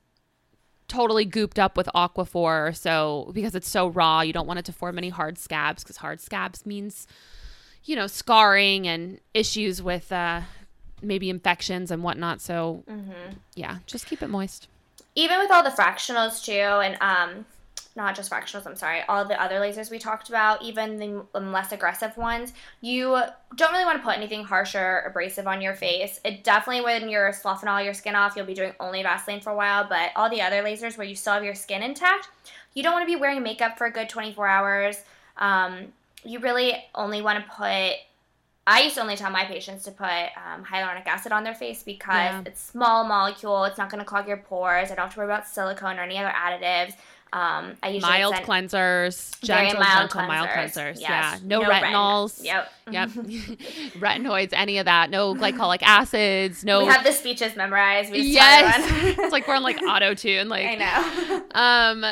totally 0.87 1.25
gooped 1.27 1.59
up 1.59 1.77
with 1.77 1.87
Aquaphor. 1.93 2.75
So 2.75 3.29
because 3.35 3.53
it's 3.53 3.69
so 3.69 3.87
raw, 3.89 4.21
you 4.21 4.33
don't 4.33 4.47
want 4.47 4.57
it 4.57 4.65
to 4.65 4.73
form 4.73 4.97
any 4.97 5.09
hard 5.09 5.37
scabs 5.37 5.83
because 5.83 5.97
hard 5.97 6.19
scabs 6.19 6.65
means, 6.65 7.05
you 7.85 7.95
know, 7.95 8.07
scarring 8.07 8.87
and 8.87 9.19
issues 9.33 9.81
with 9.81 10.11
uh, 10.11 10.41
maybe 11.01 11.29
infections 11.29 11.91
and 11.91 12.03
whatnot. 12.03 12.41
So 12.41 12.83
yeah, 13.55 13.79
just 13.85 14.05
keep 14.05 14.21
it 14.21 14.27
moist. 14.29 14.67
even 15.15 15.39
with 15.39 15.51
all 15.51 15.63
the 15.63 15.69
fractionals 15.69 16.43
too, 16.43 16.51
and 16.51 16.97
um, 17.01 17.45
not 17.95 18.15
just 18.15 18.31
fractionals. 18.31 18.65
I'm 18.65 18.75
sorry, 18.75 19.01
all 19.09 19.25
the 19.25 19.41
other 19.41 19.55
lasers 19.55 19.89
we 19.91 19.99
talked 19.99 20.29
about, 20.29 20.61
even 20.61 20.97
the 20.97 21.25
um, 21.35 21.51
less 21.51 21.71
aggressive 21.71 22.15
ones, 22.17 22.53
you 22.81 23.19
don't 23.55 23.71
really 23.71 23.85
want 23.85 23.97
to 23.97 24.03
put 24.03 24.15
anything 24.15 24.43
harsher, 24.43 25.03
abrasive 25.07 25.47
on 25.47 25.61
your 25.61 25.73
face. 25.73 26.19
It 26.23 26.43
definitely 26.43 26.83
when 26.83 27.09
you're 27.09 27.33
sloughing 27.33 27.67
all 27.67 27.81
your 27.81 27.93
skin 27.93 28.15
off, 28.15 28.35
you'll 28.35 28.45
be 28.45 28.53
doing 28.53 28.73
only 28.79 29.03
Vaseline 29.03 29.41
for 29.41 29.49
a 29.51 29.55
while. 29.55 29.85
But 29.87 30.11
all 30.15 30.29
the 30.29 30.41
other 30.41 30.63
lasers 30.63 30.97
where 30.97 31.07
you 31.07 31.15
still 31.15 31.33
have 31.33 31.43
your 31.43 31.55
skin 31.55 31.83
intact, 31.83 32.29
you 32.73 32.83
don't 32.83 32.93
want 32.93 33.03
to 33.03 33.13
be 33.13 33.19
wearing 33.19 33.41
makeup 33.43 33.77
for 33.77 33.87
a 33.87 33.91
good 33.91 34.07
24 34.09 34.47
hours. 34.47 35.03
Um, 35.37 35.91
you 36.23 36.39
really 36.39 36.73
only 36.95 37.21
want 37.21 37.43
to 37.43 37.51
put 37.51 37.93
I 38.67 38.81
used 38.83 38.95
to 38.95 39.01
only 39.01 39.15
tell 39.15 39.31
my 39.31 39.45
patients 39.45 39.83
to 39.85 39.91
put 39.91 40.05
um, 40.07 40.63
hyaluronic 40.63 41.07
acid 41.07 41.31
on 41.31 41.43
their 41.43 41.55
face 41.55 41.81
because 41.81 42.13
Yeah. 42.13 42.43
it's 42.45 42.61
small 42.61 43.03
molecule. 43.03 43.63
It's 43.63 43.79
not 43.79 43.89
going 43.89 43.97
to 43.97 44.05
clog 44.05 44.27
your 44.27 44.37
pores. 44.37 44.91
I 44.91 44.95
don't 44.95 45.05
have 45.05 45.13
to 45.15 45.19
worry 45.21 45.27
about 45.27 45.47
silicone 45.47 45.97
or 45.97 46.03
any 46.03 46.19
other 46.19 46.29
additives. 46.31 46.93
Um, 47.31 47.77
I 47.83 47.89
usually 47.89 48.11
Mild 48.11 48.33
cleansers, 48.35 49.39
gentle, 49.43 49.79
mild 49.79 50.09
gentle, 50.09 50.27
mild 50.27 50.49
cleansers. 50.49 50.71
cleansers. 50.95 50.99
Yes. 50.99 51.01
Yeah, 51.01 51.37
no, 51.43 51.61
retin- 51.61 51.81
retinols. 51.83 52.43
Yep. 52.43 52.71
Yep. 52.91 53.09
Retinoids, 53.99 54.49
any 54.53 54.77
of 54.79 54.85
that. 54.85 55.09
No 55.09 55.35
glycolic 55.35 55.83
acids. 55.83 56.63
No. 56.63 56.79
We 56.79 56.85
have 56.87 57.03
the 57.03 57.11
speeches 57.11 57.55
memorized. 57.55 58.11
We 58.11 58.21
yes. 58.21 58.83
it's 59.19 59.31
like 59.31 59.47
we're 59.47 59.55
on 59.55 59.63
like 59.63 59.81
auto 59.81 60.13
tune. 60.13 60.49
Like 60.49 60.65
I 60.65 60.75
know. 60.75 61.43
Um, 61.51 62.05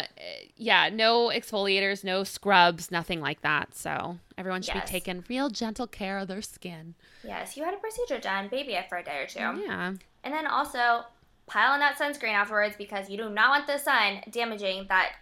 yeah, 0.55 0.89
no 0.93 1.29
exfoliators, 1.29 2.03
no 2.03 2.23
scrubs, 2.23 2.91
nothing 2.91 3.19
like 3.19 3.41
that. 3.41 3.75
So 3.75 4.17
everyone 4.37 4.61
should 4.61 4.75
Yes. 4.75 4.85
be 4.85 4.91
taking 4.91 5.23
real 5.27 5.49
gentle 5.49 5.87
care 5.87 6.19
of 6.19 6.27
their 6.27 6.41
skin. 6.43 6.93
yes, 7.23 7.57
you 7.57 7.63
had 7.63 7.73
a 7.73 7.77
procedure 7.77 8.19
done. 8.19 8.47
Baby 8.49 8.73
it 8.73 8.87
for 8.89 8.97
a 8.99 9.03
day 9.03 9.23
or 9.23 9.27
two. 9.27 9.39
Yeah, 9.39 9.93
And 10.23 10.33
then 10.33 10.45
also 10.45 11.05
pile 11.47 11.71
on 11.73 11.79
that 11.79 11.97
sunscreen 11.97 12.33
afterwards 12.33 12.75
because 12.77 13.09
you 13.09 13.17
do 13.17 13.29
not 13.29 13.49
want 13.49 13.67
the 13.67 13.77
sun 13.77 14.21
damaging 14.29 14.85
that 14.89 15.13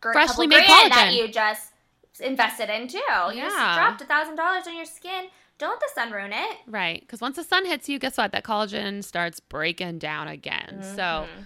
gr- 0.00 0.12
Freshly 0.12 0.46
made 0.46 0.66
grand 0.66 0.92
that 0.92 1.12
you 1.14 1.28
just 1.28 1.72
invested 2.20 2.70
in 2.70 2.88
too. 2.88 2.98
You 2.98 3.34
Yeah. 3.34 3.48
just 3.50 3.78
dropped 3.78 4.02
a 4.02 4.04
thousand 4.06 4.36
dollars 4.36 4.66
on 4.66 4.76
your 4.76 4.86
skin. 4.86 5.26
Don't 5.58 5.70
let 5.70 5.80
the 5.80 5.90
sun 5.94 6.10
ruin 6.10 6.32
it. 6.32 6.58
right. 6.66 7.00
Because 7.00 7.20
once 7.20 7.36
the 7.36 7.44
sun 7.44 7.64
hits 7.64 7.88
you, 7.88 7.98
guess 8.00 8.16
what? 8.18 8.32
That 8.32 8.42
collagen 8.44 9.04
starts 9.04 9.38
breaking 9.40 9.98
down 10.00 10.26
again. 10.26 10.82
So, 10.82 11.28
Mhm. 11.28 11.44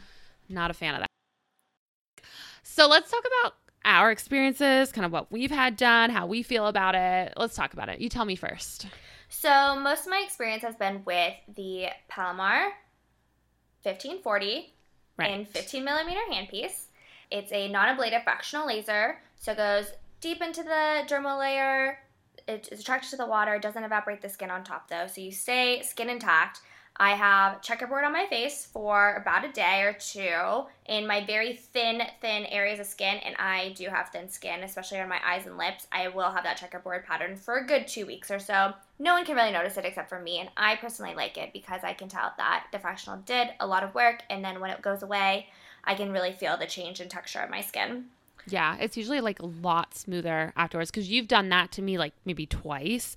not 0.49 0.71
a 0.71 0.75
fan 0.75 0.95
of 0.95 1.01
that. 1.01 1.09
So 2.63 2.87
let's 2.87 3.11
talk 3.11 3.25
about 3.43 3.55
our 3.85 4.11
experiences, 4.11 4.93
kind 4.93 5.05
of 5.05 5.13
what 5.13 5.31
we've 5.33 5.51
had 5.51 5.77
done, 5.77 6.11
how 6.11 6.27
we 6.27 6.43
feel 6.43 6.67
about 6.67 6.95
it. 6.95 7.33
Let's 7.37 7.55
talk 7.55 7.73
about 7.73 7.89
it. 7.89 8.01
You 8.01 8.09
tell 8.09 8.25
me 8.25 8.37
first. 8.37 8.87
So 9.29 9.79
most 9.79 10.03
of 10.07 10.11
my 10.11 10.23
experience 10.25 10.63
has 10.63 10.75
been 10.77 11.03
with 11.05 11.35
the 11.55 11.89
Palomar 12.09 12.73
1540 13.83 14.75
Right. 15.17 15.31
in 15.33 15.45
15 15.47 15.85
millimeter 15.85 16.21
handpiece. 16.31 16.85
It's 17.31 17.51
a 17.53 17.69
non-ablative 17.69 18.23
fractional 18.23 18.67
laser, 18.69 19.21
so 19.37 19.51
it 19.53 19.57
goes 19.59 19.91
deep 20.21 20.41
into 20.41 20.63
the 20.63 21.03
dermal 21.07 21.39
layer. 21.39 21.99
It 22.47 22.69
is 22.71 22.81
attracted 22.81 23.11
to 23.11 23.17
the 23.17 23.27
water. 23.27 23.55
It 23.55 23.63
doesn't 23.63 23.83
evaporate 23.83 24.23
the 24.23 24.29
skin 24.29 24.51
on 24.51 24.63
top 24.65 24.89
though, 24.89 25.07
so 25.09 25.21
you 25.21 25.33
stay 25.33 25.83
skin 25.83 26.09
intact. 26.09 26.61
I 27.01 27.11
have 27.15 27.63
checkerboard 27.63 28.05
on 28.05 28.13
my 28.13 28.27
face 28.27 28.67
for 28.67 29.15
about 29.15 29.45
a 29.45 29.53
day 29.53 29.83
or 29.83 29.93
two 29.93 30.67
in 30.87 31.07
my 31.07 31.25
very 31.25 31.55
thin, 31.55 32.03
thin 32.21 32.45
areas 32.47 32.81
of 32.81 32.87
skin, 32.87 33.19
and 33.19 33.37
I 33.37 33.73
do 33.77 33.89
have 33.89 34.09
thin 34.09 34.29
skin, 34.29 34.65
especially 34.65 34.99
on 34.99 35.09
my 35.09 35.21
eyes 35.25 35.47
and 35.47 35.57
lips. 35.57 35.87
I 35.93 36.09
will 36.09 36.31
have 36.31 36.43
that 36.43 36.57
checkerboard 36.57 37.05
pattern 37.05 37.37
for 37.37 37.59
a 37.59 37.67
good 37.67 37.87
two 37.87 38.05
weeks 38.05 38.33
or 38.33 38.41
so. 38.41 38.75
No 38.99 39.15
one 39.15 39.25
can 39.25 39.37
really 39.37 39.53
notice 39.53 39.77
it 39.77 39.85
except 39.85 40.09
for 40.09 40.21
me, 40.21 40.41
and 40.41 40.51
I 40.57 40.75
personally 40.75 41.15
like 41.15 41.39
it 41.39 41.53
because 41.53 41.83
I 41.85 41.93
can 41.93 42.09
tell 42.09 42.33
that 42.37 42.67
the 42.73 42.81
fractional 42.81 43.21
did 43.21 43.51
a 43.61 43.67
lot 43.67 43.85
of 43.85 43.95
work, 43.95 44.23
and 44.29 44.45
then 44.45 44.59
when 44.59 44.71
it 44.71 44.83
goes 44.83 45.05
away, 45.05 45.47
I 45.85 45.95
can 45.95 46.11
really 46.11 46.33
feel 46.33 46.57
the 46.57 46.67
change 46.67 47.01
in 47.01 47.09
texture 47.09 47.41
of 47.41 47.51
my 47.51 47.61
skin. 47.61 48.07
Yeah, 48.49 48.77
it's 48.81 48.97
usually 48.97 49.21
like 49.21 49.41
a 49.41 49.47
lot 49.47 49.95
smoother 49.95 50.53
afterwards 50.57 50.91
because 50.91 51.09
you've 51.09 51.29
done 51.29 51.49
that 51.51 51.71
to 51.73 51.83
me 51.83 51.97
like 51.97 52.15
maybe 52.25 52.47
twice. 52.47 53.15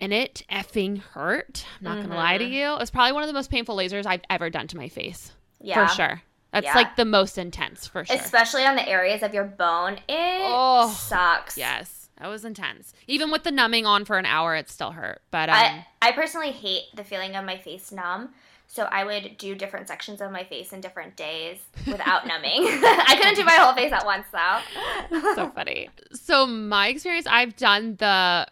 And 0.00 0.12
it 0.14 0.42
effing 0.50 0.98
hurt. 1.02 1.64
I'm 1.78 1.84
not 1.84 2.02
gonna 2.02 2.14
lie 2.16 2.38
to 2.38 2.44
Mm-hmm. 2.44 2.52
you. 2.52 2.76
It's 2.76 2.90
probably 2.90 3.12
one 3.12 3.22
of 3.22 3.26
the 3.28 3.32
most 3.34 3.50
painful 3.50 3.76
lasers 3.76 4.06
I've 4.06 4.22
ever 4.30 4.48
done 4.50 4.66
to 4.68 4.76
my 4.76 4.88
face. 4.88 5.32
Yeah. 5.60 5.86
For 5.86 5.94
sure. 5.94 6.22
That's 6.52 6.64
Yeah. 6.64 6.74
like 6.74 6.96
the 6.96 7.04
most 7.04 7.36
intense 7.38 7.86
for 7.86 8.04
sure. 8.04 8.16
Especially 8.16 8.64
on 8.64 8.76
the 8.76 8.88
areas 8.88 9.22
of 9.22 9.34
your 9.34 9.44
bone. 9.44 9.94
It 10.08 10.40
Oh, 10.42 10.90
sucks. 10.98 11.56
yes. 11.58 12.08
That 12.18 12.28
was 12.28 12.44
intense. 12.44 12.92
Even 13.06 13.30
with 13.30 13.44
the 13.44 13.50
numbing 13.50 13.86
on 13.86 14.04
for 14.04 14.18
an 14.18 14.26
hour, 14.26 14.54
it 14.56 14.68
still 14.68 14.90
hurt. 14.92 15.22
But 15.30 15.48
um, 15.48 15.54
I, 15.54 15.86
I 16.02 16.12
personally 16.12 16.50
hate 16.50 16.84
the 16.94 17.04
feeling 17.04 17.34
of 17.36 17.44
my 17.44 17.56
face 17.56 17.92
numb. 17.92 18.30
So 18.66 18.84
I 18.84 19.04
would 19.04 19.36
do 19.38 19.54
different 19.54 19.88
sections 19.88 20.20
of 20.20 20.30
my 20.30 20.44
face 20.44 20.72
in 20.72 20.80
different 20.80 21.16
days 21.16 21.58
without 21.86 22.26
numbing. 22.26 22.52
I 22.66 23.16
couldn't 23.18 23.34
do 23.36 23.44
my 23.44 23.54
whole 23.54 23.74
face 23.74 23.90
at 23.92 24.04
once 24.04 24.26
though. 24.32 25.34
so 25.34 25.50
funny. 25.50 25.88
So 26.12 26.46
my 26.46 26.88
experience, 26.88 27.26
I've 27.26 27.56
done 27.56 27.96
the 27.98 28.46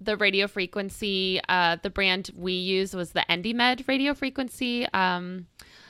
the 0.00 0.16
radio 0.16 0.46
frequency. 0.46 1.40
Uh, 1.48 1.76
the 1.82 1.90
brand 1.90 2.30
we 2.36 2.52
use 2.52 2.94
was 2.94 3.12
the 3.12 3.24
EndyMed 3.28 3.86
radio 3.86 4.14
frequency, 4.14 4.86
um, 4.94 5.46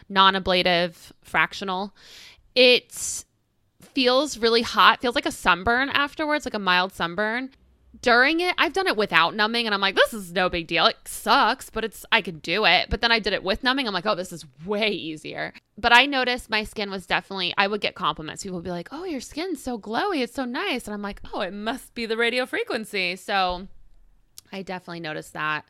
non-ablative 0.09 1.13
fractional. 1.23 1.95
It 2.55 3.25
feels 3.95 4.39
really 4.39 4.63
hot. 4.63 5.01
Feels 5.01 5.15
like 5.15 5.27
a 5.27 5.33
sunburn 5.33 5.89
afterwards, 5.89 6.45
like 6.45 6.55
a 6.55 6.59
mild 6.59 6.93
sunburn. 6.93 7.51
During 8.03 8.39
it, 8.41 8.55
I've 8.57 8.73
done 8.73 8.87
it 8.87 8.97
without 8.97 9.35
numbing, 9.35 9.67
and 9.67 9.75
I'm 9.75 9.81
like, 9.81 9.97
this 9.97 10.15
is 10.15 10.33
no 10.33 10.49
big 10.49 10.69
deal. 10.69 10.87
It 10.87 10.97
sucks, 11.07 11.71
but 11.71 11.85
it's 11.85 12.07
I 12.13 12.23
can 12.23 12.39
do 12.39 12.65
it. 12.65 12.89
But 12.89 13.01
then 13.01 13.11
I 13.11 13.19
did 13.19 13.33
it 13.33 13.43
with 13.43 13.65
numbing. 13.65 13.87
I'm 13.87 13.93
like, 13.93 14.07
oh, 14.07 14.15
this 14.15 14.33
is 14.33 14.47
way 14.65 14.91
easier. 14.91 15.53
But 15.77 15.93
I 15.93 16.07
noticed 16.07 16.49
my 16.49 16.63
skin 16.63 16.91
was 16.91 17.05
definitely. 17.05 17.53
I 17.59 17.67
would 17.67 17.81
get 17.81 17.97
compliments. 17.97 18.45
People 18.45 18.59
would 18.59 18.65
be 18.65 18.71
like, 18.71 18.89
oh, 18.93 19.05
your 19.05 19.21
skin's 19.21 19.63
so 19.63 19.77
glowy. 19.77 20.23
It's 20.23 20.35
so 20.35 20.45
nice, 20.45 20.87
and 20.87 20.95
I'm 20.95 21.03
like, 21.03 21.21
oh, 21.35 21.41
it 21.41 21.53
must 21.53 21.95
be 21.95 22.07
the 22.07 22.17
radio 22.17 22.47
frequency. 22.47 23.17
So 23.17 23.67
I 24.53 24.63
definitely 24.63 25.01
noticed 25.01 25.33
that. 25.35 25.65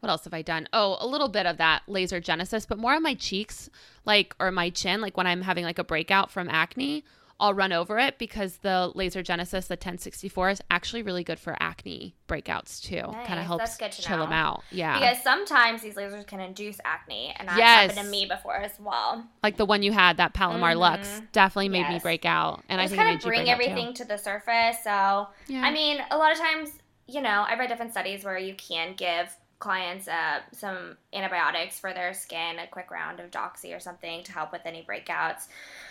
What 0.00 0.10
else 0.10 0.24
have 0.24 0.34
I 0.34 0.42
done? 0.42 0.68
Oh, 0.72 0.96
a 1.00 1.06
little 1.06 1.28
bit 1.28 1.46
of 1.46 1.56
that 1.56 1.82
laser 1.86 2.20
genesis, 2.20 2.66
but 2.66 2.78
more 2.78 2.92
on 2.94 3.02
my 3.02 3.14
cheeks, 3.14 3.70
like 4.04 4.34
or 4.38 4.50
my 4.50 4.68
chin, 4.70 5.00
like 5.00 5.16
when 5.16 5.26
I'm 5.26 5.42
having 5.42 5.64
like 5.64 5.78
a 5.78 5.84
breakout 5.84 6.30
from 6.30 6.48
acne. 6.48 7.04
I'll 7.38 7.52
run 7.52 7.70
over 7.70 7.98
it 7.98 8.16
because 8.18 8.56
the 8.58 8.90
laser 8.94 9.22
genesis, 9.22 9.66
the 9.66 9.74
1064, 9.74 10.48
is 10.48 10.62
actually 10.70 11.02
really 11.02 11.22
good 11.22 11.38
for 11.38 11.54
acne 11.60 12.14
breakouts 12.28 12.80
too. 12.82 13.02
kind 13.26 13.38
of 13.38 13.44
helps 13.44 13.76
chill 13.76 14.16
know. 14.16 14.22
them 14.24 14.32
out. 14.32 14.64
Yeah, 14.70 14.98
Because 14.98 15.22
sometimes 15.22 15.82
these 15.82 15.96
lasers 15.96 16.26
can 16.26 16.40
induce 16.40 16.78
acne, 16.86 17.34
and 17.38 17.46
that's 17.46 17.58
Yes. 17.58 17.90
happened 17.90 18.06
to 18.06 18.10
me 18.10 18.24
before 18.24 18.56
as 18.56 18.80
well. 18.80 19.22
like 19.42 19.58
the 19.58 19.66
one 19.66 19.82
you 19.82 19.92
had, 19.92 20.16
that 20.16 20.32
Palomar 20.32 20.74
Lux, 20.74 21.06
Mhm. 21.20 21.32
definitely 21.32 21.68
made 21.68 21.86
me 21.88 21.94
Yes. 21.96 22.02
break 22.02 22.24
out, 22.24 22.64
and 22.70 22.80
I 22.80 22.84
I 22.84 22.86
just 22.86 22.96
kind 22.96 23.14
of 23.14 23.20
bring 23.22 23.44
break 23.44 23.48
out, 23.52 23.58
too. 23.60 23.64
everything 23.68 23.92
to 23.94 24.04
the 24.06 24.16
surface. 24.16 24.82
So 24.82 25.28
Yeah. 25.46 25.60
I 25.62 25.70
mean, 25.72 26.02
a 26.10 26.16
lot 26.16 26.32
of 26.32 26.38
times, 26.38 26.78
you 27.06 27.20
know, 27.20 27.44
I've 27.48 27.58
read 27.58 27.68
different 27.68 27.92
studies 27.92 28.24
where 28.24 28.38
you 28.38 28.54
can 28.54 28.94
give 28.96 29.34
clients 29.58 30.06
uh, 30.06 30.40
some 30.52 30.96
antibiotics 31.12 31.78
for 31.78 31.92
their 31.92 32.12
skin, 32.12 32.58
a 32.58 32.66
quick 32.66 32.90
round 32.90 33.20
of 33.20 33.30
doxy 33.30 33.74
or 33.74 33.80
something 33.80 34.22
to 34.24 34.32
help 34.32 34.52
with 34.52 34.62
any 34.64 34.84
breakouts. 34.88 35.46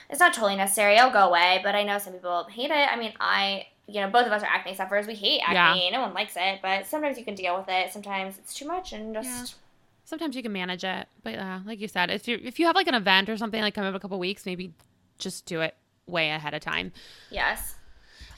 It's 0.10 0.20
not 0.20 0.34
totally 0.34 0.56
necessary; 0.56 0.98
it'll 0.98 1.10
go 1.10 1.28
away. 1.28 1.62
But 1.64 1.76
I 1.76 1.84
know 1.84 1.98
some 1.98 2.14
people 2.14 2.46
hate 2.46 2.72
it. 2.72 2.92
I 2.92 2.96
mean, 2.96 3.14
I, 3.20 3.68
you 3.88 4.02
know, 4.02 4.10
both 4.10 4.28
of 4.28 4.32
us 4.32 4.44
are 4.44 4.50
acne 4.50 4.76
sufferers. 4.76 5.08
We 5.08 5.16
hate 5.16 5.42
acne. 5.46 5.90
No 5.92 6.02
one 6.02 6.14
likes 6.14 6.34
it, 6.36 6.60
but 6.62 6.86
sometimes 6.86 7.18
you 7.18 7.26
can 7.26 7.36
deal 7.36 7.58
with 7.58 7.68
it. 7.70 7.92
Sometimes 7.92 8.38
it's 8.38 8.54
too 8.54 8.68
much, 8.68 8.94
and 8.94 9.14
just 9.16 9.56
Sometimes 10.06 10.36
you 10.36 10.44
can 10.44 10.52
manage 10.52 10.84
it, 10.84 11.08
but 11.24 11.34
yeah, 11.34 11.62
like 11.66 11.80
you 11.80 11.88
said, 11.88 12.12
if 12.12 12.28
you 12.28 12.40
if 12.44 12.60
you 12.60 12.68
have 12.68 12.76
like 12.76 12.88
an 12.88 12.94
event 12.94 13.28
or 13.28 13.38
something 13.38 13.60
like 13.60 13.74
coming 13.74 13.90
up 13.90 13.96
a 13.96 14.00
couple 14.00 14.20
weeks, 14.20 14.46
maybe 14.46 14.72
just 15.18 15.48
do 15.48 15.62
it 15.62 15.76
way 16.06 16.30
ahead 16.30 16.54
of 16.54 16.62
time. 16.62 16.92
yes. 17.32 17.74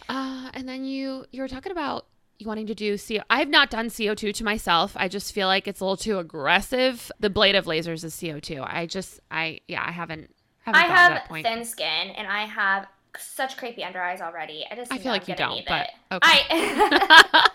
Uh, 0.07 0.49
and 0.53 0.69
then 0.69 0.85
you 0.85 1.25
you 1.31 1.41
were 1.41 1.49
talking 1.49 1.73
about 1.73 2.05
wanting 2.43 2.67
to 2.67 2.75
do 2.75 2.97
CO. 2.97 3.19
I 3.29 3.39
have 3.39 3.49
not 3.49 3.69
done 3.69 3.89
CO 3.89 4.13
two 4.13 4.31
to 4.33 4.43
myself. 4.43 4.93
I 4.95 5.07
just 5.07 5.33
feel 5.33 5.47
like 5.47 5.67
it's 5.67 5.79
a 5.79 5.83
little 5.83 5.97
too 5.97 6.19
aggressive. 6.19 7.11
The 7.19 7.29
ablative 7.29 7.65
lasers 7.65 8.03
is 8.03 8.17
CO 8.19 8.39
two. 8.39 8.63
I 8.63 8.85
just 8.85 9.19
I 9.31 9.59
yeah 9.67 9.83
I 9.85 9.91
haven't 9.91 10.33
haven't 10.61 10.81
I 10.81 10.85
have 10.85 11.23
thin 11.43 11.65
skin, 11.65 12.09
and 12.15 12.27
I 12.27 12.45
have 12.45 12.87
such 13.17 13.57
creepy 13.57 13.83
under 13.83 14.01
eyes 14.01 14.21
already. 14.21 14.65
I 14.69 14.75
just 14.75 14.91
I 14.91 14.97
feel 14.97 15.11
like 15.11 15.27
you 15.27 15.35
don't, 15.35 15.65
but 15.67 15.89
okay. 16.11 16.19
I 16.21 17.51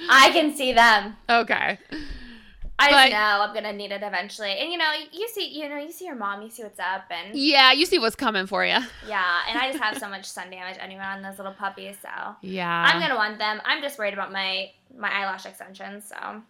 I 0.10 0.30
can 0.32 0.54
see 0.54 0.72
them. 0.72 1.16
okay. 1.30 1.78
I 2.80 2.90
But- 2.90 3.10
know 3.10 3.42
I'm 3.42 3.54
gonna 3.54 3.72
need 3.72 3.90
it 3.90 4.02
eventually. 4.02 4.52
And 4.58 4.70
you 4.70 4.78
know, 4.78 4.92
you 5.12 5.28
see, 5.28 5.48
you 5.48 5.68
know, 5.68 5.78
you 5.78 5.90
see 5.90 6.04
your 6.06 6.14
mom, 6.14 6.42
you 6.42 6.50
see 6.50 6.62
what's 6.62 6.78
up, 6.78 7.04
and 7.10 7.34
Yeah, 7.36 7.72
you 7.72 7.86
see 7.86 7.98
what's 7.98 8.14
coming 8.16 8.46
for 8.46 8.64
you. 8.64 8.78
yeah. 9.08 9.40
And 9.48 9.58
I 9.58 9.70
just 9.72 9.82
have 9.82 9.98
so 9.98 10.08
much 10.08 10.26
sun 10.26 10.50
damage 10.50 10.76
anyway 10.80 11.02
on 11.02 11.22
those 11.22 11.38
little 11.38 11.52
puppies, 11.54 11.96
so 12.00 12.08
Yeah. 12.40 12.84
I'm 12.92 13.00
gonna 13.00 13.16
want 13.16 13.38
them. 13.38 13.60
I'm 13.64 13.82
just 13.82 13.98
worried 13.98 14.14
about 14.14 14.32
my 14.32 14.70
my 14.96 15.12
eyelash 15.12 15.44
extensions. 15.46 16.08
So 16.08 16.42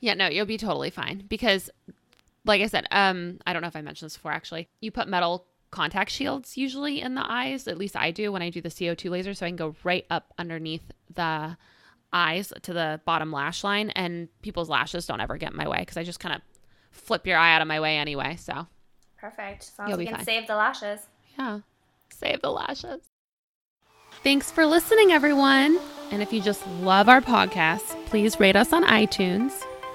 Yeah, 0.00 0.14
no, 0.14 0.28
you'll 0.28 0.46
be 0.46 0.58
totally 0.58 0.90
fine 0.90 1.24
because 1.28 1.68
like 2.44 2.60
I 2.62 2.66
said, 2.66 2.86
um 2.90 3.38
I 3.46 3.52
don't 3.52 3.62
know 3.62 3.68
if 3.68 3.76
I 3.76 3.82
mentioned 3.82 4.06
this 4.06 4.16
before 4.16 4.32
actually. 4.32 4.68
You 4.80 4.90
put 4.90 5.08
metal 5.08 5.46
contact 5.72 6.10
shields 6.10 6.56
usually 6.56 7.00
in 7.00 7.14
the 7.14 7.24
eyes. 7.26 7.66
At 7.66 7.78
least 7.78 7.96
I 7.96 8.10
do 8.10 8.30
when 8.30 8.42
I 8.42 8.50
do 8.50 8.60
the 8.60 8.68
CO2 8.68 9.10
laser. 9.10 9.34
So 9.34 9.46
I 9.46 9.48
can 9.48 9.56
go 9.56 9.74
right 9.84 10.06
up 10.10 10.32
underneath 10.38 10.92
the 11.12 11.56
eyes 12.12 12.52
to 12.62 12.72
the 12.72 13.00
bottom 13.04 13.32
lash 13.32 13.64
line. 13.64 13.90
And 13.90 14.28
people's 14.42 14.68
lashes 14.68 15.06
don't 15.06 15.20
ever 15.20 15.36
get 15.36 15.52
in 15.52 15.56
my 15.56 15.68
way 15.68 15.78
because 15.80 15.96
I 15.96 16.04
just 16.04 16.20
kind 16.20 16.34
of 16.34 16.40
flip 16.90 17.26
your 17.26 17.38
eye 17.38 17.54
out 17.54 17.62
of 17.62 17.68
my 17.68 17.80
way 17.80 17.96
anyway. 17.98 18.36
So 18.36 18.66
Perfect. 19.18 19.62
As 19.72 19.78
long 19.78 19.88
You'll 19.88 19.94
as 19.94 19.98
we 19.98 20.06
can 20.06 20.16
fine. 20.16 20.24
save 20.24 20.46
the 20.46 20.56
lashes. 20.56 21.00
yeah, 21.38 21.60
save 22.10 22.40
the 22.42 22.50
lashes. 22.50 23.00
Thanks 24.22 24.50
for 24.50 24.66
listening, 24.66 25.10
everyone. 25.12 25.78
And 26.10 26.22
if 26.22 26.32
you 26.32 26.40
just 26.40 26.66
love 26.80 27.08
our 27.08 27.20
podcast, 27.20 28.04
please 28.06 28.38
rate 28.38 28.56
us 28.56 28.72
on 28.72 28.84
iTunes. 28.84 29.52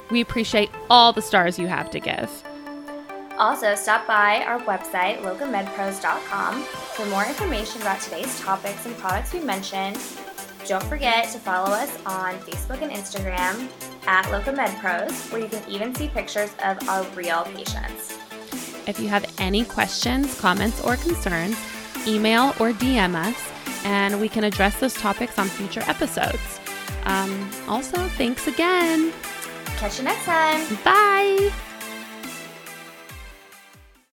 We 0.09 0.21
appreciate 0.21 0.69
all 0.89 1.13
the 1.13 1.21
stars 1.21 1.59
you 1.59 1.67
have 1.67 1.91
to 1.91 1.99
give. 1.99 2.43
Also, 3.37 3.75
stop 3.75 4.07
by 4.07 4.43
our 4.45 4.59
website, 4.61 5.21
locumedpros.com, 5.21 6.63
for 6.63 7.05
more 7.07 7.23
information 7.25 7.81
about 7.81 8.01
today's 8.01 8.39
topics 8.39 8.85
and 8.87 8.97
products 8.97 9.33
we 9.33 9.39
mentioned. 9.41 9.97
Don't 10.67 10.83
forget 10.83 11.29
to 11.31 11.39
follow 11.39 11.71
us 11.71 11.97
on 12.05 12.37
Facebook 12.39 12.81
and 12.81 12.91
Instagram 12.91 13.69
at 14.05 14.25
locumedpros, 14.25 15.31
where 15.31 15.39
you 15.39 15.47
can 15.47 15.63
even 15.69 15.95
see 15.95 16.09
pictures 16.09 16.51
of 16.61 16.77
our 16.89 17.03
real 17.15 17.43
patients. 17.43 18.17
If 18.85 18.99
you 18.99 19.07
have 19.07 19.33
any 19.39 19.63
questions, 19.63 20.37
comments, 20.39 20.81
or 20.83 20.97
concerns, 20.97 21.57
email 22.05 22.49
or 22.59 22.73
DM 22.73 23.15
us, 23.15 23.85
and 23.85 24.19
we 24.19 24.27
can 24.27 24.43
address 24.43 24.77
those 24.79 24.93
topics 24.93 25.39
on 25.39 25.47
future 25.47 25.83
episodes. 25.87 26.59
Um, 27.05 27.49
also, 27.69 28.05
thanks 28.09 28.47
again. 28.47 29.13
Catch 29.77 29.99
you 29.99 30.03
next 30.03 30.25
time. 30.25 30.75
Bye. 30.83 31.53